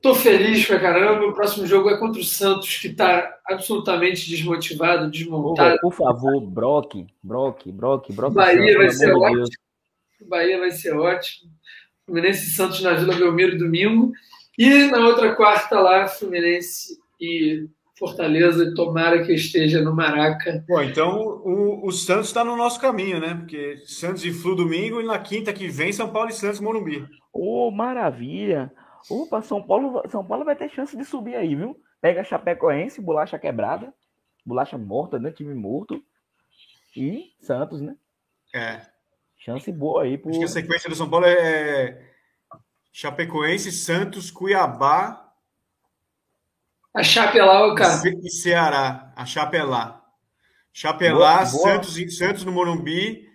Tô 0.00 0.14
feliz 0.14 0.64
pra 0.64 0.78
caramba. 0.78 1.26
O 1.26 1.34
próximo 1.34 1.66
jogo 1.66 1.90
é 1.90 1.98
contra 1.98 2.20
o 2.20 2.24
Santos, 2.24 2.78
que 2.78 2.88
está 2.88 3.36
absolutamente 3.46 4.28
desmotivado, 4.30 5.10
desmontado. 5.10 5.78
Por 5.80 5.92
favor, 5.92 6.40
Brock, 6.40 7.06
Brock, 7.22 7.70
Brock, 7.70 8.12
Brock. 8.12 8.34
Bahia 8.34 8.78
vai 8.78 8.90
ser 8.90 9.12
ótimo. 9.12 9.46
O 10.20 10.24
Bahia 10.24 10.58
vai 10.58 10.70
ser 10.70 10.96
ótimo. 10.96 11.50
Fluminense 12.06 12.46
e 12.46 12.50
Santos 12.50 12.80
na 12.80 12.94
Vila 12.94 13.14
Belmiro 13.14 13.58
domingo. 13.58 14.12
E 14.58 14.88
na 14.88 15.06
outra 15.06 15.36
quarta 15.36 15.78
lá, 15.78 16.08
Fluminense 16.08 16.98
e 17.20 17.68
Fortaleza, 17.96 18.74
tomara 18.74 19.24
que 19.24 19.32
esteja 19.32 19.80
no 19.80 19.94
Maraca. 19.94 20.64
Bom, 20.68 20.82
então 20.82 21.16
o, 21.44 21.86
o 21.86 21.92
Santos 21.92 22.26
está 22.26 22.42
no 22.42 22.56
nosso 22.56 22.80
caminho, 22.80 23.20
né? 23.20 23.36
Porque 23.36 23.76
Santos 23.86 24.24
e 24.24 24.32
Flu 24.32 24.56
domingo 24.56 25.00
e 25.00 25.06
na 25.06 25.16
quinta 25.20 25.52
que 25.52 25.68
vem 25.68 25.92
São 25.92 26.10
Paulo 26.10 26.30
e 26.30 26.32
Santos 26.32 26.58
Morumbi. 26.58 27.06
Ô, 27.32 27.68
oh, 27.68 27.70
maravilha! 27.70 28.72
Opa, 29.08 29.40
São 29.42 29.62
Paulo, 29.62 30.02
São 30.08 30.24
Paulo 30.24 30.44
vai 30.44 30.56
ter 30.56 30.68
chance 30.70 30.96
de 30.96 31.04
subir 31.04 31.36
aí, 31.36 31.54
viu? 31.54 31.80
Pega 32.00 32.24
Chapecoense, 32.24 33.00
bolacha 33.00 33.38
quebrada, 33.38 33.94
bolacha 34.44 34.76
morta, 34.76 35.20
né? 35.20 35.30
Time 35.30 35.54
morto. 35.54 36.02
E 36.96 37.32
Santos, 37.38 37.80
né? 37.80 37.94
É. 38.52 38.80
Chance 39.38 39.70
boa 39.70 40.02
aí. 40.02 40.18
Pro... 40.18 40.30
Acho 40.30 40.40
que 40.40 40.44
a 40.44 40.48
sequência 40.48 40.90
do 40.90 40.96
São 40.96 41.08
Paulo 41.08 41.26
é 41.26 42.07
Chapecoense, 42.92 43.70
Santos, 43.72 44.30
Cuiabá. 44.30 45.24
A 46.94 47.02
Chape 47.02 47.38
é 47.38 47.44
lá, 47.44 47.74
cara. 47.74 48.02
E 48.22 48.30
Ceará. 48.30 49.12
A 49.14 49.24
Chape 49.24 49.56
é 49.56 49.62
lá. 49.62 49.98
Chape 50.72 51.06
é 51.06 51.12
lá, 51.12 51.44
Santos, 51.44 51.96
Santos 52.16 52.44
no 52.44 52.52
Morumbi, 52.52 53.26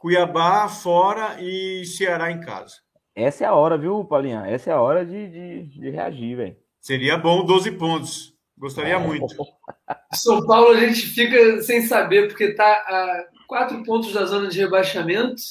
Cuiabá 0.00 0.68
fora 0.68 1.36
e 1.40 1.84
Ceará 1.84 2.30
em 2.30 2.40
casa. 2.40 2.76
Essa 3.14 3.44
é 3.44 3.46
a 3.46 3.54
hora, 3.54 3.76
viu, 3.76 4.04
Paulinha? 4.04 4.44
Essa 4.46 4.70
é 4.70 4.72
a 4.72 4.80
hora 4.80 5.04
de, 5.04 5.28
de, 5.28 5.62
de 5.80 5.90
reagir, 5.90 6.36
velho. 6.36 6.56
Seria 6.80 7.18
bom 7.18 7.44
12 7.44 7.72
pontos. 7.72 8.32
Gostaria 8.56 8.94
é. 8.94 8.98
muito. 8.98 9.26
São 10.14 10.46
Paulo 10.46 10.70
a 10.70 10.80
gente 10.80 11.06
fica 11.06 11.60
sem 11.62 11.82
saber, 11.82 12.28
porque 12.28 12.54
tá 12.54 12.64
a 12.64 13.24
quatro 13.48 13.82
pontos 13.82 14.12
da 14.12 14.24
zona 14.24 14.48
de 14.48 14.60
rebaixamento. 14.60 15.42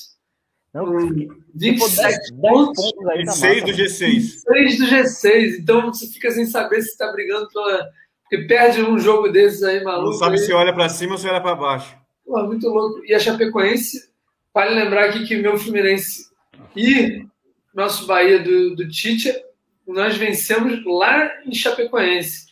Não, 0.74 0.86
27 1.54 2.34
pontos, 2.36 2.92
pontos 2.92 3.10
aí 3.10 3.24
e 3.24 3.32
6 3.32 3.64
do 3.64 3.72
G6. 3.72 4.22
6 4.22 4.78
do 4.78 4.86
G6. 4.86 5.60
Então 5.60 5.94
você 5.94 6.08
fica 6.08 6.32
sem 6.32 6.46
saber 6.46 6.82
se 6.82 6.92
está 6.92 7.12
brigando 7.12 7.48
pela. 7.50 7.90
Porque 8.24 8.46
perde 8.48 8.82
um 8.82 8.98
jogo 8.98 9.28
desses 9.30 9.62
aí, 9.64 9.84
maluco. 9.84 10.12
Não 10.12 10.14
sabe 10.14 10.38
aí. 10.38 10.46
se 10.46 10.54
olha 10.54 10.74
para 10.74 10.88
cima 10.88 11.14
ou 11.14 11.18
se 11.18 11.28
olha 11.28 11.42
para 11.42 11.56
baixo. 11.56 11.98
Pô, 12.26 12.42
muito 12.44 12.68
louco. 12.70 13.04
E 13.06 13.14
a 13.14 13.20
Chapecoense, 13.20 14.10
vale 14.54 14.74
lembrar 14.74 15.10
aqui 15.10 15.26
que 15.26 15.36
meu 15.36 15.58
Fluminense 15.58 16.32
e 16.76 17.26
nosso 17.74 18.06
Bahia 18.08 18.40
do, 18.40 18.76
do 18.76 18.88
Tite, 18.88 19.34
nós 19.86 20.16
vencemos 20.16 20.82
lá 20.86 21.30
em 21.46 21.54
Chapecoense. 21.54 22.50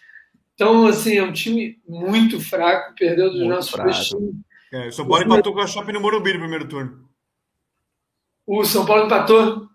Então, 0.55 0.88
assim, 0.88 1.17
é 1.17 1.24
um 1.24 1.32
time 1.32 1.80
muito 1.88 2.41
fraco, 2.41 2.93
perdeu 2.95 3.30
dos 3.30 3.39
muito 3.39 3.55
nossos 3.55 3.72
fraco. 3.72 4.34
É, 4.74 4.89
o 4.89 4.91
São 4.91 5.07
Paulo 5.07 5.24
empatou 5.24 5.53
com 5.53 5.61
a 5.61 5.67
Chape 5.67 5.93
no 5.93 6.01
Morumbi 6.01 6.34
no 6.34 6.39
primeiro 6.39 6.67
turno. 6.67 7.09
O 8.52 8.66
São 8.66 8.84
Paulo 8.84 9.06
empatou? 9.06 9.70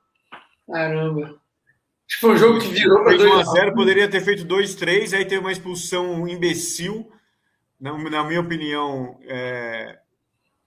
Caramba. 0.68 1.41
Acho 2.07 2.16
que 2.16 2.20
foi 2.20 2.33
um 2.33 2.37
jogo 2.37 2.59
que 2.59 2.66
virou 2.66 3.05
para 3.05 3.16
2 3.16 3.33
x 3.39 3.53
0 3.53 3.72
Poderia 3.72 4.11
ter 4.11 4.20
feito 4.20 4.45
2-3, 4.45 5.16
aí 5.16 5.25
teve 5.25 5.39
uma 5.39 5.53
expulsão 5.53 6.27
imbecil, 6.27 7.09
na, 7.81 7.97
na 7.97 8.25
minha 8.25 8.41
opinião, 8.41 9.16
é, 9.29 10.01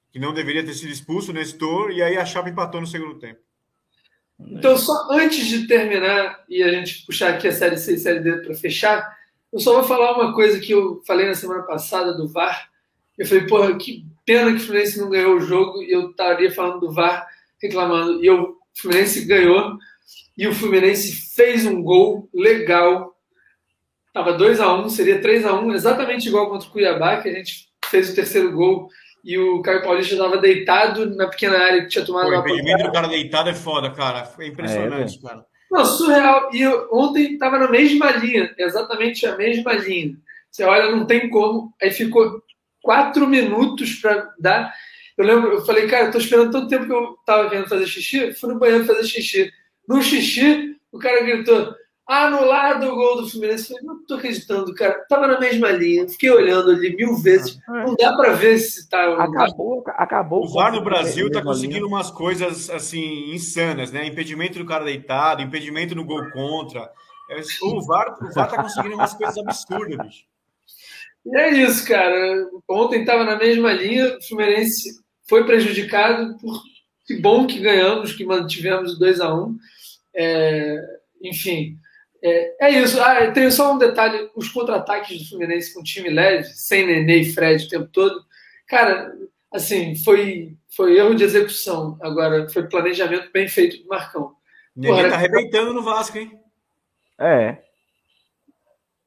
que 0.10 0.20
não 0.20 0.34
deveria 0.34 0.66
ter 0.66 0.74
sido 0.74 0.89
expulso 0.89 1.32
o 1.32 1.34
Nestor, 1.34 1.91
e 1.91 2.01
aí 2.01 2.16
a 2.16 2.24
Chape 2.24 2.49
empatou 2.49 2.80
no 2.80 2.88
segundo 2.88 3.20
tempo. 3.20 3.41
Então, 4.39 4.78
só 4.78 4.93
antes 5.12 5.45
de 5.45 5.68
terminar 5.68 6.45
e 6.47 6.64
a 6.64 6.72
gente 6.72 7.05
puxar 7.05 7.34
aqui 7.34 7.49
a 7.49 7.51
Série 7.51 7.76
C 7.76 7.95
e 7.95 7.97
Série 7.97 8.22
D 8.22 8.38
para 8.38 8.55
fechar, 8.55 9.18
eu 9.51 9.60
só 9.60 9.74
vou 9.74 9.84
falar 9.84 10.14
uma 10.14 10.34
coisa 10.34 10.62
que 10.62 10.72
eu 10.72 11.03
falei 11.05 11.28
na 11.28 11.36
semana 11.36 11.64
passada 11.64 12.14
do 12.14 12.30
VAR. 12.30 12.70
Eu 13.18 13.26
falei, 13.26 13.47
porra, 13.47 13.78
que 13.78 14.05
pena 14.26 14.51
que 14.51 14.58
o 14.58 14.60
Fluminense 14.62 14.97
não 14.97 15.10
ganhou 15.10 15.36
o 15.36 15.41
jogo 15.41 15.84
e 15.84 15.91
eu 15.91 16.12
estaria 16.12 16.49
falando 16.53 16.80
do 16.80 16.93
VAR, 16.93 17.28
reclamando. 17.62 18.24
E 18.24 18.30
o 18.30 18.55
Fluminense 18.80 19.26
ganhou 19.26 19.78
e 20.38 20.47
o 20.47 20.53
Fluminense 20.53 21.34
fez 21.36 21.66
um 21.66 21.82
gol 21.82 22.30
legal. 22.34 23.14
Tava 24.14 24.34
2 24.34 24.60
a 24.60 24.74
1 24.74 24.82
um, 24.82 24.89
seria 24.89 25.22
3 25.22 25.45
a 25.45 25.53
1 25.53 25.74
exatamente 25.74 26.28
igual 26.28 26.49
contra 26.49 26.68
o 26.68 26.72
Cuiabá, 26.72 27.18
que 27.22 27.30
a 27.30 27.34
gente 27.34 27.68
fez 27.86 28.10
o 28.10 28.16
terceiro 28.16 28.51
gol 28.51 28.89
e 29.24 29.38
o 29.38 29.62
Caio 29.62 29.84
Paulista 29.84 30.14
estava 30.14 30.38
deitado 30.38 31.16
na 31.16 31.28
pequena 31.28 31.58
área 31.58 31.82
que 31.82 31.89
tinha 31.89 32.05
tomado 32.05 32.28
Pô, 32.28 32.32
uma 32.32 32.38
o 32.43 32.47
impedimento 32.47 32.84
do 32.84 32.91
cara 32.91 33.08
deitado 33.08 33.49
é 33.49 33.53
foda, 33.53 33.91
cara. 33.91 34.30
É 34.39 34.47
impressionante, 34.47 35.18
É, 35.18 35.28
cara. 35.28 35.45
Não, 35.70 35.86
surreal. 35.86 36.49
E 36.53 36.62
eu- 36.62 36.88
ontem 36.93 37.34
estava 37.34 37.60
na 37.60 37.70
mesma 37.70 38.12
linha, 38.12 38.53
exatamente 38.58 39.26
a 39.26 39.36
mesma 39.36 39.74
linha. 39.74 40.16
Você 40.49 40.64
olha, 40.64 40.95
não 40.95 41.05
tem 41.05 41.30
como. 41.30 41.74
Aí 41.82 41.91
ficou 41.91 42.41
quatro 42.82 43.28
minutos 43.28 43.95
para 43.95 44.34
dar. 44.39 44.74
Eu 45.18 45.26
lembro, 45.26 45.51
eu 45.51 45.65
falei, 45.65 45.88
cara, 45.88 46.05
eu 46.05 46.11
tô 46.11 46.20
esperando 46.20 46.51
tanto 46.51 46.68
tempo 46.68 46.86
que 46.86 46.93
eu 46.93 47.18
tava 47.26 47.49
querendo 47.49 47.68
fazer 47.68 47.88
xixi, 47.88 48.34
fui 48.36 48.53
no 48.53 48.59
banheiro 48.59 48.86
fazer 48.86 49.03
xixi. 49.03 49.51
No 49.88 50.01
xixi, 50.01 50.76
o 50.91 50.99
cara 50.99 51.24
gritou, 51.24 51.74
anulado 52.07 52.88
o 52.88 52.95
gol 52.95 53.22
do 53.22 53.30
Fluminense. 53.30 53.63
Eu 53.72 53.78
falei, 53.80 53.84
não 53.84 54.05
tô 54.05 54.13
acreditando, 54.15 54.74
cara. 54.74 55.05
Tava 55.09 55.28
na 55.28 55.39
mesma 55.39 55.72
linha, 55.72 56.07
fiquei 56.07 56.30
olhando 56.30 56.72
ali 56.72 56.95
mil 56.95 57.15
vezes. 57.18 57.59
Não 57.68 57.95
dá 57.95 58.15
para 58.15 58.34
ver 58.34 58.59
se 58.59 58.88
tá. 58.88 59.13
Acabou, 59.24 59.84
acabou. 59.88 60.45
O 60.45 60.53
VAR 60.53 60.72
no 60.72 60.84
Brasil 60.84 61.32
tá 61.32 61.41
conseguindo 61.41 61.86
linha. 61.86 61.88
umas 61.88 62.11
coisas 62.11 62.70
assim 62.70 63.32
insanas, 63.34 63.91
né? 63.91 64.05
Impedimento 64.05 64.59
do 64.59 64.65
cara 64.65 64.86
deitado, 64.86 65.41
impedimento 65.41 65.95
no 65.95 66.05
gol 66.05 66.30
contra. 66.32 66.89
É, 67.30 67.41
O 67.63 67.82
VAR, 67.82 68.18
o 68.22 68.34
VAR 68.34 68.49
tá 68.49 68.63
conseguindo 68.63 68.95
umas 68.95 69.13
coisas 69.13 69.38
absurdas, 69.38 69.97
bicho. 69.97 70.24
E 71.26 71.38
é 71.38 71.49
isso, 71.49 71.86
cara. 71.86 72.47
Ontem 72.70 73.01
estava 73.01 73.26
na 73.26 73.36
mesma 73.36 73.74
linha, 73.74 74.18
o 74.18 74.24
Fluminense 74.26 75.05
foi 75.28 75.45
prejudicado 75.45 76.38
por 76.39 76.61
que 77.05 77.15
bom 77.15 77.47
que 77.47 77.59
ganhamos, 77.59 78.13
que 78.13 78.25
mantivemos 78.25 78.95
o 78.95 78.99
2 78.99 79.21
a 79.21 79.34
1 79.34 79.57
É, 80.13 80.82
enfim, 81.21 81.78
é, 82.21 82.67
é 82.67 82.71
isso. 82.82 83.01
Ah, 83.01 83.32
tem 83.32 83.49
só 83.49 83.73
um 83.73 83.78
detalhe: 83.78 84.30
os 84.36 84.49
contra-ataques 84.49 85.17
do 85.17 85.30
Fluminense 85.30 85.73
com 85.73 85.84
time 85.84 86.09
leve, 86.09 86.45
sem 86.45 86.86
Nenê 86.86 87.19
e 87.19 87.34
Fred 87.34 87.65
o 87.65 87.69
tempo 87.69 87.88
todo, 87.88 88.21
cara, 88.67 89.13
assim, 89.51 89.95
foi, 90.03 90.55
foi 90.75 90.97
erro 90.97 91.15
de 91.15 91.23
execução. 91.23 91.97
Agora, 92.01 92.49
foi 92.49 92.67
planejamento 92.67 93.32
bem 93.32 93.47
feito 93.47 93.82
do 93.82 93.88
Marcão. 93.88 94.36
Ninguém 94.75 94.95
Porra, 94.95 95.09
tá 95.09 95.15
arrebentando 95.15 95.73
no 95.73 95.82
Vasco, 95.82 96.17
hein? 96.17 96.39
É. 97.19 97.57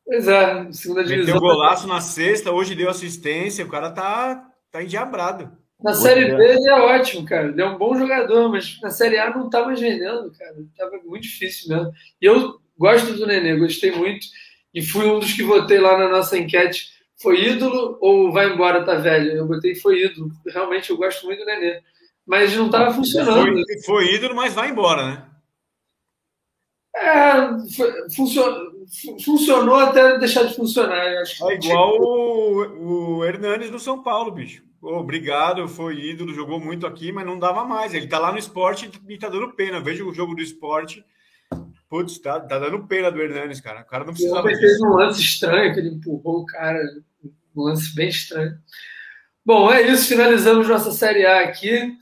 Pois 0.04 0.26
é, 0.26 0.72
segunda 0.72 1.02
Meteu 1.02 1.18
divisão. 1.18 1.36
um 1.36 1.40
golaço 1.40 1.86
na 1.86 2.00
sexta, 2.00 2.50
hoje 2.50 2.74
deu 2.74 2.90
assistência, 2.90 3.64
o 3.64 3.68
cara 3.68 3.90
tá, 3.90 4.50
tá 4.72 4.82
endiabrado. 4.82 5.56
Na 5.82 5.94
Série 5.94 6.34
B 6.36 6.44
ele 6.56 6.68
é 6.68 6.74
ótimo, 6.74 7.24
cara. 7.26 7.48
Ele 7.48 7.60
é 7.62 7.66
um 7.66 7.78
bom 7.78 7.96
jogador, 7.98 8.48
mas 8.50 8.78
na 8.82 8.90
Série 8.90 9.18
A 9.18 9.30
não 9.30 9.48
tá 9.48 9.64
mais 9.64 9.80
vendendo, 9.80 10.30
cara. 10.38 10.54
Tava 10.76 10.98
muito 11.04 11.22
difícil 11.22 11.68
mesmo. 11.74 11.92
E 12.20 12.26
eu 12.26 12.60
gosto 12.78 13.14
do 13.14 13.26
Nenê, 13.26 13.56
gostei 13.56 13.90
muito. 13.92 14.26
E 14.74 14.82
fui 14.82 15.06
um 15.06 15.18
dos 15.18 15.32
que 15.32 15.42
votei 15.42 15.78
lá 15.80 15.98
na 15.98 16.08
nossa 16.08 16.36
enquete. 16.38 16.90
Foi 17.20 17.42
ídolo 17.42 17.98
ou 18.00 18.30
vai 18.32 18.52
embora, 18.52 18.84
tá 18.84 18.94
velho? 18.94 19.32
Eu 19.32 19.46
botei 19.46 19.74
foi 19.74 20.02
ídolo. 20.04 20.30
Realmente 20.46 20.90
eu 20.90 20.96
gosto 20.96 21.24
muito 21.26 21.40
do 21.40 21.46
Nenê. 21.46 21.80
Mas 22.26 22.54
não 22.54 22.70
tava 22.70 22.92
funcionando. 22.94 23.62
Foi, 23.64 23.82
foi 23.84 24.14
ídolo, 24.14 24.34
mas 24.36 24.54
vai 24.54 24.70
embora, 24.70 25.06
né? 25.06 25.26
É, 26.94 27.32
foi- 27.76 28.10
funcionou, 28.14 28.72
funcionou 29.24 29.76
até 29.76 30.18
deixar 30.18 30.42
de 30.44 30.54
funcionar. 30.54 31.12
Eu 31.12 31.20
acho 31.20 31.38
que 31.38 31.44
É 31.52 31.54
igual 31.54 31.96
o, 32.00 33.16
o 33.18 33.24
Hernanes 33.24 33.70
no 33.70 33.78
São 33.78 34.02
Paulo, 34.02 34.30
bicho. 34.32 34.62
Obrigado, 34.82 35.68
foi 35.68 36.00
ídolo, 36.00 36.32
jogou 36.32 36.58
muito 36.58 36.86
aqui, 36.86 37.12
mas 37.12 37.26
não 37.26 37.38
dava 37.38 37.64
mais. 37.64 37.92
Ele 37.92 38.06
tá 38.06 38.18
lá 38.18 38.32
no 38.32 38.38
esporte 38.38 38.90
e 39.08 39.18
tá 39.18 39.28
dando 39.28 39.52
pena. 39.52 39.80
Veja 39.80 40.04
o 40.04 40.14
jogo 40.14 40.34
do 40.34 40.40
esporte. 40.40 41.04
Putz, 41.88 42.18
tá, 42.18 42.40
tá 42.40 42.58
dando 42.58 42.86
pena 42.86 43.10
do 43.10 43.20
Hernanes, 43.20 43.60
cara. 43.60 43.82
O 43.82 43.84
cara 43.84 44.04
não 44.04 44.12
precisava 44.12 44.40
homem 44.42 44.56
fez 44.56 44.80
um 44.80 44.90
lance 44.94 45.20
estranho, 45.20 45.74
que 45.74 45.80
ele 45.80 45.88
empurrou 45.90 46.40
o 46.42 46.46
cara. 46.46 46.78
Um 47.54 47.62
lance 47.62 47.94
bem 47.94 48.08
estranho. 48.08 48.56
Bom, 49.44 49.70
é 49.72 49.82
isso. 49.82 50.08
Finalizamos 50.08 50.68
nossa 50.68 50.92
Série 50.92 51.26
A 51.26 51.40
aqui. 51.40 51.92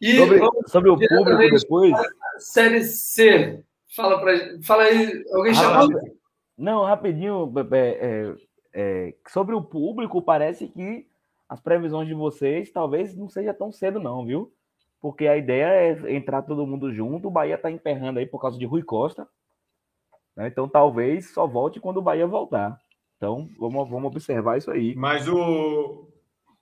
E 0.00 0.16
Sobre, 0.16 0.38
vamos 0.38 0.70
sobre 0.70 0.90
o 0.90 0.98
público 0.98 1.50
depois. 1.60 1.94
Série 2.38 2.82
C. 2.84 3.62
Fala, 3.94 4.20
pra, 4.20 4.34
gente- 4.34 4.66
fala 4.66 4.82
aí. 4.82 5.24
Alguém 5.32 5.52
Ah, 5.52 5.54
chamou? 5.54 5.88
Não, 6.58 6.84
rapidinho. 6.84 7.52
é, 7.72 7.78
é, 7.78 8.34
é, 8.74 9.14
sobre 9.28 9.54
o 9.54 9.62
público, 9.62 10.20
parece 10.20 10.66
que 10.66 11.06
as 11.52 11.60
previsões 11.60 12.08
de 12.08 12.14
vocês 12.14 12.70
talvez 12.72 13.14
não 13.14 13.28
seja 13.28 13.52
tão 13.52 13.70
cedo, 13.70 14.00
não, 14.00 14.24
viu? 14.24 14.50
Porque 15.00 15.26
a 15.26 15.36
ideia 15.36 15.66
é 15.66 16.14
entrar 16.14 16.40
todo 16.42 16.66
mundo 16.66 16.92
junto. 16.94 17.28
O 17.28 17.30
Bahia 17.30 17.58
tá 17.58 17.70
emperrando 17.70 18.18
aí 18.18 18.26
por 18.26 18.40
causa 18.40 18.58
de 18.58 18.64
Rui 18.64 18.82
Costa. 18.82 19.28
né? 20.36 20.46
Então 20.48 20.66
talvez 20.68 21.30
só 21.34 21.46
volte 21.46 21.78
quando 21.80 21.98
o 21.98 22.02
Bahia 22.02 22.26
voltar. 22.26 22.78
Então 23.16 23.48
vamos, 23.58 23.88
vamos 23.90 24.06
observar 24.10 24.56
isso 24.56 24.70
aí. 24.70 24.94
Mas 24.94 25.28
o, 25.28 26.08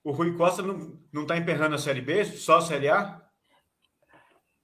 o 0.03 0.11
Rui 0.11 0.35
Costa 0.35 0.61
não, 0.61 0.97
não 1.13 1.25
tá 1.25 1.37
emperrando 1.37 1.75
a 1.75 1.79
Série 1.79 2.01
B, 2.01 2.25
só 2.25 2.57
a 2.57 2.61
Série 2.61 2.89
A? 2.89 3.21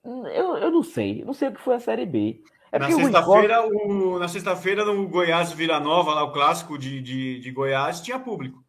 Eu, 0.03 0.57
eu 0.57 0.71
não 0.71 0.83
sei. 0.83 1.23
Não 1.23 1.33
sei 1.33 1.49
o 1.49 1.53
que 1.53 1.61
foi 1.61 1.75
a 1.75 1.79
Série 1.79 2.05
B. 2.05 2.41
É 2.71 2.79
na 2.79 2.87
Rui 2.87 2.95
Costa. 2.95 3.17
sexta-feira, 3.19 3.65
o- 3.65 4.19
na 4.19 4.27
sexta-feira, 4.27 4.83
no 4.85 5.07
Goiás 5.07 5.51
Vila 5.53 5.79
Nova, 5.79 6.13
lá 6.13 6.23
o 6.23 6.31
clássico 6.33 6.77
de, 6.77 7.01
de, 7.01 7.39
de 7.39 7.51
Goiás, 7.51 8.01
tinha 8.01 8.19
público. 8.19 8.63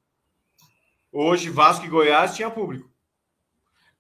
Hoje, 1.21 1.51
Vasco 1.51 1.85
e 1.85 1.89
Goiás 1.89 2.37
tinha 2.37 2.49
público. 2.49 2.89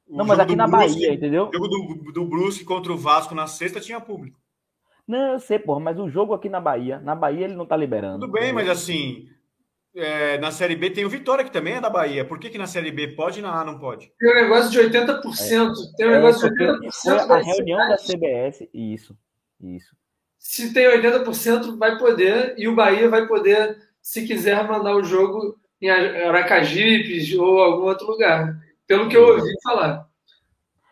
O 0.06 0.16
Não, 0.18 0.24
mas 0.24 0.38
aqui 0.38 0.54
na 0.54 0.68
Brusque- 0.68 0.92
Bahia, 0.92 1.12
entendeu? 1.14 1.48
O 1.48 1.52
jogo 1.52 1.68
do, 1.68 2.12
do 2.12 2.24
Brusque 2.24 2.64
contra 2.64 2.92
o 2.92 2.96
Vasco 2.96 3.34
na 3.34 3.48
sexta 3.48 3.80
tinha 3.80 4.00
público. 4.00 4.38
Não, 5.06 5.32
eu 5.32 5.40
sei, 5.40 5.58
porra, 5.58 5.80
mas 5.80 5.98
o 5.98 6.08
jogo 6.08 6.32
aqui 6.32 6.48
na 6.48 6.60
Bahia, 6.60 7.00
na 7.00 7.16
Bahia 7.16 7.44
ele 7.46 7.54
não 7.56 7.66
tá 7.66 7.76
liberando. 7.76 8.20
Tudo 8.20 8.30
bem, 8.32 8.52
mas 8.52 8.68
assim, 8.68 9.28
é, 9.96 10.38
na 10.38 10.52
Série 10.52 10.76
B 10.76 10.90
tem 10.90 11.04
o 11.04 11.10
Vitória, 11.10 11.44
que 11.44 11.50
também 11.50 11.74
é 11.74 11.80
da 11.80 11.90
Bahia. 11.90 12.24
Por 12.24 12.38
que, 12.38 12.50
que 12.50 12.58
na 12.58 12.68
Série 12.68 12.92
B 12.92 13.08
pode 13.08 13.40
e 13.40 13.42
na 13.42 13.60
A 13.60 13.64
não 13.64 13.80
pode? 13.80 14.12
Tem 14.16 14.30
um 14.30 14.34
negócio 14.36 14.70
de 14.70 14.78
80%. 14.78 15.72
Tem 15.96 16.06
um 16.06 16.10
É, 16.10 16.14
negócio 16.18 16.48
de 16.48 16.56
porque 16.56 16.86
80%. 16.86 16.92
foi 17.02 17.18
a 17.18 17.26
da 17.26 17.38
reunião 17.38 17.78
da 17.88 17.96
cidade. 17.98 18.12
CBS, 18.12 18.68
isso, 18.72 19.18
isso. 19.60 19.96
Se 20.38 20.72
tem 20.72 20.86
80%, 20.86 21.76
vai 21.78 21.98
poder. 21.98 22.54
E 22.56 22.68
o 22.68 22.76
Bahia 22.76 23.08
vai 23.10 23.26
poder, 23.26 23.76
se 24.00 24.24
quiser, 24.24 24.68
mandar 24.68 24.94
o 24.94 25.02
jogo 25.02 25.58
em 25.80 25.88
Aracajipes 25.90 27.32
ou 27.34 27.60
algum 27.60 27.84
outro 27.86 28.06
lugar. 28.06 28.56
Pelo 28.86 29.08
que 29.08 29.16
eu 29.16 29.28
ouvi 29.28 29.52
falar. 29.62 30.08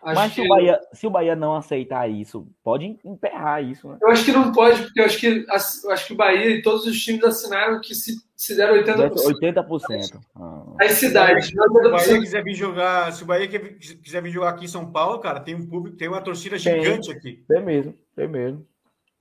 Acho 0.02 0.20
Mas 0.20 0.32
se 0.32 0.40
que- 0.40 0.46
o, 0.46 0.48
Bahia, 0.48 0.80
se 0.92 1.06
o 1.06 1.10
Bahia 1.10 1.34
não 1.34 1.56
aceitar 1.56 2.08
isso, 2.08 2.46
pode 2.62 2.96
emperrar 3.04 3.64
isso, 3.64 3.88
né? 3.88 3.98
Eu 4.00 4.08
acho 4.10 4.24
que 4.24 4.30
não 4.30 4.52
pode, 4.52 4.82
porque 4.82 5.00
eu 5.00 5.04
acho 5.04 5.18
que, 5.18 5.26
eu 5.26 5.90
acho 5.90 6.06
que 6.06 6.12
o 6.12 6.16
Bahia 6.16 6.50
e 6.50 6.62
todos 6.62 6.86
os 6.86 6.96
times 7.02 7.24
assinaram 7.24 7.80
que 7.80 7.92
se, 7.92 8.14
se 8.36 8.56
der 8.56 8.70
80%, 8.84 9.14
80%. 9.14 10.20
Ah. 10.36 10.62
as 10.80 10.92
cidades. 10.92 11.48
Se 11.48 11.58
o 11.58 11.72
Bahia 11.72 12.18
80%. 12.18 12.20
quiser 12.20 12.44
vir 12.44 12.54
jogar, 12.54 13.12
se 13.12 13.24
o 13.24 13.26
Bahia 13.26 13.48
quiser 13.48 14.22
vir 14.22 14.30
jogar 14.30 14.50
aqui 14.50 14.66
em 14.66 14.68
São 14.68 14.92
Paulo, 14.92 15.18
cara, 15.18 15.40
tem 15.40 15.56
um 15.56 15.66
público, 15.66 15.96
tem 15.96 16.06
uma 16.06 16.20
torcida 16.20 16.56
Tem. 16.56 16.84
gigante 16.84 17.10
aqui. 17.10 17.44
É 17.50 17.60
mesmo, 17.60 17.92
é 18.16 18.28
mesmo. 18.28 18.64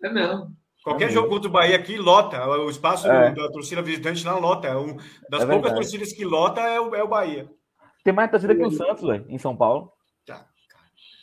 É 0.03 0.09
mesmo. 0.09 0.55
Qualquer 0.85 1.09
É 1.09 1.11
jogo 1.11 1.27
contra 1.29 1.49
o 1.49 1.51
Bahia 1.51 1.75
aqui 1.75 1.97
lota. 1.97 2.45
O 2.47 2.69
espaço 2.69 3.07
É. 3.11 3.31
da 3.33 3.49
torcida 3.51 3.81
visitante 3.81 4.23
lá 4.25 4.37
lota. 4.37 4.67
É 4.67 4.77
um, 4.77 4.95
das 5.29 5.41
É 5.41 5.45
poucas 5.47 5.73
torcidas 5.73 6.13
que 6.13 6.23
lota 6.23 6.61
é 6.61 6.79
o, 6.79 6.95
é 6.95 7.03
o 7.03 7.07
Bahia. 7.07 7.49
Tem 8.03 8.13
mais 8.13 8.29
torcida 8.29 8.55
que 8.55 8.63
o 8.63 8.69
Santos, 8.71 9.03
velho, 9.03 9.25
em 9.27 9.37
São 9.39 9.57
Paulo. 9.57 9.91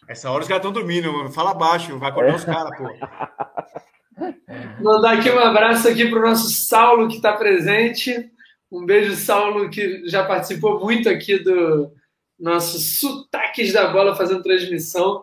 Essa 0.09 0.29
hora 0.33 0.43
os 0.43 0.49
caras 0.49 0.61
estão 0.65 0.73
dormindo, 0.73 1.13
mano. 1.13 1.31
Fala 1.31 1.55
baixo, 1.55 1.97
vai 1.97 2.09
É. 2.09 2.13
acordar 2.13 2.35
os 2.35 2.45
caras, 2.45 2.77
pô. 2.77 2.85
Mandar 4.83 5.17
aqui 5.19 5.31
um 5.31 5.39
abraço 5.39 5.89
aqui 5.89 6.11
para 6.11 6.19
o 6.19 6.23
nosso 6.23 6.51
Saulo 6.51 7.07
que 7.09 7.17
está 7.17 7.33
presente. 7.35 8.31
Um 8.71 8.85
beijo, 8.85 9.15
Saulo, 9.15 9.71
que 9.71 10.03
já 10.09 10.25
participou 10.27 10.81
muito 10.81 11.09
aqui 11.09 11.39
do 11.39 11.93
nosso 12.39 12.79
Sotaques 12.81 13.73
da 13.73 13.89
Bola 13.93 14.17
fazendo 14.17 14.43
transmissão. 14.43 15.23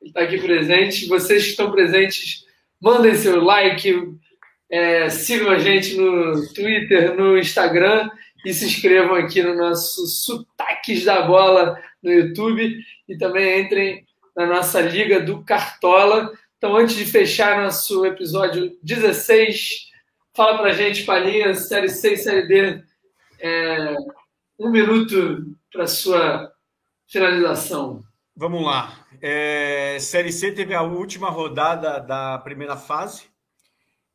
Ele 0.00 0.10
está 0.10 0.20
aqui 0.20 0.38
presente. 0.40 1.08
Vocês 1.08 1.42
que 1.44 1.50
estão 1.50 1.70
presentes, 1.72 2.44
mandem 2.80 3.14
seu 3.14 3.42
like, 3.42 4.14
é, 4.70 5.10
sigam 5.10 5.50
a 5.50 5.58
gente 5.58 5.96
no 5.96 6.52
Twitter, 6.54 7.16
no 7.16 7.38
Instagram 7.38 8.08
e 8.44 8.54
se 8.54 8.66
inscrevam 8.66 9.16
aqui 9.16 9.42
no 9.42 9.54
nosso 9.54 10.06
Sotaques 10.06 11.04
da 11.04 11.22
Bola 11.22 11.78
no 12.02 12.10
YouTube 12.10 12.78
e 13.08 13.18
também 13.18 13.62
entrem 13.62 14.06
na 14.36 14.46
nossa 14.46 14.80
Liga 14.80 15.20
do 15.20 15.44
Cartola. 15.44 16.32
Então, 16.56 16.76
antes 16.76 16.94
de 16.94 17.04
fechar 17.04 17.62
nosso 17.62 18.04
episódio 18.06 18.76
16, 18.82 19.90
fala 20.34 20.58
pra 20.58 20.72
gente, 20.72 21.04
Palinha, 21.04 21.54
Série 21.54 21.88
C 21.88 22.14
e 22.14 22.16
Série 22.16 22.46
D, 22.46 22.82
é, 23.40 23.94
um 24.58 24.70
minuto 24.70 25.56
para 25.72 25.86
sua 25.86 26.52
finalização. 27.08 28.02
Vamos 28.36 28.64
lá. 28.64 28.99
É, 29.22 29.98
Série 30.00 30.32
C 30.32 30.50
teve 30.50 30.74
a 30.74 30.82
última 30.82 31.28
rodada 31.28 32.00
da 32.00 32.38
primeira 32.38 32.76
fase. 32.76 33.28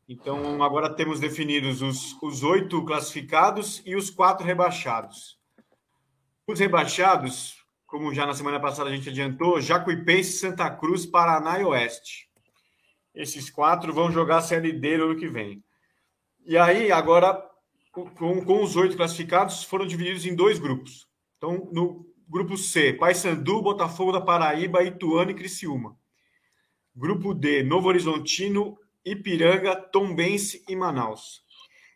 Então, 0.07 0.63
agora 0.63 0.93
temos 0.93 1.19
definidos 1.19 1.81
os, 1.81 2.19
os 2.21 2.43
oito 2.43 2.83
classificados 2.85 3.81
e 3.85 3.95
os 3.95 4.09
quatro 4.09 4.45
rebaixados. 4.45 5.39
Os 6.47 6.59
rebaixados, 6.59 7.63
como 7.85 8.13
já 8.13 8.25
na 8.25 8.33
semana 8.33 8.59
passada 8.59 8.89
a 8.89 8.95
gente 8.95 9.09
adiantou, 9.09 9.61
Jacuipense, 9.61 10.33
Santa 10.33 10.69
Cruz, 10.69 11.05
Paraná 11.05 11.59
e 11.59 11.63
Oeste. 11.63 12.29
Esses 13.13 13.49
quatro 13.49 13.93
vão 13.93 14.11
jogar 14.11 14.37
a 14.37 14.41
Série 14.41 14.73
D 14.73 14.97
no 14.97 15.05
ano 15.05 15.15
que 15.15 15.27
vem. 15.27 15.63
E 16.45 16.57
aí, 16.57 16.91
agora, 16.91 17.43
com, 17.91 18.43
com 18.43 18.63
os 18.63 18.75
oito 18.75 18.97
classificados, 18.97 19.63
foram 19.63 19.87
divididos 19.87 20.25
em 20.25 20.35
dois 20.35 20.59
grupos. 20.59 21.07
Então, 21.37 21.67
no, 21.71 22.04
grupo 22.28 22.57
C, 22.57 22.93
Paysandu, 22.93 23.61
Botafogo 23.61 24.11
da 24.11 24.21
Paraíba, 24.21 24.84
Ituano 24.84 25.32
e 25.32 25.36
Criciúma. 25.36 25.97
Grupo 26.95 27.34
D, 27.34 27.63
Novo 27.63 27.88
Horizontino, 27.89 28.78
Ipiranga, 29.03 29.76
Tombense 29.76 30.63
e 30.67 30.76
Manaus. 30.76 31.43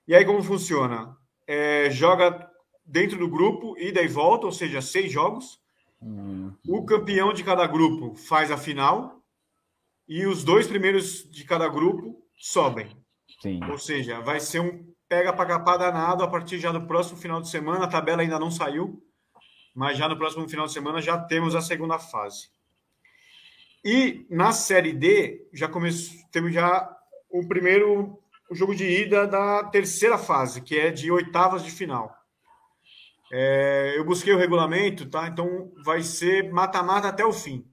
E 0.08 0.16
aí 0.16 0.26
como 0.26 0.44
funciona? 0.44 1.16
É, 1.48 1.90
joga 1.90 2.50
dentro 2.86 3.18
do 3.18 3.30
grupo, 3.30 3.78
ida 3.78 4.02
e 4.02 4.08
volta, 4.08 4.46
ou 4.46 4.52
seja, 4.52 4.82
seis 4.82 5.12
jogos. 5.12 5.60
Uhum. 6.02 6.54
O 6.68 6.86
campeão 6.86 7.34
de 7.34 7.44
cada 7.44 7.66
grupo 7.68 8.16
faz 8.16 8.52
a 8.52 8.58
final 8.58 9.24
e 10.08 10.26
os 10.26 10.44
dois 10.44 10.68
primeiros 10.68 11.30
de 11.30 11.44
cada 11.44 11.68
grupo 11.68 12.24
sobem. 12.36 12.98
Sim. 13.42 13.60
Ou 13.70 13.78
seja, 13.78 14.20
vai 14.22 14.40
ser 14.40 14.60
um 14.60 14.90
pega 15.08 15.34
para 15.34 15.48
capar 15.48 15.80
danado 15.80 16.24
a 16.24 16.28
partir 16.28 16.60
já 16.60 16.72
do 16.72 16.86
próximo 16.86 17.18
final 17.18 17.42
de 17.42 17.50
semana. 17.50 17.86
A 17.86 17.90
tabela 17.90 18.22
ainda 18.22 18.40
não 18.40 18.52
saiu, 18.52 19.02
mas 19.74 19.98
já 19.98 20.08
no 20.08 20.18
próximo 20.18 20.48
final 20.48 20.66
de 20.66 20.74
semana 20.74 21.02
já 21.02 21.18
temos 21.18 21.56
a 21.56 21.62
segunda 21.62 21.98
fase. 22.00 22.50
E 23.84 24.26
na 24.30 24.52
Série 24.52 24.94
D 24.94 25.48
já 25.54 25.70
temos 26.32 26.54
já 26.54 26.98
o 27.30 27.48
primeiro 27.48 28.20
o 28.50 28.56
jogo 28.56 28.76
de 28.76 28.84
ida 28.84 29.28
da 29.28 29.64
terceira 29.66 30.18
fase, 30.18 30.62
que 30.62 30.78
é 30.78 30.90
de 30.90 31.12
oitavas 31.12 31.64
de 31.64 31.70
final. 31.70 32.16
É, 33.32 33.94
eu 33.96 34.04
busquei 34.04 34.34
o 34.34 34.38
regulamento, 34.38 35.08
tá? 35.08 35.28
Então 35.28 35.72
vai 35.86 36.02
ser 36.02 36.52
mata-mata 36.52 37.08
até 37.08 37.24
o 37.24 37.32
fim. 37.32 37.64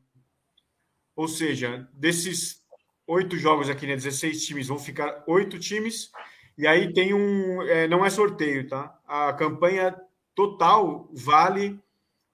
Ou 1.15 1.27
seja, 1.27 1.89
desses 1.95 2.63
oito 3.07 3.39
jogos 3.39 3.71
aqui, 3.71 3.87
né? 3.87 3.97
16 3.97 4.45
times, 4.45 4.69
vão 4.69 4.79
ficar 4.79 5.25
oito 5.27 5.59
times. 5.59 6.11
E 6.59 6.67
aí 6.67 6.93
tem 6.93 7.15
um. 7.15 7.63
É, 7.63 7.89
não 7.89 8.05
é 8.05 8.11
sorteio, 8.11 8.69
tá? 8.69 8.99
A 9.07 9.33
campanha 9.33 9.99
total 10.35 11.09
vale 11.15 11.81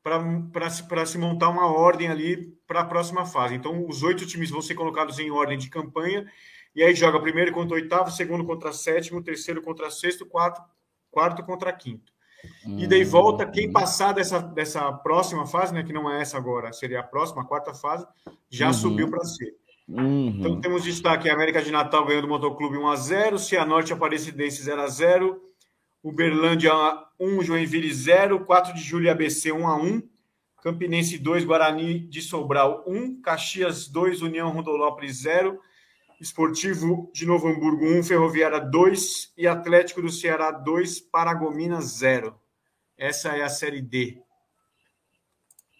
para 0.02 1.06
se 1.06 1.18
montar 1.18 1.48
uma 1.48 1.66
ordem 1.66 2.08
ali 2.08 2.52
para 2.66 2.80
a 2.80 2.84
próxima 2.84 3.24
fase. 3.24 3.54
Então, 3.54 3.86
os 3.88 4.02
oito 4.02 4.26
times 4.26 4.50
vão 4.50 4.60
ser 4.60 4.74
colocados 4.74 5.18
em 5.18 5.30
ordem 5.30 5.56
de 5.56 5.70
campanha. 5.70 6.26
E 6.74 6.82
aí 6.82 6.94
joga 6.94 7.20
primeiro 7.20 7.52
contra 7.52 7.74
oitavo, 7.74 8.10
segundo 8.10 8.44
contra 8.44 8.72
sétimo, 8.72 9.22
terceiro 9.22 9.62
contra 9.62 9.90
sexto, 9.90 10.24
quarto, 10.26 10.62
quarto 11.10 11.42
contra 11.44 11.72
quinto. 11.72 12.12
E 12.66 12.86
daí 12.86 13.04
volta 13.04 13.46
quem 13.46 13.68
hum. 13.68 13.72
passar 13.72 14.12
dessa, 14.12 14.40
dessa 14.40 14.92
próxima 14.92 15.46
fase, 15.46 15.72
né, 15.72 15.82
que 15.82 15.92
não 15.92 16.10
é 16.10 16.20
essa 16.20 16.36
agora, 16.36 16.72
seria 16.72 17.00
a 17.00 17.04
próxima, 17.04 17.42
a 17.42 17.44
quarta 17.44 17.72
fase, 17.72 18.06
já 18.50 18.68
uhum. 18.68 18.72
subiu 18.72 19.08
para 19.08 19.24
C. 19.24 19.54
Uhum. 19.88 20.36
Então 20.38 20.60
temos 20.60 20.82
destaque: 20.82 21.28
América 21.28 21.62
de 21.62 21.70
Natal 21.70 22.04
ganhando 22.04 22.22
do 22.22 22.28
Motoclube 22.28 22.78
1x0, 22.78 23.38
Cianorte 23.38 23.92
Aparecidense 23.92 24.62
0x0, 24.62 25.36
Uberlândia 26.02 26.72
1, 27.18 27.42
Joinville 27.42 27.92
0, 27.92 28.44
4 28.44 28.74
de 28.74 28.82
julho 28.82 29.10
ABC 29.10 29.50
1x1, 29.50 30.02
Campinense 30.60 31.16
2, 31.18 31.44
Guarani 31.44 32.00
de 32.00 32.20
Sobral 32.20 32.84
1, 32.86 33.20
Caxias 33.20 33.86
2, 33.88 34.22
União 34.22 34.50
Rondonópolis 34.50 35.22
0, 35.22 35.60
Esportivo 36.20 37.10
de 37.12 37.26
Novo 37.26 37.48
Hamburgo 37.48 37.84
1, 37.84 38.02
Ferroviária 38.04 38.60
2 38.60 39.32
e 39.36 39.46
Atlético 39.46 40.02
do 40.02 40.10
Ceará 40.10 40.50
2, 40.50 41.00
Paragominas 41.00 41.84
0. 41.98 42.34
Essa 42.96 43.36
é 43.36 43.42
a 43.42 43.48
Série 43.48 43.82
D. 43.82 44.20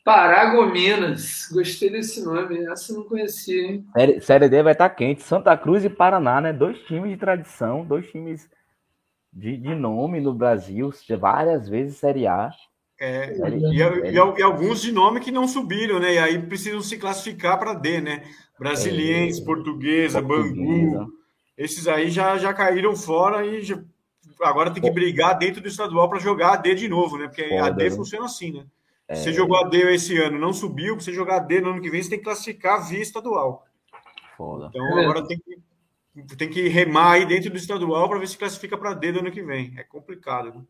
Paragominas, 0.05 1.49
gostei 1.53 1.91
desse 1.91 2.25
nome, 2.25 2.65
essa 2.67 2.93
eu 2.93 2.99
não 2.99 3.05
conhecia, 3.05 3.63
hein? 3.63 3.87
Série, 3.93 4.21
série 4.21 4.49
D 4.49 4.63
vai 4.63 4.73
estar 4.73 4.89
tá 4.89 4.95
quente. 4.95 5.23
Santa 5.23 5.57
Cruz 5.57 5.85
e 5.85 5.91
Paraná, 5.91 6.41
né? 6.41 6.53
Dois 6.53 6.77
times 6.87 7.11
de 7.11 7.17
tradição, 7.17 7.85
dois 7.85 8.11
times 8.11 8.51
de, 9.33 9.57
de 9.57 9.75
nome 9.75 10.21
no 10.21 10.35
Brasil, 10.35 10.93
várias 11.19 11.69
vezes 11.69 11.97
Série 11.97 12.27
A. 12.27 12.51
É, 13.01 13.33
e, 13.49 14.11
e, 14.11 14.13
e, 14.13 14.43
alguns 14.43 14.81
de 14.81 14.93
nome 14.93 15.19
que 15.19 15.33
não 15.33 15.49
subiram, 15.49 15.99
né? 15.99 16.15
E 16.15 16.19
aí 16.19 16.39
precisam 16.39 16.81
se 16.81 16.99
classificar 16.99 17.59
para 17.59 17.75
D, 17.75 18.01
né? 18.01 18.23
Brasiliense, 18.59 19.41
é, 19.41 19.45
portuguesa, 19.45 20.23
portuguesa, 20.23 20.99
Bangu. 20.99 21.13
Esses 21.57 21.89
aí 21.89 22.11
já, 22.11 22.39
já 22.39 22.55
caíram 22.55 22.95
fora 22.95 23.45
e 23.45 23.63
já, 23.63 23.83
agora 24.41 24.71
tem 24.71 24.83
que 24.83 24.91
brigar 24.91 25.37
dentro 25.37 25.61
do 25.61 25.67
estadual 25.67 26.09
para 26.09 26.21
jogar 26.21 26.53
a 26.53 26.57
D 26.57 26.75
de 26.75 26.89
novo, 26.89 27.19
né? 27.19 27.27
Porque 27.27 27.49
Foda, 27.49 27.67
a 27.67 27.71
D 27.71 27.85
né? 27.85 27.91
funciona 27.91 28.27
assim, 28.27 28.53
né? 28.53 28.67
É... 29.09 29.17
Você 29.17 29.33
jogou 29.33 29.57
a 29.57 29.69
D 29.69 29.79
esse 29.93 30.17
ano, 30.19 30.39
não 30.39 30.53
subiu, 30.53 30.95
você 30.95 31.13
jogar 31.13 31.37
a 31.37 31.41
D 31.41 31.61
no 31.61 31.71
ano 31.71 31.83
que 31.83 31.91
vem, 31.91 32.03
você 32.03 32.11
tem 32.11 32.19
que 32.19 32.25
classificar 32.25 32.87
via 32.89 33.01
estadual. 33.01 33.67
Foda. 34.37 34.69
Então 34.69 34.99
agora 34.99 35.27
tem 35.27 35.39
que, 35.39 35.59
tem 36.37 36.49
que 36.49 36.69
remar 36.69 37.13
aí 37.13 37.27
dentro 37.27 37.51
do 37.51 37.57
estadual 37.57 38.09
para 38.09 38.19
ver 38.19 38.29
se 38.29 38.37
classifica 38.37 38.77
para 38.77 38.95
D 38.95 39.13
do 39.13 39.21
ano 39.21 39.31
que 39.31 39.43
vem. 39.43 39.73
É 39.79 39.83
complicado. 39.83 40.53
Né? 40.55 40.63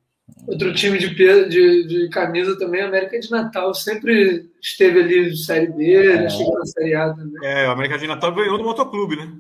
Outro 0.47 0.73
time 0.73 0.99
de, 0.99 1.15
de, 1.15 1.87
de 1.87 2.09
camisa 2.11 2.57
também, 2.59 2.83
América 2.83 3.19
de 3.19 3.31
Natal, 3.31 3.75
sempre 3.75 4.51
esteve 4.61 5.01
ali 5.01 5.31
de 5.31 5.45
Série 5.45 5.67
B, 5.69 5.95
é. 5.95 6.29
chegou 6.29 6.59
na 6.59 6.67
Série 6.67 6.95
A 6.95 7.13
também. 7.13 7.45
É, 7.45 7.69
o 7.69 7.73
América 7.73 7.99
de 7.99 8.07
Natal 8.07 8.33
ganhou 8.33 8.57
do 8.57 8.65
Motoclube, 8.65 9.17
né? 9.17 9.33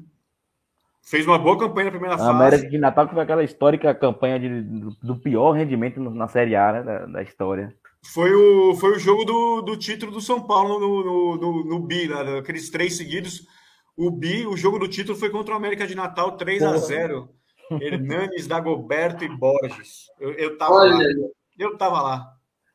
Fez 1.05 1.27
uma 1.27 1.39
boa 1.39 1.59
campanha 1.59 1.87
na 1.87 1.91
primeira 1.91 2.15
a 2.15 2.19
fase. 2.19 2.31
América 2.31 2.69
de 2.69 2.79
Natal 2.79 3.09
que 3.09 3.15
foi 3.15 3.23
aquela 3.23 3.43
histórica 3.43 3.95
campanha 3.95 4.39
de, 4.39 4.63
do 5.03 5.17
pior 5.17 5.53
rendimento 5.53 6.01
na 6.01 6.29
Série 6.29 6.55
A 6.55 6.73
né, 6.73 6.83
da, 6.83 7.07
da, 7.07 7.23
história. 7.23 7.75
Foi 8.15 8.33
o, 8.33 8.75
foi 8.77 8.93
o 8.93 8.99
jogo 8.99 9.25
do, 9.25 9.63
do 9.63 9.77
título 9.77 10.13
do 10.13 10.21
São 10.21 10.41
Paulo 10.41 10.79
no, 10.79 11.05
no, 11.05 11.37
no, 11.37 11.65
no 11.65 11.79
BI, 11.81 12.09
né, 12.09 12.39
aqueles 12.39 12.71
três 12.71 12.97
seguidos. 12.97 13.47
O 13.97 14.11
BI, 14.11 14.47
o 14.47 14.57
jogo 14.57 14.79
do 14.79 14.89
título 14.89 15.19
foi 15.19 15.31
contra 15.31 15.55
o 15.55 15.57
América 15.57 15.87
de 15.87 15.95
Natal 15.95 16.37
3 16.37 16.63
a 16.63 16.77
0 16.77 17.29
Hernanes, 17.81 18.47
Dagoberto 18.47 19.25
e 19.25 19.29
Borges. 19.29 20.07
Eu, 20.19 20.33
eu 20.33 20.59
tava 20.59 20.75
Olha, 20.75 20.97
lá. 20.97 21.29
Eu 21.59 21.77
tava 21.77 22.03
lá. 22.03 22.27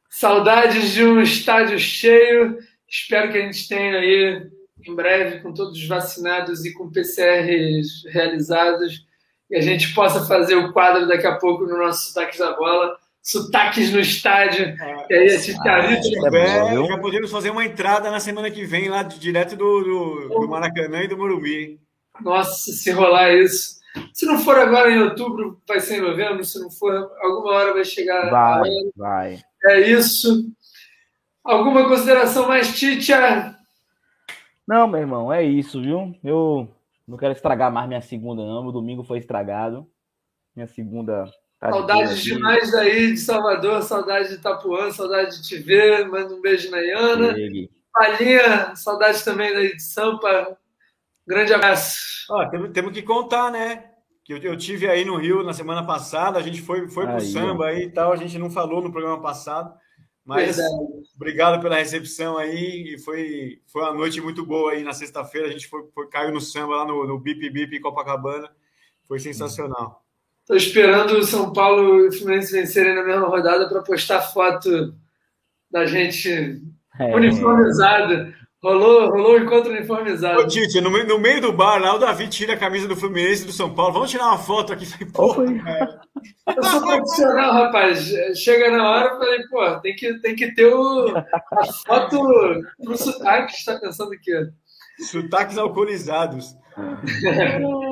Saudades 0.09 0.91
de 0.91 1.03
um 1.03 1.22
estádio 1.22 1.80
cheio. 1.80 2.57
Espero 2.88 3.32
que 3.32 3.38
a 3.38 3.41
gente 3.41 3.68
tenha 3.68 3.97
aí 3.97 4.49
em 4.86 4.95
breve 4.95 5.41
com 5.41 5.53
todos 5.53 5.86
vacinados 5.88 6.65
e 6.65 6.74
com 6.74 6.89
PCRs 6.89 8.05
realizados 8.07 9.05
e 9.49 9.55
a 9.55 9.61
gente 9.61 9.93
possa 9.93 10.26
fazer 10.26 10.55
o 10.55 10.74
quadro 10.74 11.07
daqui 11.07 11.26
a 11.26 11.38
pouco 11.38 11.65
no 11.65 11.78
nosso 11.78 12.09
Sotaques 12.09 12.39
da 12.39 12.53
Bola. 12.53 12.97
Sotaques 13.28 13.91
no 13.91 13.99
estádio. 13.99 14.73
É, 14.80 15.05
e 15.09 15.13
aí, 15.13 15.25
esse 15.25 15.53
ah, 15.59 15.80
é, 16.34 16.88
já 16.88 16.97
podemos 16.97 17.30
fazer 17.30 17.49
uma 17.49 17.65
entrada 17.65 18.09
na 18.09 18.21
semana 18.21 18.49
que 18.49 18.63
vem 18.63 18.88
lá 18.88 19.03
direto 19.03 19.57
do, 19.57 19.84
do, 19.84 20.30
do 20.30 20.47
Maracanã 20.47 21.03
e 21.03 21.09
do 21.09 21.17
Morumbi. 21.17 21.78
Nossa, 22.21 22.71
se 22.71 22.89
rolar 22.89 23.34
isso. 23.34 23.82
Se 24.13 24.25
não 24.25 24.39
for 24.39 24.57
agora 24.57 24.89
em 24.89 25.01
outubro, 25.01 25.61
vai 25.67 25.82
ser 25.82 25.97
em 25.97 26.07
novembro. 26.07 26.45
Se 26.45 26.57
não 26.57 26.71
for, 26.71 26.93
alguma 27.19 27.51
hora 27.51 27.73
vai 27.73 27.84
chegar. 27.84 28.30
Vai, 28.30 28.69
vai. 28.95 29.41
É 29.65 29.82
isso. 29.82 30.49
Alguma 31.43 31.86
consideração 31.86 32.47
mais, 32.47 32.80
Titia? 32.80 33.57
Não, 34.65 34.88
meu 34.88 35.01
irmão, 35.01 35.34
é 35.34 35.43
isso, 35.43 35.82
viu? 35.82 36.15
Eu 36.23 36.73
não 37.05 37.17
quero 37.17 37.34
estragar 37.34 37.73
mais 37.73 37.89
minha 37.89 38.01
segunda, 38.01 38.45
não. 38.45 38.63
Meu 38.63 38.71
domingo 38.71 39.03
foi 39.03 39.17
estragado. 39.17 39.86
Minha 40.55 40.67
segunda. 40.67 41.30
Tá 41.60 41.72
saudades 41.72 42.22
de 42.22 42.34
demais 42.34 42.72
daí 42.72 43.14
de 43.14 43.20
Salvador, 43.20 43.82
saudade 43.82 44.30
de 44.30 44.36
Itapuã, 44.36 44.91
saudade 44.91 45.38
de 45.38 45.47
te 45.47 45.58
ver. 45.58 46.08
Manda 46.08 46.34
um 46.34 46.41
beijo 46.41 46.70
na 46.70 46.80
Iana. 46.80 47.36
Palinha, 47.91 48.76
saudade 48.76 49.24
também 49.24 49.53
da 49.53 49.62
de 49.62 49.82
Sampa. 49.82 50.55
Grande 51.26 51.53
abraço. 51.53 52.32
Ah, 52.32 52.47
temos, 52.47 52.72
temos 52.72 52.93
que 52.93 53.01
contar, 53.01 53.51
né? 53.51 53.91
Que 54.24 54.34
eu, 54.34 54.38
eu 54.38 54.58
tive 54.58 54.88
aí 54.88 55.03
no 55.03 55.18
Rio 55.18 55.43
na 55.43 55.53
semana 55.53 55.86
passada, 55.86 56.38
a 56.38 56.41
gente 56.41 56.62
foi, 56.62 56.88
foi 56.88 57.08
pro 57.08 57.20
samba 57.22 57.68
aí 57.68 57.86
e 57.86 57.91
tal, 57.91 58.12
a 58.12 58.16
gente 58.18 58.38
não 58.38 58.51
falou 58.51 58.82
no 58.82 58.91
programa 58.91 59.22
passado, 59.22 59.74
mas 60.24 60.58
Verdade. 60.58 60.76
obrigado 61.16 61.62
pela 61.62 61.78
recepção 61.78 62.38
aí, 62.38 62.95
e 62.95 62.99
foi, 62.99 63.62
foi 63.68 63.84
uma 63.84 63.93
noite 63.93 64.20
muito 64.20 64.45
boa 64.45 64.74
aí 64.74 64.84
na 64.84 64.93
sexta-feira, 64.93 65.47
a 65.47 65.51
gente 65.51 65.68
foi, 65.68 65.88
foi, 65.93 66.10
caiu 66.10 66.34
no 66.34 66.41
samba 66.41 66.76
lá 66.76 66.86
no, 66.86 67.08
no 67.08 67.18
Bip 67.18 67.49
Bip 67.49 67.80
Copacabana, 67.80 68.49
foi 69.08 69.20
sensacional. 69.20 70.05
Estou 70.48 70.56
esperando 70.56 71.18
o 71.18 71.24
São 71.24 71.52
Paulo 71.52 72.06
e 72.06 72.08
o 72.08 72.12
Fluminense 72.14 72.54
vencerem 72.54 72.95
na 72.95 73.04
mesma 73.04 73.28
rodada 73.28 73.68
para 73.68 73.82
postar 73.82 74.22
foto 74.22 74.95
da 75.70 75.86
gente 75.86 76.62
é. 76.98 77.14
uniformizado 77.14 78.34
Rolou, 78.64 79.12
rolou 79.12 79.36
um 79.36 79.43
encontro 79.43 79.72
uniformizado. 79.72 80.41
Ô, 80.41 80.48
Tite, 80.48 80.82
no, 80.82 80.89
no, 80.89 81.20
meio 81.20 81.39
do 81.39 81.54
bar, 81.54 81.80
lá 81.80 81.93
o 81.93 82.00
Davi 82.00 82.28
tira 82.28 82.54
a 82.54 82.58
camisa 82.58 82.88
do 82.88 82.95
Fluminense 82.95 83.43
e 83.43 83.45
do 83.45 83.52
São 83.52 83.72
Paulo. 83.74 83.93
Vamos 83.93 84.10
tirar 84.10 84.30
uma 84.30 84.39
foto 84.39 84.74
aqui. 84.74 84.86
Porra, 85.14 85.43
Eu 86.56 86.64
sou 86.64 86.82
profissional, 86.82 87.54
rapaz. 87.54 88.12
Chega 88.36 88.72
na 88.72 88.89
hora, 88.89 89.10
eu 89.10 89.18
falei, 89.20 89.48
pô, 89.48 89.80
tem 89.82 89.95
que, 89.95 90.20
tem 90.22 90.36
que 90.36 90.56
ter 90.56 90.66
o, 90.66 91.16
a 91.16 91.66
foto 91.86 92.20
pro 92.84 92.98
sotaque 92.98 93.54
que 93.54 93.60
está 93.60 93.78
pensando 93.78 94.12
aqui. 94.14 94.32
Sotaques 95.04 95.58
alcoolizados. 95.60 96.56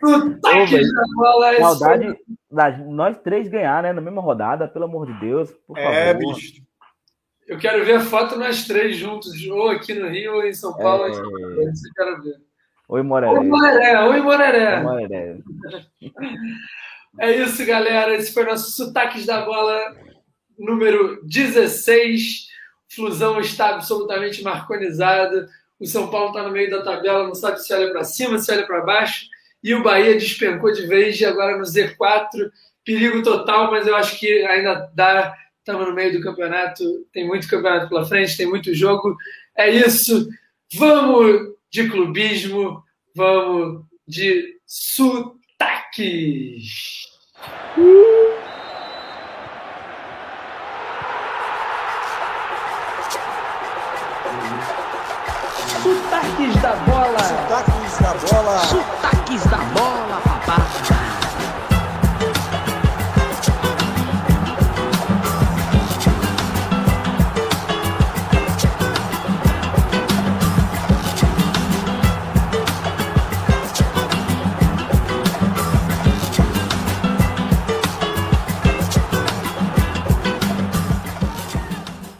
Sotaques 0.00 0.92
da 0.92 1.02
bola. 1.14 1.54
É 1.54 1.60
Saudade 1.60 2.16
das 2.50 2.78
nós 2.86 3.18
três 3.18 3.48
ganhar, 3.48 3.82
né? 3.82 3.92
Na 3.92 4.00
mesma 4.00 4.22
rodada, 4.22 4.68
pelo 4.68 4.84
amor 4.84 5.06
de 5.06 5.20
Deus. 5.20 5.50
é, 5.76 6.12
favor. 6.12 6.34
bicho. 6.34 6.62
Eu 7.46 7.58
quero 7.58 7.84
ver 7.84 7.96
a 7.96 8.00
foto 8.00 8.38
nós 8.38 8.66
três 8.66 8.96
juntos, 8.96 9.32
ou 9.46 9.70
aqui 9.70 9.94
no 9.94 10.08
Rio, 10.08 10.34
ou 10.34 10.44
em 10.44 10.52
São 10.52 10.76
Paulo. 10.76 11.06
É... 11.06 11.10
Isso 11.10 11.88
eu 11.88 11.92
quero 11.96 12.22
ver. 12.22 12.36
Oi, 12.88 13.02
Moreré. 13.02 13.38
Oi, 13.38 13.46
Moreré. 13.46 14.04
Oi, 14.04 14.20
Moreré. 14.20 14.82
Moreré. 14.82 15.38
É 17.20 17.32
isso, 17.32 17.66
galera. 17.66 18.14
Esse 18.14 18.32
foi 18.32 18.44
nosso 18.44 18.70
Sotaques 18.70 19.26
da 19.26 19.44
Bola 19.44 19.96
número 20.56 21.20
16. 21.24 22.46
Flusão 22.88 23.40
está 23.40 23.70
absolutamente 23.70 24.42
marconizado. 24.42 25.48
O 25.80 25.86
São 25.86 26.10
Paulo 26.10 26.28
está 26.28 26.42
no 26.42 26.52
meio 26.52 26.70
da 26.70 26.82
tabela, 26.82 27.26
não 27.26 27.34
sabe 27.34 27.60
se 27.60 27.72
olha 27.72 27.90
para 27.90 28.04
cima, 28.04 28.38
se 28.38 28.52
olha 28.52 28.66
para 28.66 28.84
baixo. 28.84 29.26
E 29.62 29.74
o 29.74 29.82
Bahia 29.82 30.14
despencou 30.14 30.72
de 30.72 30.86
vez, 30.86 31.20
e 31.20 31.24
agora 31.24 31.56
no 31.56 31.64
Z4. 31.64 32.50
Perigo 32.84 33.22
total, 33.22 33.70
mas 33.70 33.86
eu 33.86 33.94
acho 33.96 34.18
que 34.18 34.44
ainda 34.46 34.90
dá. 34.94 35.34
Estamos 35.58 35.86
no 35.86 35.94
meio 35.94 36.12
do 36.12 36.22
campeonato, 36.22 36.82
tem 37.12 37.26
muito 37.26 37.48
campeonato 37.48 37.88
pela 37.88 38.06
frente, 38.06 38.36
tem 38.36 38.46
muito 38.46 38.74
jogo. 38.74 39.14
É 39.56 39.68
isso. 39.68 40.28
Vamos 40.74 41.54
de 41.70 41.88
clubismo, 41.90 42.82
vamos 43.14 43.84
de 44.06 44.56
sotaques. 44.64 45.48
Sotaques 55.82 56.60
da 56.60 56.74
bola. 56.86 57.18
Sotaques 57.18 57.98
da 58.00 58.14
bola. 58.14 58.58
Sotaques 58.58 59.44
da 59.48 59.58
bola. 59.74 60.07